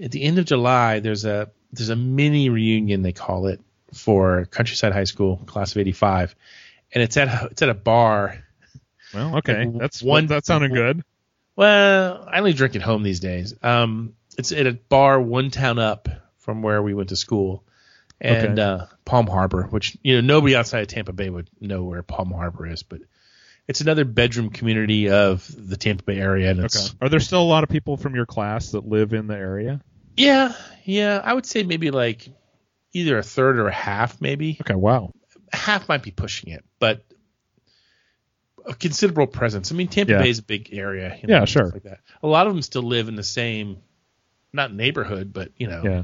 at 0.00 0.10
the 0.10 0.22
end 0.22 0.38
of 0.38 0.44
July, 0.46 1.00
there's 1.00 1.24
a 1.24 1.50
there's 1.72 1.88
a 1.90 1.96
mini 1.96 2.48
reunion 2.48 3.02
they 3.02 3.12
call 3.12 3.46
it 3.48 3.60
for 3.92 4.46
Countryside 4.46 4.92
High 4.92 5.04
School 5.04 5.36
class 5.46 5.72
of 5.72 5.78
'85, 5.78 6.34
and 6.92 7.02
it's 7.02 7.16
at 7.16 7.28
a, 7.28 7.48
it's 7.50 7.62
at 7.62 7.68
a 7.68 7.74
bar. 7.74 8.42
Well, 9.14 9.36
okay, 9.38 9.64
Like, 9.66 9.78
that's 9.78 10.02
one- 10.02 10.26
that 10.26 10.44
sounded 10.46 10.72
good. 10.72 11.02
Well, 11.56 12.28
I 12.30 12.38
only 12.38 12.52
drink 12.52 12.76
at 12.76 12.82
home 12.82 13.02
these 13.02 13.20
days. 13.20 13.54
Um, 13.62 14.14
it's 14.38 14.52
at 14.52 14.66
a 14.66 14.72
bar 14.72 15.20
one 15.20 15.50
town 15.50 15.78
up 15.78 16.08
from 16.38 16.62
where 16.62 16.82
we 16.82 16.94
went 16.94 17.08
to 17.08 17.16
school, 17.16 17.64
and 18.20 18.58
Okay. 18.58 18.62
uh, 18.62 18.86
Palm 19.04 19.26
Harbor, 19.26 19.64
which 19.64 19.96
you 20.02 20.16
know 20.16 20.20
nobody 20.20 20.54
outside 20.54 20.80
of 20.82 20.88
Tampa 20.88 21.12
Bay 21.12 21.30
would 21.30 21.48
know 21.60 21.82
where 21.84 22.02
Palm 22.02 22.30
Harbor 22.30 22.66
is, 22.66 22.82
but 22.82 23.00
it's 23.66 23.80
another 23.80 24.04
bedroom 24.04 24.50
community 24.50 25.08
of 25.10 25.50
the 25.56 25.76
Tampa 25.76 26.04
Bay 26.04 26.18
area, 26.20 26.50
and 26.50 26.60
it's 26.60 26.88
Okay. 26.88 26.96
Are 27.00 27.08
there 27.08 27.20
still 27.20 27.42
a 27.42 27.44
lot 27.44 27.64
of 27.64 27.70
people 27.70 27.96
from 27.96 28.14
your 28.14 28.26
class 28.26 28.70
that 28.72 28.86
live 28.86 29.12
in 29.14 29.26
the 29.26 29.36
area? 29.36 29.80
yeah, 30.16 30.54
yeah, 30.84 31.20
I 31.24 31.32
would 31.34 31.46
say 31.46 31.62
maybe 31.62 31.90
like 31.90 32.28
either 32.92 33.18
a 33.18 33.22
third 33.22 33.58
or 33.58 33.68
a 33.68 33.72
half, 33.72 34.20
maybe 34.20 34.58
Okay. 34.60 34.74
Wow. 34.74 35.12
half 35.52 35.88
might 35.88 36.02
be 36.02 36.10
pushing 36.10 36.52
it, 36.52 36.64
but 36.78 37.04
a 38.66 38.74
considerable 38.74 39.26
presence. 39.26 39.70
I 39.72 39.74
mean, 39.74 39.88
Tampa 39.88 40.12
Yeah. 40.12 40.18
Bay 40.22 40.30
is 40.30 40.38
a 40.40 40.42
big 40.42 40.70
area. 40.72 41.16
You 41.22 41.28
Yeah, 41.28 41.44
sure. 41.44 41.66
Like 41.68 41.82
that. 41.84 42.00
A 42.22 42.26
lot 42.26 42.46
of 42.46 42.52
them 42.52 42.62
still 42.62 42.82
live 42.82 43.08
in 43.08 43.14
the 43.16 43.22
same, 43.22 43.78
not 44.52 44.72
neighborhood, 44.74 45.32
but 45.32 45.50
you 45.56 45.68
know, 45.68 45.82
Yeah. 45.84 46.02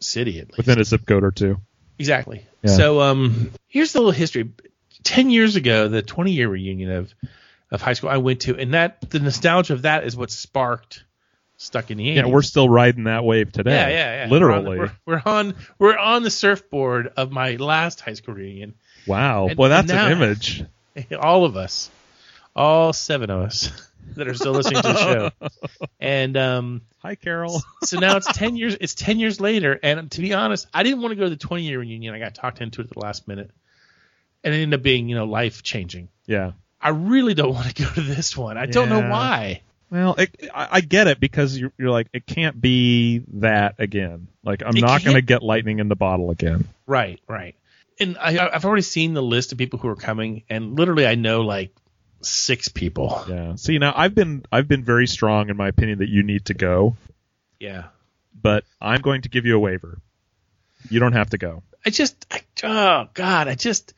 city 0.00 0.38
at 0.40 0.48
least. 0.48 0.58
Within 0.58 0.80
a 0.80 0.84
zip 0.84 1.06
code 1.06 1.24
or 1.24 1.30
two. 1.30 1.58
Exactly. 1.98 2.44
Yeah. 2.62 2.70
So, 2.76 3.00
um, 3.00 3.52
here's 3.68 3.92
the 3.92 4.00
little 4.00 4.12
history. 4.12 4.50
Ten 5.02 5.30
years 5.30 5.56
ago, 5.56 5.88
the 5.88 6.02
20 6.02 6.32
year 6.32 6.48
reunion 6.48 6.90
of 6.90 7.14
of 7.70 7.80
high 7.82 7.94
school 7.94 8.10
I 8.10 8.18
went 8.18 8.40
to, 8.42 8.56
and 8.56 8.74
that 8.74 9.10
the 9.10 9.18
nostalgia 9.18 9.72
of 9.72 9.82
that 9.82 10.04
is 10.04 10.16
what 10.16 10.30
sparked 10.30 11.04
stuck 11.56 11.90
in 11.90 11.98
the 11.98 12.04
80s. 12.08 12.16
Yeah, 12.16 12.26
we're 12.26 12.42
still 12.42 12.68
riding 12.68 13.04
that 13.04 13.24
wave 13.24 13.50
today. 13.50 13.72
Yeah, 13.72 13.88
yeah, 13.88 14.24
yeah. 14.26 14.30
Literally. 14.30 14.78
We're 14.78 14.84
on, 14.84 14.90
we're, 15.06 15.14
we're 15.14 15.22
on 15.32 15.54
we're 15.78 15.98
on 15.98 16.22
the 16.22 16.30
surfboard 16.30 17.12
of 17.16 17.32
my 17.32 17.56
last 17.56 18.00
high 18.00 18.14
school 18.14 18.34
reunion. 18.34 18.74
wow. 19.06 19.46
And- 19.48 19.56
Boy, 19.56 19.68
that's 19.68 19.88
now- 19.88 20.06
an 20.06 20.12
image. 20.12 20.62
all 21.20 21.44
of 21.44 21.56
us, 21.56 21.90
all 22.54 22.92
seven 22.92 23.30
of 23.30 23.40
us 23.42 23.70
that 24.16 24.28
are 24.28 24.34
still 24.34 24.52
listening 24.52 24.82
to 24.82 24.88
the 24.88 24.98
show. 24.98 25.30
And 26.00 26.36
um, 26.36 26.82
Hi, 26.98 27.16
Carol. 27.16 27.60
so 27.82 27.98
now 27.98 28.16
it's 28.16 28.30
ten 28.32 28.56
years. 28.56 28.76
It's 28.80 28.94
ten 28.94 29.18
years 29.18 29.40
later, 29.40 29.78
and 29.82 30.10
to 30.12 30.20
be 30.20 30.32
honest, 30.34 30.66
I 30.72 30.82
didn't 30.82 31.00
want 31.02 31.12
to 31.12 31.16
go 31.16 31.24
to 31.24 31.30
the 31.30 31.36
twenty 31.36 31.64
year 31.64 31.80
reunion. 31.80 32.14
I 32.14 32.18
got 32.18 32.34
talked 32.34 32.60
into 32.60 32.80
it 32.80 32.84
at 32.84 32.90
the 32.90 33.00
last 33.00 33.26
minute, 33.26 33.50
and 34.44 34.54
it 34.54 34.58
ended 34.58 34.78
up 34.78 34.82
being 34.82 35.08
you 35.08 35.16
know 35.16 35.24
life 35.24 35.62
changing. 35.62 36.08
Yeah. 36.26 36.52
I 36.80 36.90
really 36.90 37.34
don't 37.34 37.52
want 37.54 37.74
to 37.74 37.82
go 37.82 37.90
to 37.90 38.00
this 38.00 38.36
one. 38.36 38.56
I 38.58 38.66
don't 38.66 38.88
know 38.88 39.00
why. 39.00 39.62
Well, 39.90 40.14
it, 40.16 40.50
I, 40.54 40.68
I 40.72 40.80
get 40.80 41.06
it 41.06 41.18
because 41.18 41.56
you're, 41.56 41.72
you're 41.78 41.90
like, 41.90 42.08
it 42.12 42.26
can't 42.26 42.60
be 42.60 43.22
that 43.34 43.76
again. 43.78 44.28
Like, 44.44 44.62
I'm 44.64 44.76
It 44.76 44.80
not 44.82 45.02
going 45.04 45.14
to 45.14 45.22
get 45.22 45.42
lightning 45.42 45.78
in 45.78 45.88
the 45.88 45.96
bottle 45.96 46.30
again. 46.30 46.68
Right, 46.86 47.20
right. 47.28 47.54
And 47.98 48.16
I, 48.18 48.38
I've 48.52 48.64
already 48.64 48.82
seen 48.82 49.14
the 49.14 49.22
list 49.22 49.52
of 49.52 49.58
people 49.58 49.78
who 49.78 49.88
are 49.88 49.96
coming, 49.96 50.42
and 50.50 50.76
literally 50.78 51.06
I 51.06 51.14
know 51.14 51.40
like 51.42 51.74
six 52.20 52.68
people. 52.68 53.24
Yeah. 53.28 53.54
See, 53.56 53.78
now 53.78 53.92
I've 53.96 54.14
been 54.14 54.44
I've 54.52 54.68
been 54.68 54.84
very 54.84 55.06
strong 55.06 55.48
in 55.48 55.56
my 55.56 55.68
opinion 55.68 55.98
that 56.00 56.08
you 56.08 56.22
need 56.22 56.46
to 56.46 56.54
go, 56.54 56.96
Yeah. 57.58 57.84
but 58.40 58.64
I'm 58.80 59.00
going 59.00 59.22
to 59.22 59.28
give 59.28 59.46
you 59.46 59.56
a 59.56 59.58
waiver. 59.58 59.98
You 60.90 61.00
don't 61.00 61.12
have 61.14 61.30
to 61.30 61.38
go. 61.38 61.62
I 61.84 61.90
just, 61.90 62.26
I, 62.30 62.40
oh 62.64 63.08
God, 63.14 63.48
I 63.48 63.54
just, 63.54 63.94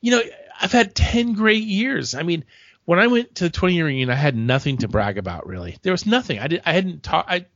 you 0.00 0.12
know, 0.12 0.22
I've 0.60 0.72
had 0.72 0.94
10 0.94 1.34
great 1.34 1.64
years. 1.64 2.14
I 2.14 2.22
mean, 2.22 2.44
when 2.84 2.98
I 2.98 3.06
went 3.06 3.36
to 3.36 3.44
the 3.44 3.50
20 3.50 3.74
year 3.74 3.86
reunion, 3.86 4.10
I 4.10 4.14
had 4.14 4.36
nothing 4.36 4.78
to 4.78 4.88
brag 4.88 5.18
about 5.18 5.46
really. 5.46 5.78
There 5.82 5.92
was 5.92 6.06
nothing. 6.06 6.38
I 6.38 6.46
did, 6.48 6.62
I 6.64 6.72
hadn't 6.72 7.02
taught, 7.02 7.26
I, 7.28 7.46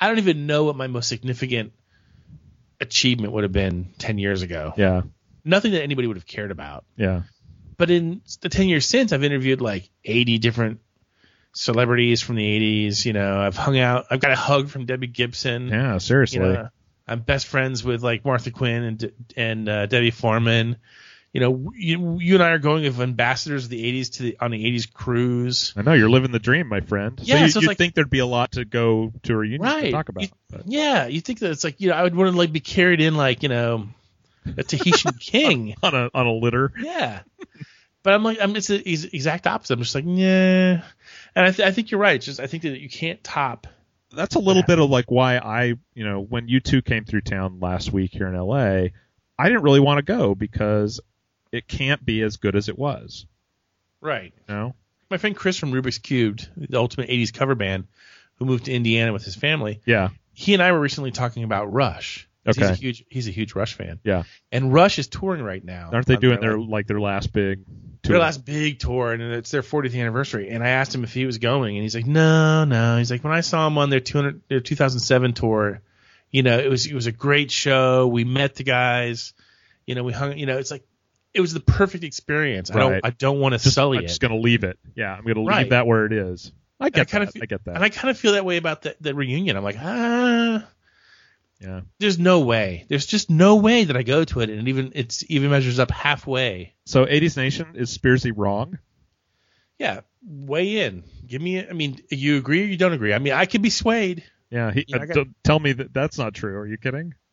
I 0.00 0.08
don't 0.08 0.18
even 0.18 0.46
know 0.46 0.64
what 0.64 0.76
my 0.76 0.86
most 0.86 1.08
significant 1.08 1.72
achievement 2.80 3.32
would 3.32 3.42
have 3.44 3.52
been 3.52 3.92
10 3.98 4.18
years 4.18 4.42
ago. 4.42 4.72
Yeah. 4.76 5.02
Nothing 5.44 5.72
that 5.72 5.82
anybody 5.82 6.06
would 6.08 6.16
have 6.16 6.26
cared 6.26 6.50
about. 6.50 6.84
Yeah. 6.96 7.22
But 7.76 7.90
in 7.90 8.22
the 8.40 8.48
10 8.48 8.68
years 8.68 8.86
since, 8.86 9.12
I've 9.12 9.22
interviewed 9.24 9.60
like 9.60 9.88
80 10.04 10.38
different 10.38 10.80
celebrities 11.52 12.22
from 12.22 12.36
the 12.36 12.88
80s. 12.88 13.04
You 13.04 13.12
know, 13.12 13.40
I've 13.40 13.56
hung 13.56 13.78
out, 13.78 14.06
I've 14.10 14.20
got 14.20 14.32
a 14.32 14.36
hug 14.36 14.68
from 14.68 14.86
Debbie 14.86 15.06
Gibson. 15.06 15.68
Yeah. 15.68 15.98
Seriously. 15.98 16.38
You 16.40 16.44
know, 16.52 16.68
I'm 17.06 17.20
best 17.20 17.46
friends 17.46 17.82
with 17.82 18.02
like 18.02 18.24
Martha 18.24 18.50
Quinn 18.50 18.82
and 18.82 19.12
and 19.36 19.68
uh, 19.68 19.86
Debbie 19.86 20.10
Foreman. 20.10 20.76
You 21.32 21.40
know, 21.40 21.72
you, 21.76 22.18
you 22.20 22.34
and 22.34 22.42
I 22.42 22.50
are 22.50 22.58
going 22.58 22.84
as 22.86 22.98
ambassadors 23.00 23.64
of 23.64 23.70
the 23.70 23.82
'80s 24.00 24.12
to 24.14 24.22
the 24.24 24.36
on 24.40 24.50
the 24.50 24.64
'80s 24.64 24.92
cruise. 24.92 25.72
I 25.76 25.82
know 25.82 25.92
you're 25.92 26.10
living 26.10 26.32
the 26.32 26.38
dream, 26.38 26.68
my 26.68 26.80
friend. 26.80 27.18
Yeah, 27.22 27.36
so 27.38 27.42
you, 27.44 27.48
so 27.50 27.60
you'd 27.60 27.66
like- 27.68 27.78
think 27.78 27.94
there'd 27.94 28.10
be 28.10 28.18
a 28.18 28.26
lot 28.26 28.52
to 28.52 28.64
go 28.64 29.12
to 29.22 29.32
a 29.34 29.36
reunion 29.36 29.62
to 29.84 29.90
talk 29.90 30.08
about. 30.08 30.22
You- 30.24 30.28
Yeah, 30.66 31.06
you 31.06 31.20
think 31.20 31.38
that 31.40 31.50
it's 31.50 31.64
like 31.64 31.80
you 31.80 31.88
know 31.90 31.94
I 31.96 32.02
would 32.02 32.14
want 32.14 32.30
to 32.32 32.36
like 32.36 32.52
be 32.52 32.60
carried 32.60 33.00
in 33.00 33.14
like 33.14 33.42
you 33.42 33.48
know 33.50 33.88
a 34.56 34.62
Tahitian 34.62 35.12
king. 35.20 35.74
on 35.82 35.94
a 35.94 36.10
on 36.14 36.26
a 36.26 36.32
litter. 36.32 36.72
Yeah, 36.78 37.20
but 38.02 38.14
I'm 38.14 38.22
like 38.24 38.38
I'm 38.40 38.56
it's 38.56 38.68
the 38.68 38.76
exact 38.86 39.46
opposite. 39.46 39.74
I'm 39.74 39.82
just 39.82 39.94
like 39.94 40.04
yeah, 40.06 40.82
and 41.34 41.46
I, 41.46 41.50
th- 41.50 41.66
I 41.68 41.72
think 41.72 41.90
you're 41.90 42.00
right. 42.00 42.16
It's 42.16 42.26
just 42.26 42.40
I 42.40 42.46
think 42.46 42.62
that 42.62 42.80
you 42.80 42.88
can't 42.88 43.22
top. 43.22 43.66
That's 44.10 44.36
a 44.36 44.40
little 44.40 44.62
bit 44.62 44.78
of 44.78 44.88
like 44.88 45.10
why 45.10 45.36
I, 45.36 45.74
you 45.94 46.04
know, 46.04 46.20
when 46.20 46.48
you 46.48 46.60
two 46.60 46.80
came 46.80 47.04
through 47.04 47.20
town 47.20 47.60
last 47.60 47.92
week 47.92 48.10
here 48.12 48.26
in 48.26 48.34
LA, 48.34 48.88
I 49.38 49.48
didn't 49.48 49.62
really 49.62 49.80
want 49.80 49.98
to 49.98 50.02
go 50.02 50.34
because 50.34 51.00
it 51.52 51.68
can't 51.68 52.02
be 52.04 52.22
as 52.22 52.36
good 52.38 52.56
as 52.56 52.70
it 52.70 52.78
was. 52.78 53.26
Right. 54.00 54.32
You 54.48 54.54
know? 54.54 54.74
My 55.10 55.18
friend 55.18 55.36
Chris 55.36 55.58
from 55.58 55.72
Rubik's 55.72 55.98
Cubed, 55.98 56.48
the 56.56 56.78
ultimate 56.78 57.10
'80s 57.10 57.32
cover 57.34 57.54
band, 57.54 57.86
who 58.36 58.44
moved 58.46 58.64
to 58.66 58.72
Indiana 58.72 59.12
with 59.12 59.24
his 59.24 59.34
family. 59.36 59.80
Yeah. 59.84 60.08
he 60.32 60.54
and 60.54 60.62
I 60.62 60.72
were 60.72 60.80
recently 60.80 61.10
talking 61.10 61.44
about 61.44 61.72
Rush. 61.72 62.27
'Cause 62.56 62.68
He's 62.68 62.78
a 62.78 62.80
huge 62.80 63.04
he's 63.08 63.28
a 63.28 63.30
huge 63.32 63.54
Rush 63.54 63.74
fan. 63.74 64.00
Yeah. 64.04 64.22
And 64.52 64.72
Rush 64.72 64.98
is 64.98 65.06
touring 65.08 65.42
right 65.42 65.64
now. 65.64 65.90
Aren't 65.92 66.06
they 66.06 66.16
doing 66.16 66.40
their, 66.40 66.58
like, 66.58 66.86
their 66.86 67.00
last 67.00 67.32
big 67.32 67.64
tour? 68.02 68.12
their 68.14 68.20
last 68.20 68.44
big 68.44 68.78
tour 68.78 69.12
and 69.12 69.22
it's 69.22 69.50
their 69.50 69.62
40th 69.62 69.98
anniversary 69.98 70.48
and 70.50 70.62
I 70.62 70.68
asked 70.68 70.94
him 70.94 71.02
if 71.04 71.12
he 71.12 71.26
was 71.26 71.38
going 71.38 71.76
and 71.76 71.82
he's 71.82 71.94
like 71.96 72.06
no 72.06 72.64
no 72.64 72.96
he's 72.96 73.10
like 73.10 73.22
when 73.24 73.32
I 73.32 73.40
saw 73.40 73.66
him 73.66 73.76
on 73.76 73.90
their 73.90 74.00
200 74.00 74.40
their 74.48 74.60
2007 74.60 75.32
tour 75.34 75.82
you 76.30 76.42
know 76.44 76.58
it 76.58 76.70
was 76.70 76.86
it 76.86 76.94
was 76.94 77.06
a 77.06 77.12
great 77.12 77.50
show 77.50 78.06
we 78.06 78.22
met 78.24 78.54
the 78.54 78.62
guys 78.64 79.34
you 79.84 79.94
know 79.96 80.04
we 80.04 80.12
hung 80.12 80.38
you 80.38 80.46
know 80.46 80.56
it's 80.58 80.70
like 80.70 80.84
it 81.34 81.40
was 81.40 81.52
the 81.52 81.60
perfect 81.60 82.04
experience 82.04 82.70
I 82.70 82.78
don't 82.78 82.92
Right. 82.92 83.00
I 83.04 83.10
don't 83.10 83.40
want 83.40 83.54
to 83.54 83.58
Just- 83.58 83.74
sully 83.74 83.98
I'm 83.98 84.04
it 84.04 84.08
just 84.08 84.20
going 84.20 84.32
to 84.32 84.38
leave 84.40 84.64
it. 84.64 84.78
Yeah, 84.94 85.12
I'm 85.12 85.24
going 85.24 85.34
to 85.34 85.40
leave 85.40 85.48
Right. 85.48 85.70
that 85.70 85.86
where 85.86 86.06
it 86.06 86.12
is. 86.12 86.52
I 86.80 86.90
get 86.90 87.00
I 87.00 87.04
kind 87.04 87.26
that. 87.26 87.36
of 87.36 87.42
I 87.42 87.46
get 87.46 87.64
that. 87.64 87.74
and 87.74 87.84
I 87.84 87.88
kind 87.90 88.10
of 88.10 88.16
feel 88.16 88.32
that 88.32 88.44
way 88.44 88.56
about 88.58 88.82
the, 88.82 88.94
the 89.00 89.12
reunion 89.14 89.56
I'm 89.56 89.64
like 89.64 89.76
ah 89.78 90.64
yeah. 91.60 91.80
there's 91.98 92.18
no 92.18 92.40
way. 92.40 92.86
There's 92.88 93.06
just 93.06 93.30
no 93.30 93.56
way 93.56 93.84
that 93.84 93.96
I 93.96 94.02
go 94.02 94.24
to 94.24 94.40
it 94.40 94.50
and 94.50 94.68
even 94.68 94.92
it's 94.94 95.24
even 95.28 95.50
measures 95.50 95.78
up 95.78 95.90
halfway. 95.90 96.74
So 96.84 97.04
80s 97.06 97.36
Nation 97.36 97.74
is 97.74 97.96
Spearsy 97.96 98.32
wrong? 98.34 98.78
Yeah, 99.78 100.00
weigh 100.26 100.80
in. 100.80 101.04
Give 101.26 101.40
me. 101.40 101.66
I 101.66 101.72
mean, 101.72 102.00
you 102.10 102.36
agree 102.36 102.62
or 102.62 102.66
you 102.66 102.76
don't 102.76 102.92
agree? 102.92 103.14
I 103.14 103.18
mean, 103.18 103.32
I 103.32 103.46
could 103.46 103.62
be 103.62 103.70
swayed. 103.70 104.24
Yeah, 104.50 104.72
he, 104.72 104.84
You 104.88 104.96
know, 104.98 105.02
uh, 105.02 105.06
got- 105.06 105.26
tell 105.44 105.58
me 105.60 105.72
that 105.72 105.92
that's 105.92 106.18
not 106.18 106.34
true. 106.34 106.56
Are 106.56 106.66
you 106.66 106.76
kidding? 106.76 107.14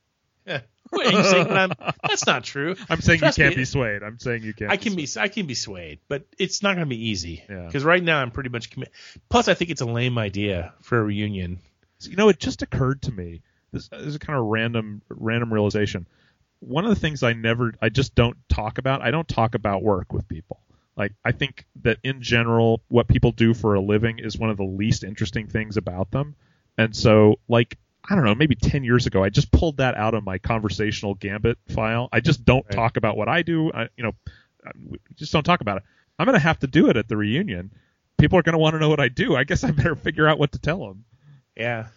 Yeah. 0.47 0.61
Wait, 0.91 1.11
you 1.11 1.23
saying 1.23 1.47
that 1.47 1.57
I'm, 1.57 1.93
that's 2.07 2.27
not 2.27 2.43
true. 2.43 2.75
I'm 2.89 3.01
saying 3.01 3.17
Trust 3.17 3.39
you 3.39 3.45
can't 3.45 3.55
me, 3.55 3.61
be 3.61 3.65
swayed. 3.65 4.03
I'm 4.03 4.19
saying 4.19 4.43
you 4.43 4.53
can't. 4.53 4.69
I 4.69 4.77
can 4.77 4.95
be. 4.95 5.07
I 5.17 5.27
can 5.27 5.47
be 5.47 5.55
swayed, 5.55 6.01
but 6.07 6.23
it's 6.37 6.61
not 6.61 6.75
going 6.75 6.85
to 6.85 6.89
be 6.95 7.09
easy. 7.09 7.43
Yeah. 7.49 7.65
Because 7.65 7.83
right 7.83 8.03
now 8.03 8.19
I'm 8.21 8.29
pretty 8.29 8.51
much 8.51 8.69
committed. 8.69 8.93
Plus, 9.27 9.47
I 9.47 9.55
think 9.55 9.71
it's 9.71 9.81
a 9.81 9.87
lame 9.87 10.19
idea 10.19 10.75
for 10.83 10.99
a 10.99 11.03
reunion. 11.03 11.61
So, 11.97 12.11
you 12.11 12.15
know, 12.15 12.29
it 12.29 12.39
just 12.39 12.61
occurred 12.61 13.01
to 13.03 13.11
me. 13.11 13.41
This, 13.75 13.87
this 13.89 14.01
is 14.01 14.15
a 14.15 14.19
kind 14.19 14.39
of 14.39 14.45
random, 14.45 15.01
random 15.09 15.53
realization. 15.53 16.07
One 16.59 16.85
of 16.85 16.89
the 16.89 16.99
things 16.99 17.21
I 17.21 17.33
never, 17.33 17.73
I 17.81 17.89
just 17.89 18.15
don't 18.15 18.37
talk 18.49 18.77
about. 18.77 19.01
I 19.01 19.11
don't 19.11 19.27
talk 19.27 19.53
about 19.53 19.83
work 19.83 20.13
with 20.13 20.27
people. 20.27 20.61
Like, 20.97 21.11
I 21.25 21.33
think 21.33 21.65
that 21.83 21.97
in 22.03 22.21
general, 22.21 22.81
what 22.87 23.07
people 23.09 23.31
do 23.31 23.53
for 23.53 23.75
a 23.75 23.81
living 23.81 24.19
is 24.19 24.37
one 24.37 24.49
of 24.49 24.57
the 24.57 24.63
least 24.63 25.03
interesting 25.03 25.47
things 25.47 25.75
about 25.75 26.09
them. 26.09 26.35
And 26.77 26.95
so, 26.95 27.39
like, 27.49 27.77
I 28.09 28.15
don't 28.15 28.23
know, 28.23 28.35
maybe 28.35 28.55
10 28.55 28.83
years 28.83 29.05
ago, 29.05 29.23
I 29.23 29.29
just 29.29 29.51
pulled 29.51 29.77
that 29.77 29.95
out 29.95 30.13
of 30.13 30.23
my 30.23 30.37
conversational 30.37 31.15
gambit 31.15 31.57
file. 31.67 32.07
I 32.13 32.21
just 32.21 32.45
don't 32.45 32.67
talk 32.69 32.97
about 32.97 33.17
what 33.17 33.27
I 33.27 33.41
do. 33.41 33.71
I, 33.73 33.89
you 33.97 34.03
know, 34.03 34.11
I- 34.65 34.71
just 35.15 35.33
don't 35.33 35.43
talk 35.43 35.61
about 35.61 35.77
it. 35.77 35.83
I'm 36.17 36.25
going 36.25 36.33
to 36.33 36.39
have 36.39 36.59
to 36.59 36.67
do 36.67 36.89
it 36.89 36.97
at 36.97 37.09
the 37.09 37.17
reunion. 37.17 37.71
People 38.17 38.39
are 38.39 38.43
going 38.43 38.53
to 38.53 38.59
want 38.59 38.73
to 38.75 38.79
know 38.79 38.89
what 38.89 39.01
I 39.01 39.09
do. 39.09 39.35
I 39.35 39.43
guess 39.43 39.63
I 39.63 39.71
better 39.71 39.95
figure 39.95 40.27
out 40.27 40.39
what 40.39 40.53
to 40.53 40.59
tell 40.59 40.79
them. 40.87 41.03
Yeah. 41.57 41.87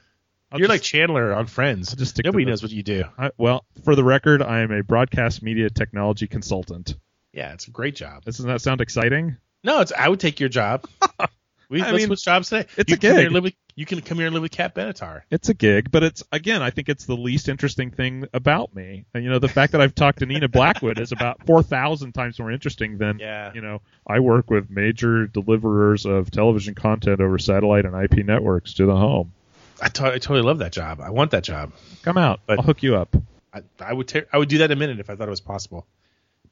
I'll 0.50 0.58
You're 0.58 0.68
just- 0.68 0.74
like 0.76 0.82
Chandler 0.82 1.34
on 1.34 1.46
Friends. 1.46 1.94
just 1.94 2.20
Nobody 2.24 2.44
knows 2.44 2.62
what 2.62 2.72
you 2.72 2.82
do. 2.82 3.04
I, 3.18 3.30
well, 3.36 3.64
for 3.84 3.94
the 3.94 4.04
record, 4.04 4.42
I 4.42 4.60
am 4.60 4.72
a 4.72 4.82
broadcast 4.82 5.42
media 5.42 5.68
technology 5.70 6.26
consultant. 6.26 6.96
Yeah, 7.32 7.52
it's 7.52 7.68
a 7.68 7.70
great 7.70 7.94
job. 7.94 8.24
Doesn't 8.24 8.46
that 8.46 8.60
sound 8.62 8.80
exciting? 8.80 9.36
No, 9.62 9.80
it's. 9.80 9.92
I 9.92 10.08
would 10.08 10.20
take 10.20 10.40
your 10.40 10.48
job. 10.48 10.86
We, 11.70 11.82
I 11.82 11.90
let's 11.90 11.98
mean, 11.98 12.06
switch 12.06 12.24
jobs 12.24 12.48
today. 12.48 12.66
it's 12.78 12.90
you 12.90 12.94
a 12.94 12.98
can 12.98 13.10
come 13.10 13.10
here 13.10 13.16
gig. 13.18 13.26
and 13.26 13.34
live 13.34 13.42
with, 13.44 13.54
you 13.76 13.84
can 13.84 14.00
come 14.00 14.16
here 14.16 14.26
and 14.28 14.32
live 14.32 14.40
with 14.40 14.52
Kat 14.52 14.74
Benatar. 14.74 15.20
It's 15.30 15.50
a 15.50 15.54
gig, 15.54 15.90
but 15.90 16.02
it's 16.02 16.22
again, 16.32 16.62
I 16.62 16.70
think 16.70 16.88
it's 16.88 17.04
the 17.04 17.14
least 17.14 17.46
interesting 17.50 17.90
thing 17.90 18.24
about 18.32 18.74
me. 18.74 19.04
And 19.12 19.22
you 19.22 19.28
know, 19.28 19.38
the 19.38 19.48
fact 19.48 19.72
that 19.72 19.82
I've 19.82 19.94
talked 19.94 20.20
to 20.20 20.24
Nina 20.26 20.48
Blackwood 20.48 20.98
is 20.98 21.12
about 21.12 21.44
four 21.44 21.62
thousand 21.62 22.12
times 22.12 22.38
more 22.38 22.50
interesting 22.50 22.96
than 22.96 23.18
Yeah. 23.18 23.52
you 23.54 23.60
know. 23.60 23.82
I 24.06 24.20
work 24.20 24.48
with 24.50 24.70
major 24.70 25.26
deliverers 25.26 26.06
of 26.06 26.30
television 26.30 26.74
content 26.74 27.20
over 27.20 27.38
satellite 27.38 27.84
and 27.84 27.94
IP 27.94 28.24
networks 28.24 28.72
to 28.74 28.86
the 28.86 28.96
home. 28.96 29.34
I, 29.80 29.88
totally 29.88 30.42
love 30.42 30.58
that 30.58 30.72
job. 30.72 31.00
I 31.00 31.10
want 31.10 31.30
that 31.32 31.44
job. 31.44 31.72
Come 32.02 32.18
out, 32.18 32.40
But- 32.46 32.58
I'll 32.58 32.64
hook 32.64 32.82
you 32.82 32.96
up. 32.96 33.14
I, 33.52 33.62
I 33.80 33.92
would 33.92 34.26
I 34.32 34.36
would 34.36 34.48
do 34.50 34.58
that 34.58 34.70
in 34.70 34.76
a 34.76 34.80
minute 34.80 35.00
if 35.00 35.08
I 35.08 35.16
thought 35.16 35.26
it 35.26 35.30
was 35.30 35.40
possible. 35.40 35.86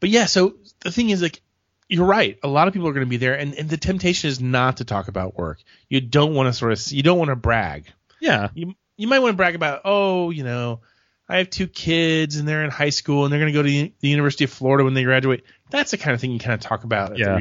But 0.00 0.08
yeah, 0.08 0.24
so 0.24 0.54
the 0.80 0.90
thing 0.90 1.10
is 1.10 1.20
like 1.20 1.40
you're 1.88 2.06
right. 2.06 2.38
A 2.42 2.48
lot 2.48 2.68
of 2.68 2.74
people 2.74 2.88
are 2.88 2.92
going 2.92 3.06
to 3.06 3.10
be 3.10 3.18
there, 3.18 3.34
and, 3.38 3.54
and 3.54 3.68
the 3.68 3.76
temptation 3.76 4.28
is 4.28 4.40
not 4.40 4.78
to 4.78 4.84
talk 4.84 5.08
about 5.08 5.36
work. 5.36 5.58
You 5.88 6.00
don't 6.00 6.34
want 6.34 6.48
to 6.48 6.52
sort 6.52 6.72
of 6.72 6.92
you 6.92 7.02
don't 7.02 7.18
want 7.18 7.28
to 7.28 7.36
brag. 7.36 7.86
Yeah, 8.20 8.48
You 8.54 8.74
you 8.96 9.08
might 9.08 9.18
want 9.18 9.32
to 9.32 9.36
brag 9.36 9.54
about 9.54 9.82
oh 9.84 10.30
you 10.30 10.42
know 10.42 10.80
I 11.28 11.38
have 11.38 11.50
two 11.50 11.66
kids 11.66 12.36
and 12.36 12.48
they're 12.48 12.64
in 12.64 12.70
high 12.70 12.90
school 12.90 13.24
and 13.24 13.32
they're 13.32 13.40
going 13.40 13.52
to 13.52 13.58
go 13.58 13.62
to 13.62 13.68
the, 13.68 13.92
the 14.00 14.08
University 14.08 14.44
of 14.44 14.50
Florida 14.50 14.84
when 14.84 14.94
they 14.94 15.02
graduate. 15.04 15.44
That's 15.70 15.90
the 15.90 15.98
kind 15.98 16.14
of 16.14 16.20
thing 16.20 16.30
you 16.30 16.38
kind 16.38 16.54
of 16.54 16.60
talk 16.60 16.84
about 16.84 17.12
at 17.12 17.18
Yeah. 17.18 17.38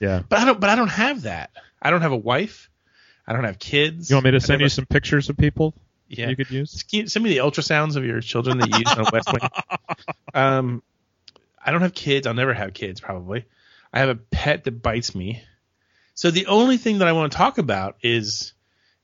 Yeah. 0.00 0.22
But 0.28 0.40
I 0.40 0.44
don't. 0.44 0.60
But 0.60 0.70
I 0.70 0.76
don't 0.76 0.88
have 0.88 1.22
that. 1.22 1.50
I 1.80 1.90
don't 1.90 2.02
have 2.02 2.12
a 2.12 2.16
wife. 2.16 2.70
I 3.26 3.32
don't 3.32 3.44
have 3.44 3.58
kids. 3.58 4.08
You 4.10 4.16
want 4.16 4.24
me 4.26 4.30
to 4.32 4.36
I 4.36 4.38
send 4.38 4.58
never- 4.60 4.64
you 4.64 4.68
some 4.68 4.86
pictures 4.86 5.28
of 5.28 5.36
people 5.36 5.74
Yeah. 6.08 6.28
you 6.28 6.36
could 6.36 6.50
use? 6.50 6.84
Send 6.88 7.22
me 7.24 7.30
the 7.30 7.38
ultrasounds 7.38 7.96
of 7.96 8.04
your 8.04 8.20
children 8.20 8.58
that 8.58 8.68
you 8.70 8.78
use 8.78 8.92
on 8.96 9.06
West 9.12 9.32
Wing. 9.32 9.50
Um, 10.34 10.82
I 11.64 11.72
don't 11.72 11.80
have 11.80 11.94
kids. 11.94 12.26
I'll 12.26 12.34
never 12.34 12.52
have 12.52 12.74
kids. 12.74 13.00
Probably. 13.00 13.46
I 13.92 14.00
have 14.00 14.10
a 14.10 14.14
pet 14.16 14.64
that 14.64 14.82
bites 14.82 15.14
me. 15.14 15.42
So 16.14 16.30
the 16.30 16.46
only 16.46 16.76
thing 16.76 16.98
that 16.98 17.08
I 17.08 17.12
want 17.12 17.32
to 17.32 17.38
talk 17.38 17.56
about 17.58 17.96
is 18.02 18.52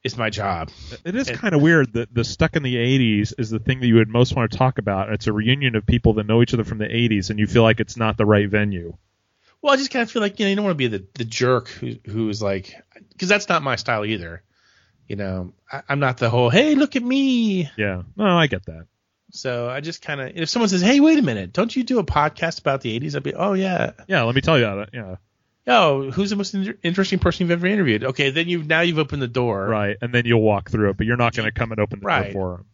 is 0.05 0.17
my 0.17 0.29
job. 0.31 0.71
It 1.05 1.15
is 1.15 1.31
kind 1.31 1.55
of 1.55 1.63
weird 1.63 1.93
that 1.95 2.13
the 2.13 2.25
stuck 2.25 2.57
in 2.57 2.63
the 2.65 2.75
80s 2.75 3.33
is 3.39 3.51
the 3.51 3.61
thing 3.61 3.81
that 3.81 3.87
you 3.87 3.95
would 3.95 4.09
most 4.09 4.35
want 4.37 4.51
to 4.51 4.59
talk 4.59 4.79
about. 4.79 5.11
It's 5.11 5.27
a 5.29 5.33
reunion 5.33 5.75
of 5.77 5.87
people 5.87 6.15
that 6.15 6.27
know 6.27 6.43
each 6.43 6.53
other 6.53 6.65
from 6.65 6.79
the 6.79 6.87
80s, 6.87 7.31
and 7.31 7.39
you 7.39 7.47
feel 7.47 7.63
like 7.63 7.79
it's 7.81 7.97
not 7.97 8.17
the 8.19 8.27
right 8.27 8.49
venue. 8.49 8.97
Well, 9.63 9.73
I 9.73 9.77
just 9.77 9.91
kind 9.91 10.03
of 10.03 10.11
feel 10.11 10.21
like 10.23 10.39
you 10.41 10.45
know 10.47 10.51
you 10.51 10.57
don't 10.57 10.65
want 10.65 10.75
to 10.75 10.79
be 10.79 10.89
the 10.89 11.07
the 11.15 11.25
jerk 11.25 11.69
who 11.69 11.95
who's 12.05 12.43
like 12.43 12.75
because 13.11 13.29
that's 13.29 13.49
not 13.49 13.63
my 13.63 13.77
style 13.77 14.05
either. 14.05 14.43
You 15.07 15.17
know, 15.17 15.53
I, 15.71 15.83
I'm 15.89 16.01
not 16.01 16.19
the 16.19 16.31
whole 16.31 16.51
hey 16.51 16.75
look 16.75 16.97
at 16.97 17.03
me. 17.03 17.71
Yeah. 17.77 18.03
No, 18.17 18.27
I 18.37 18.47
get 18.49 18.67
that. 18.67 18.87
So 19.31 19.69
I 19.71 19.81
just 19.81 20.03
kind 20.03 20.21
of 20.21 20.33
if 20.35 20.49
someone 20.51 20.69
says 20.69 20.83
hey 20.83 21.01
wait 21.01 21.19
a 21.19 21.23
minute 21.23 21.53
don't 21.53 21.75
you 21.75 21.85
do 21.85 21.99
a 22.01 22.05
podcast 22.05 22.61
about 22.61 22.81
the 22.83 22.99
80s 23.01 23.17
I'd 23.17 23.23
be 23.23 23.35
oh 23.35 23.55
yeah 23.55 23.93
Yeah, 24.09 24.23
let 24.25 24.35
me 24.35 24.41
tell 24.43 24.59
you 24.59 24.67
about 24.67 24.89
it. 24.89 24.91
Yeah. 24.93 25.17
oh 25.69 26.11
who's 26.11 26.31
the 26.31 26.37
most 26.37 26.53
in- 26.55 26.77
interesting 26.83 27.19
person 27.19 27.45
you've 27.45 27.51
ever 27.53 27.67
interviewed 27.67 28.05
okay 28.05 28.31
then 28.31 28.49
you 28.49 28.59
have 28.59 28.67
now 28.67 28.81
you've 28.83 28.99
opened 28.99 29.23
the 29.23 29.29
door 29.29 29.67
Right. 29.69 29.97
And 30.03 30.13
then 30.13 30.27
you'll 30.27 30.43
walk 30.43 30.71
through 30.71 30.91
it, 30.91 30.97
but 30.99 31.07
you're 31.07 31.17
not 31.17 31.35
going 31.35 31.47
to 31.47 31.53
come 31.53 31.71
and 31.73 31.81
open 31.81 32.01
the 32.01 32.07
Right. 32.07 32.33
door 32.33 32.33
for 32.33 32.57
them. 32.59 32.67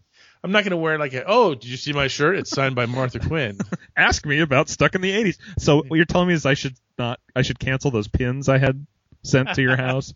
I'm 0.44 0.52
not 0.52 0.62
going 0.64 0.70
to 0.70 0.76
wear 0.76 0.98
like 0.98 1.14
a, 1.14 1.24
oh, 1.26 1.54
did 1.54 1.64
you 1.66 1.76
see 1.76 1.92
my 1.92 2.08
shirt? 2.08 2.36
It's 2.36 2.50
signed 2.50 2.74
by 2.74 2.86
Martha 2.86 3.18
Quinn. 3.18 3.58
Ask 3.96 4.24
me 4.24 4.40
about 4.40 4.68
stuck 4.68 4.94
in 4.94 5.00
the 5.00 5.12
80s. 5.12 5.36
So 5.58 5.82
what 5.82 5.96
you're 5.96 6.04
telling 6.04 6.28
me 6.28 6.34
is 6.34 6.46
I 6.46 6.54
should 6.54 6.74
not, 6.98 7.18
I 7.34 7.42
should 7.42 7.58
cancel 7.58 7.90
those 7.90 8.08
pins 8.08 8.48
I 8.48 8.58
had 8.58 8.86
sent 9.24 9.54
to 9.54 9.62
your 9.62 9.76
house? 9.86 10.14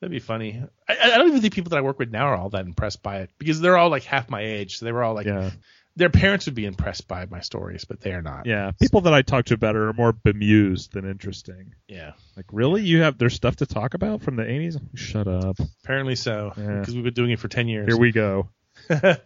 That'd 0.00 0.10
be 0.12 0.18
funny. 0.18 0.62
I, 0.88 0.96
I 1.14 1.18
don't 1.18 1.28
even 1.28 1.40
think 1.40 1.54
people 1.54 1.70
that 1.70 1.78
I 1.78 1.82
work 1.82 1.98
with 1.98 2.10
now 2.10 2.26
are 2.26 2.36
all 2.36 2.50
that 2.50 2.66
impressed 2.66 3.02
by 3.02 3.20
it 3.20 3.30
because 3.38 3.60
they're 3.60 3.78
all 3.78 3.88
like 3.88 4.04
half 4.04 4.28
my 4.28 4.42
age. 4.42 4.78
So 4.78 4.84
they 4.84 4.92
were 4.92 5.02
all 5.02 5.14
like, 5.14 5.24
Yeah. 5.26 5.50
their 5.96 6.10
parents 6.10 6.44
would 6.44 6.54
be 6.54 6.66
impressed 6.66 7.08
by 7.08 7.24
my 7.24 7.40
stories, 7.40 7.86
but 7.86 8.00
they 8.00 8.12
are 8.12 8.20
not. 8.20 8.44
Yeah. 8.44 8.72
People 8.78 9.02
that 9.02 9.14
I 9.14 9.22
talk 9.22 9.46
to 9.46 9.54
it 9.54 9.62
are 9.64 9.92
more 9.94 10.12
bemused 10.12 10.92
than 10.92 11.08
interesting. 11.08 11.74
Yeah. 11.88 12.12
Like, 12.36 12.46
really? 12.52 12.82
You 12.82 13.00
have, 13.02 13.16
there's 13.16 13.32
stuff 13.34 13.56
to 13.56 13.66
talk 13.66 13.94
about 13.94 14.20
from 14.20 14.36
the 14.36 14.42
80s? 14.42 14.78
Shut 14.94 15.26
up. 15.28 15.56
Apparently 15.84 16.16
so 16.16 16.52
Yeah. 16.58 16.80
because 16.80 16.94
we've 16.94 17.04
been 17.04 17.14
doing 17.14 17.30
it 17.30 17.38
for 17.38 17.48
10 17.48 17.68
years. 17.68 17.86
Here 17.88 17.96
we 17.98 18.12
go. 18.12 18.50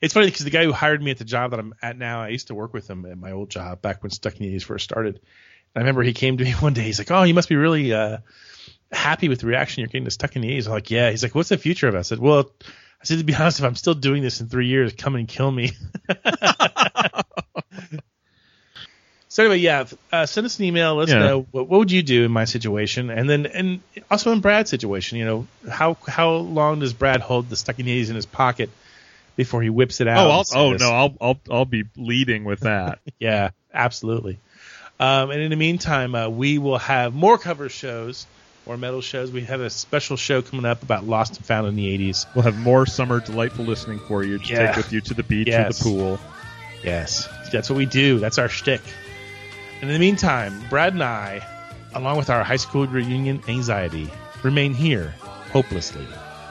It's 0.00 0.14
funny 0.14 0.26
because 0.26 0.44
the 0.44 0.50
guy 0.50 0.64
who 0.64 0.72
hired 0.72 1.02
me 1.02 1.10
at 1.10 1.18
the 1.18 1.24
job 1.24 1.52
that 1.52 1.60
I'm 1.60 1.74
at 1.80 1.96
now, 1.96 2.20
I 2.20 2.28
used 2.28 2.48
to 2.48 2.54
work 2.54 2.74
with 2.74 2.88
him 2.88 3.06
at 3.06 3.18
my 3.18 3.32
old 3.32 3.50
job 3.50 3.82
back 3.82 4.02
when 4.02 4.10
Stuck 4.10 4.38
in 4.38 4.42
the 4.42 4.56
80s 4.56 4.64
first 4.64 4.84
started. 4.84 5.14
And 5.14 5.22
I 5.76 5.80
remember 5.80 6.02
he 6.02 6.12
came 6.12 6.36
to 6.38 6.44
me 6.44 6.50
one 6.52 6.72
day. 6.72 6.82
He's 6.82 6.98
like, 6.98 7.10
"Oh, 7.10 7.22
you 7.22 7.34
must 7.34 7.48
be 7.48 7.56
really 7.56 7.92
uh, 7.92 8.18
happy 8.90 9.28
with 9.28 9.40
the 9.40 9.46
reaction 9.46 9.80
you're 9.80 9.88
getting 9.88 10.04
to 10.04 10.10
Stuck 10.10 10.36
in 10.36 10.42
the 10.42 10.50
80s." 10.50 10.66
I'm 10.66 10.72
like, 10.72 10.90
"Yeah." 10.90 11.10
He's 11.10 11.22
like, 11.22 11.34
"What's 11.34 11.50
the 11.50 11.58
future 11.58 11.88
of 11.88 11.94
it?" 11.94 11.98
I 11.98 12.02
said, 12.02 12.18
"Well, 12.18 12.50
I 13.00 13.04
said 13.04 13.18
to 13.18 13.24
be 13.24 13.34
honest, 13.34 13.60
if 13.60 13.64
I'm 13.64 13.76
still 13.76 13.94
doing 13.94 14.22
this 14.22 14.40
in 14.40 14.48
three 14.48 14.66
years, 14.66 14.92
come 14.92 15.14
and 15.14 15.28
kill 15.28 15.50
me." 15.50 15.72
so 19.36 19.42
anyway, 19.42 19.58
yeah, 19.58 19.84
uh, 20.10 20.24
send 20.24 20.46
us 20.46 20.58
an 20.58 20.64
email. 20.64 20.94
Let 20.94 21.10
us 21.10 21.10
Yeah. 21.10 21.18
know 21.18 21.46
what, 21.50 21.68
what 21.68 21.78
would 21.80 21.92
you 21.92 22.02
do 22.02 22.24
in 22.24 22.30
my 22.32 22.46
situation, 22.46 23.10
and 23.10 23.28
then 23.28 23.44
and 23.44 23.80
also 24.10 24.32
in 24.32 24.40
Brad's 24.40 24.70
situation. 24.70 25.18
You 25.18 25.26
know, 25.26 25.46
how 25.70 25.98
how 26.08 26.30
long 26.36 26.80
does 26.80 26.94
Brad 26.94 27.20
hold 27.20 27.50
the 27.50 27.56
Stuck 27.56 27.78
in 27.78 27.84
the 27.84 28.02
80s 28.02 28.08
in 28.08 28.14
his 28.16 28.24
pocket? 28.24 28.70
Before 29.36 29.60
he 29.60 29.68
whips 29.68 30.00
it 30.00 30.08
out. 30.08 30.26
Oh, 30.26 30.30
I'll, 30.30 30.44
oh 30.54 30.72
no, 30.72 30.90
I'll, 30.90 31.14
I'll, 31.20 31.40
I'll 31.50 31.64
be 31.66 31.84
leading 31.98 32.44
with 32.44 32.60
that. 32.60 33.00
yeah, 33.18 33.50
absolutely. 33.74 34.38
Um, 34.98 35.30
and 35.30 35.42
in 35.42 35.50
the 35.50 35.56
meantime, 35.56 36.14
uh, 36.14 36.30
we 36.30 36.56
will 36.56 36.78
have 36.78 37.14
more 37.14 37.36
cover 37.36 37.68
shows 37.68 38.26
or 38.64 38.78
metal 38.78 39.02
shows. 39.02 39.30
We 39.30 39.42
have 39.42 39.60
a 39.60 39.68
special 39.68 40.16
show 40.16 40.40
coming 40.40 40.64
up 40.64 40.82
about 40.82 41.04
Lost 41.06 41.36
and 41.36 41.44
Found 41.44 41.68
in 41.68 41.76
the 41.76 41.86
80s. 41.98 42.24
We'll 42.34 42.44
have 42.44 42.56
more 42.58 42.86
summer 42.86 43.20
delightful 43.20 43.66
listening 43.66 43.98
for 43.98 44.24
you 44.24 44.38
to 44.38 44.48
Yeah. 44.48 44.68
take 44.68 44.76
with 44.76 44.90
you 44.94 45.02
to 45.02 45.12
the 45.12 45.22
beach 45.22 45.48
Yes. 45.48 45.68
or 45.68 45.74
the 45.74 45.96
pool. 45.98 46.20
Yes, 46.82 47.28
that's 47.52 47.68
what 47.68 47.76
we 47.76 47.84
do. 47.84 48.18
That's 48.18 48.38
our 48.38 48.48
shtick. 48.48 48.80
In 49.82 49.88
the 49.88 49.98
meantime, 49.98 50.58
Brad 50.70 50.94
and 50.94 51.02
I, 51.02 51.46
along 51.94 52.16
with 52.16 52.30
our 52.30 52.42
high 52.42 52.56
school 52.56 52.86
reunion 52.86 53.42
anxiety, 53.46 54.10
remain 54.42 54.72
here, 54.72 55.14
hopelessly 55.52 56.06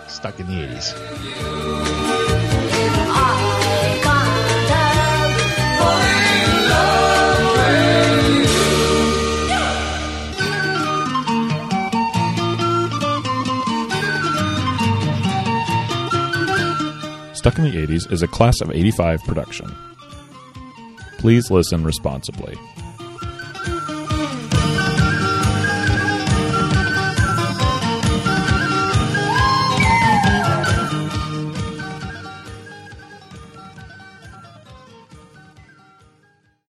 stuck 0.07 0.39
in 0.39 0.45
the 0.45 0.53
80s. 0.53 2.05
Stuck 17.35 17.57
in 17.57 17.65
the 17.65 17.87
80s 17.87 18.11
is 18.11 18.21
a 18.21 18.27
class 18.27 18.61
of 18.61 18.71
85 18.71 19.23
production. 19.23 19.75
Please 21.17 21.49
listen 21.49 21.83
responsibly. 21.83 22.55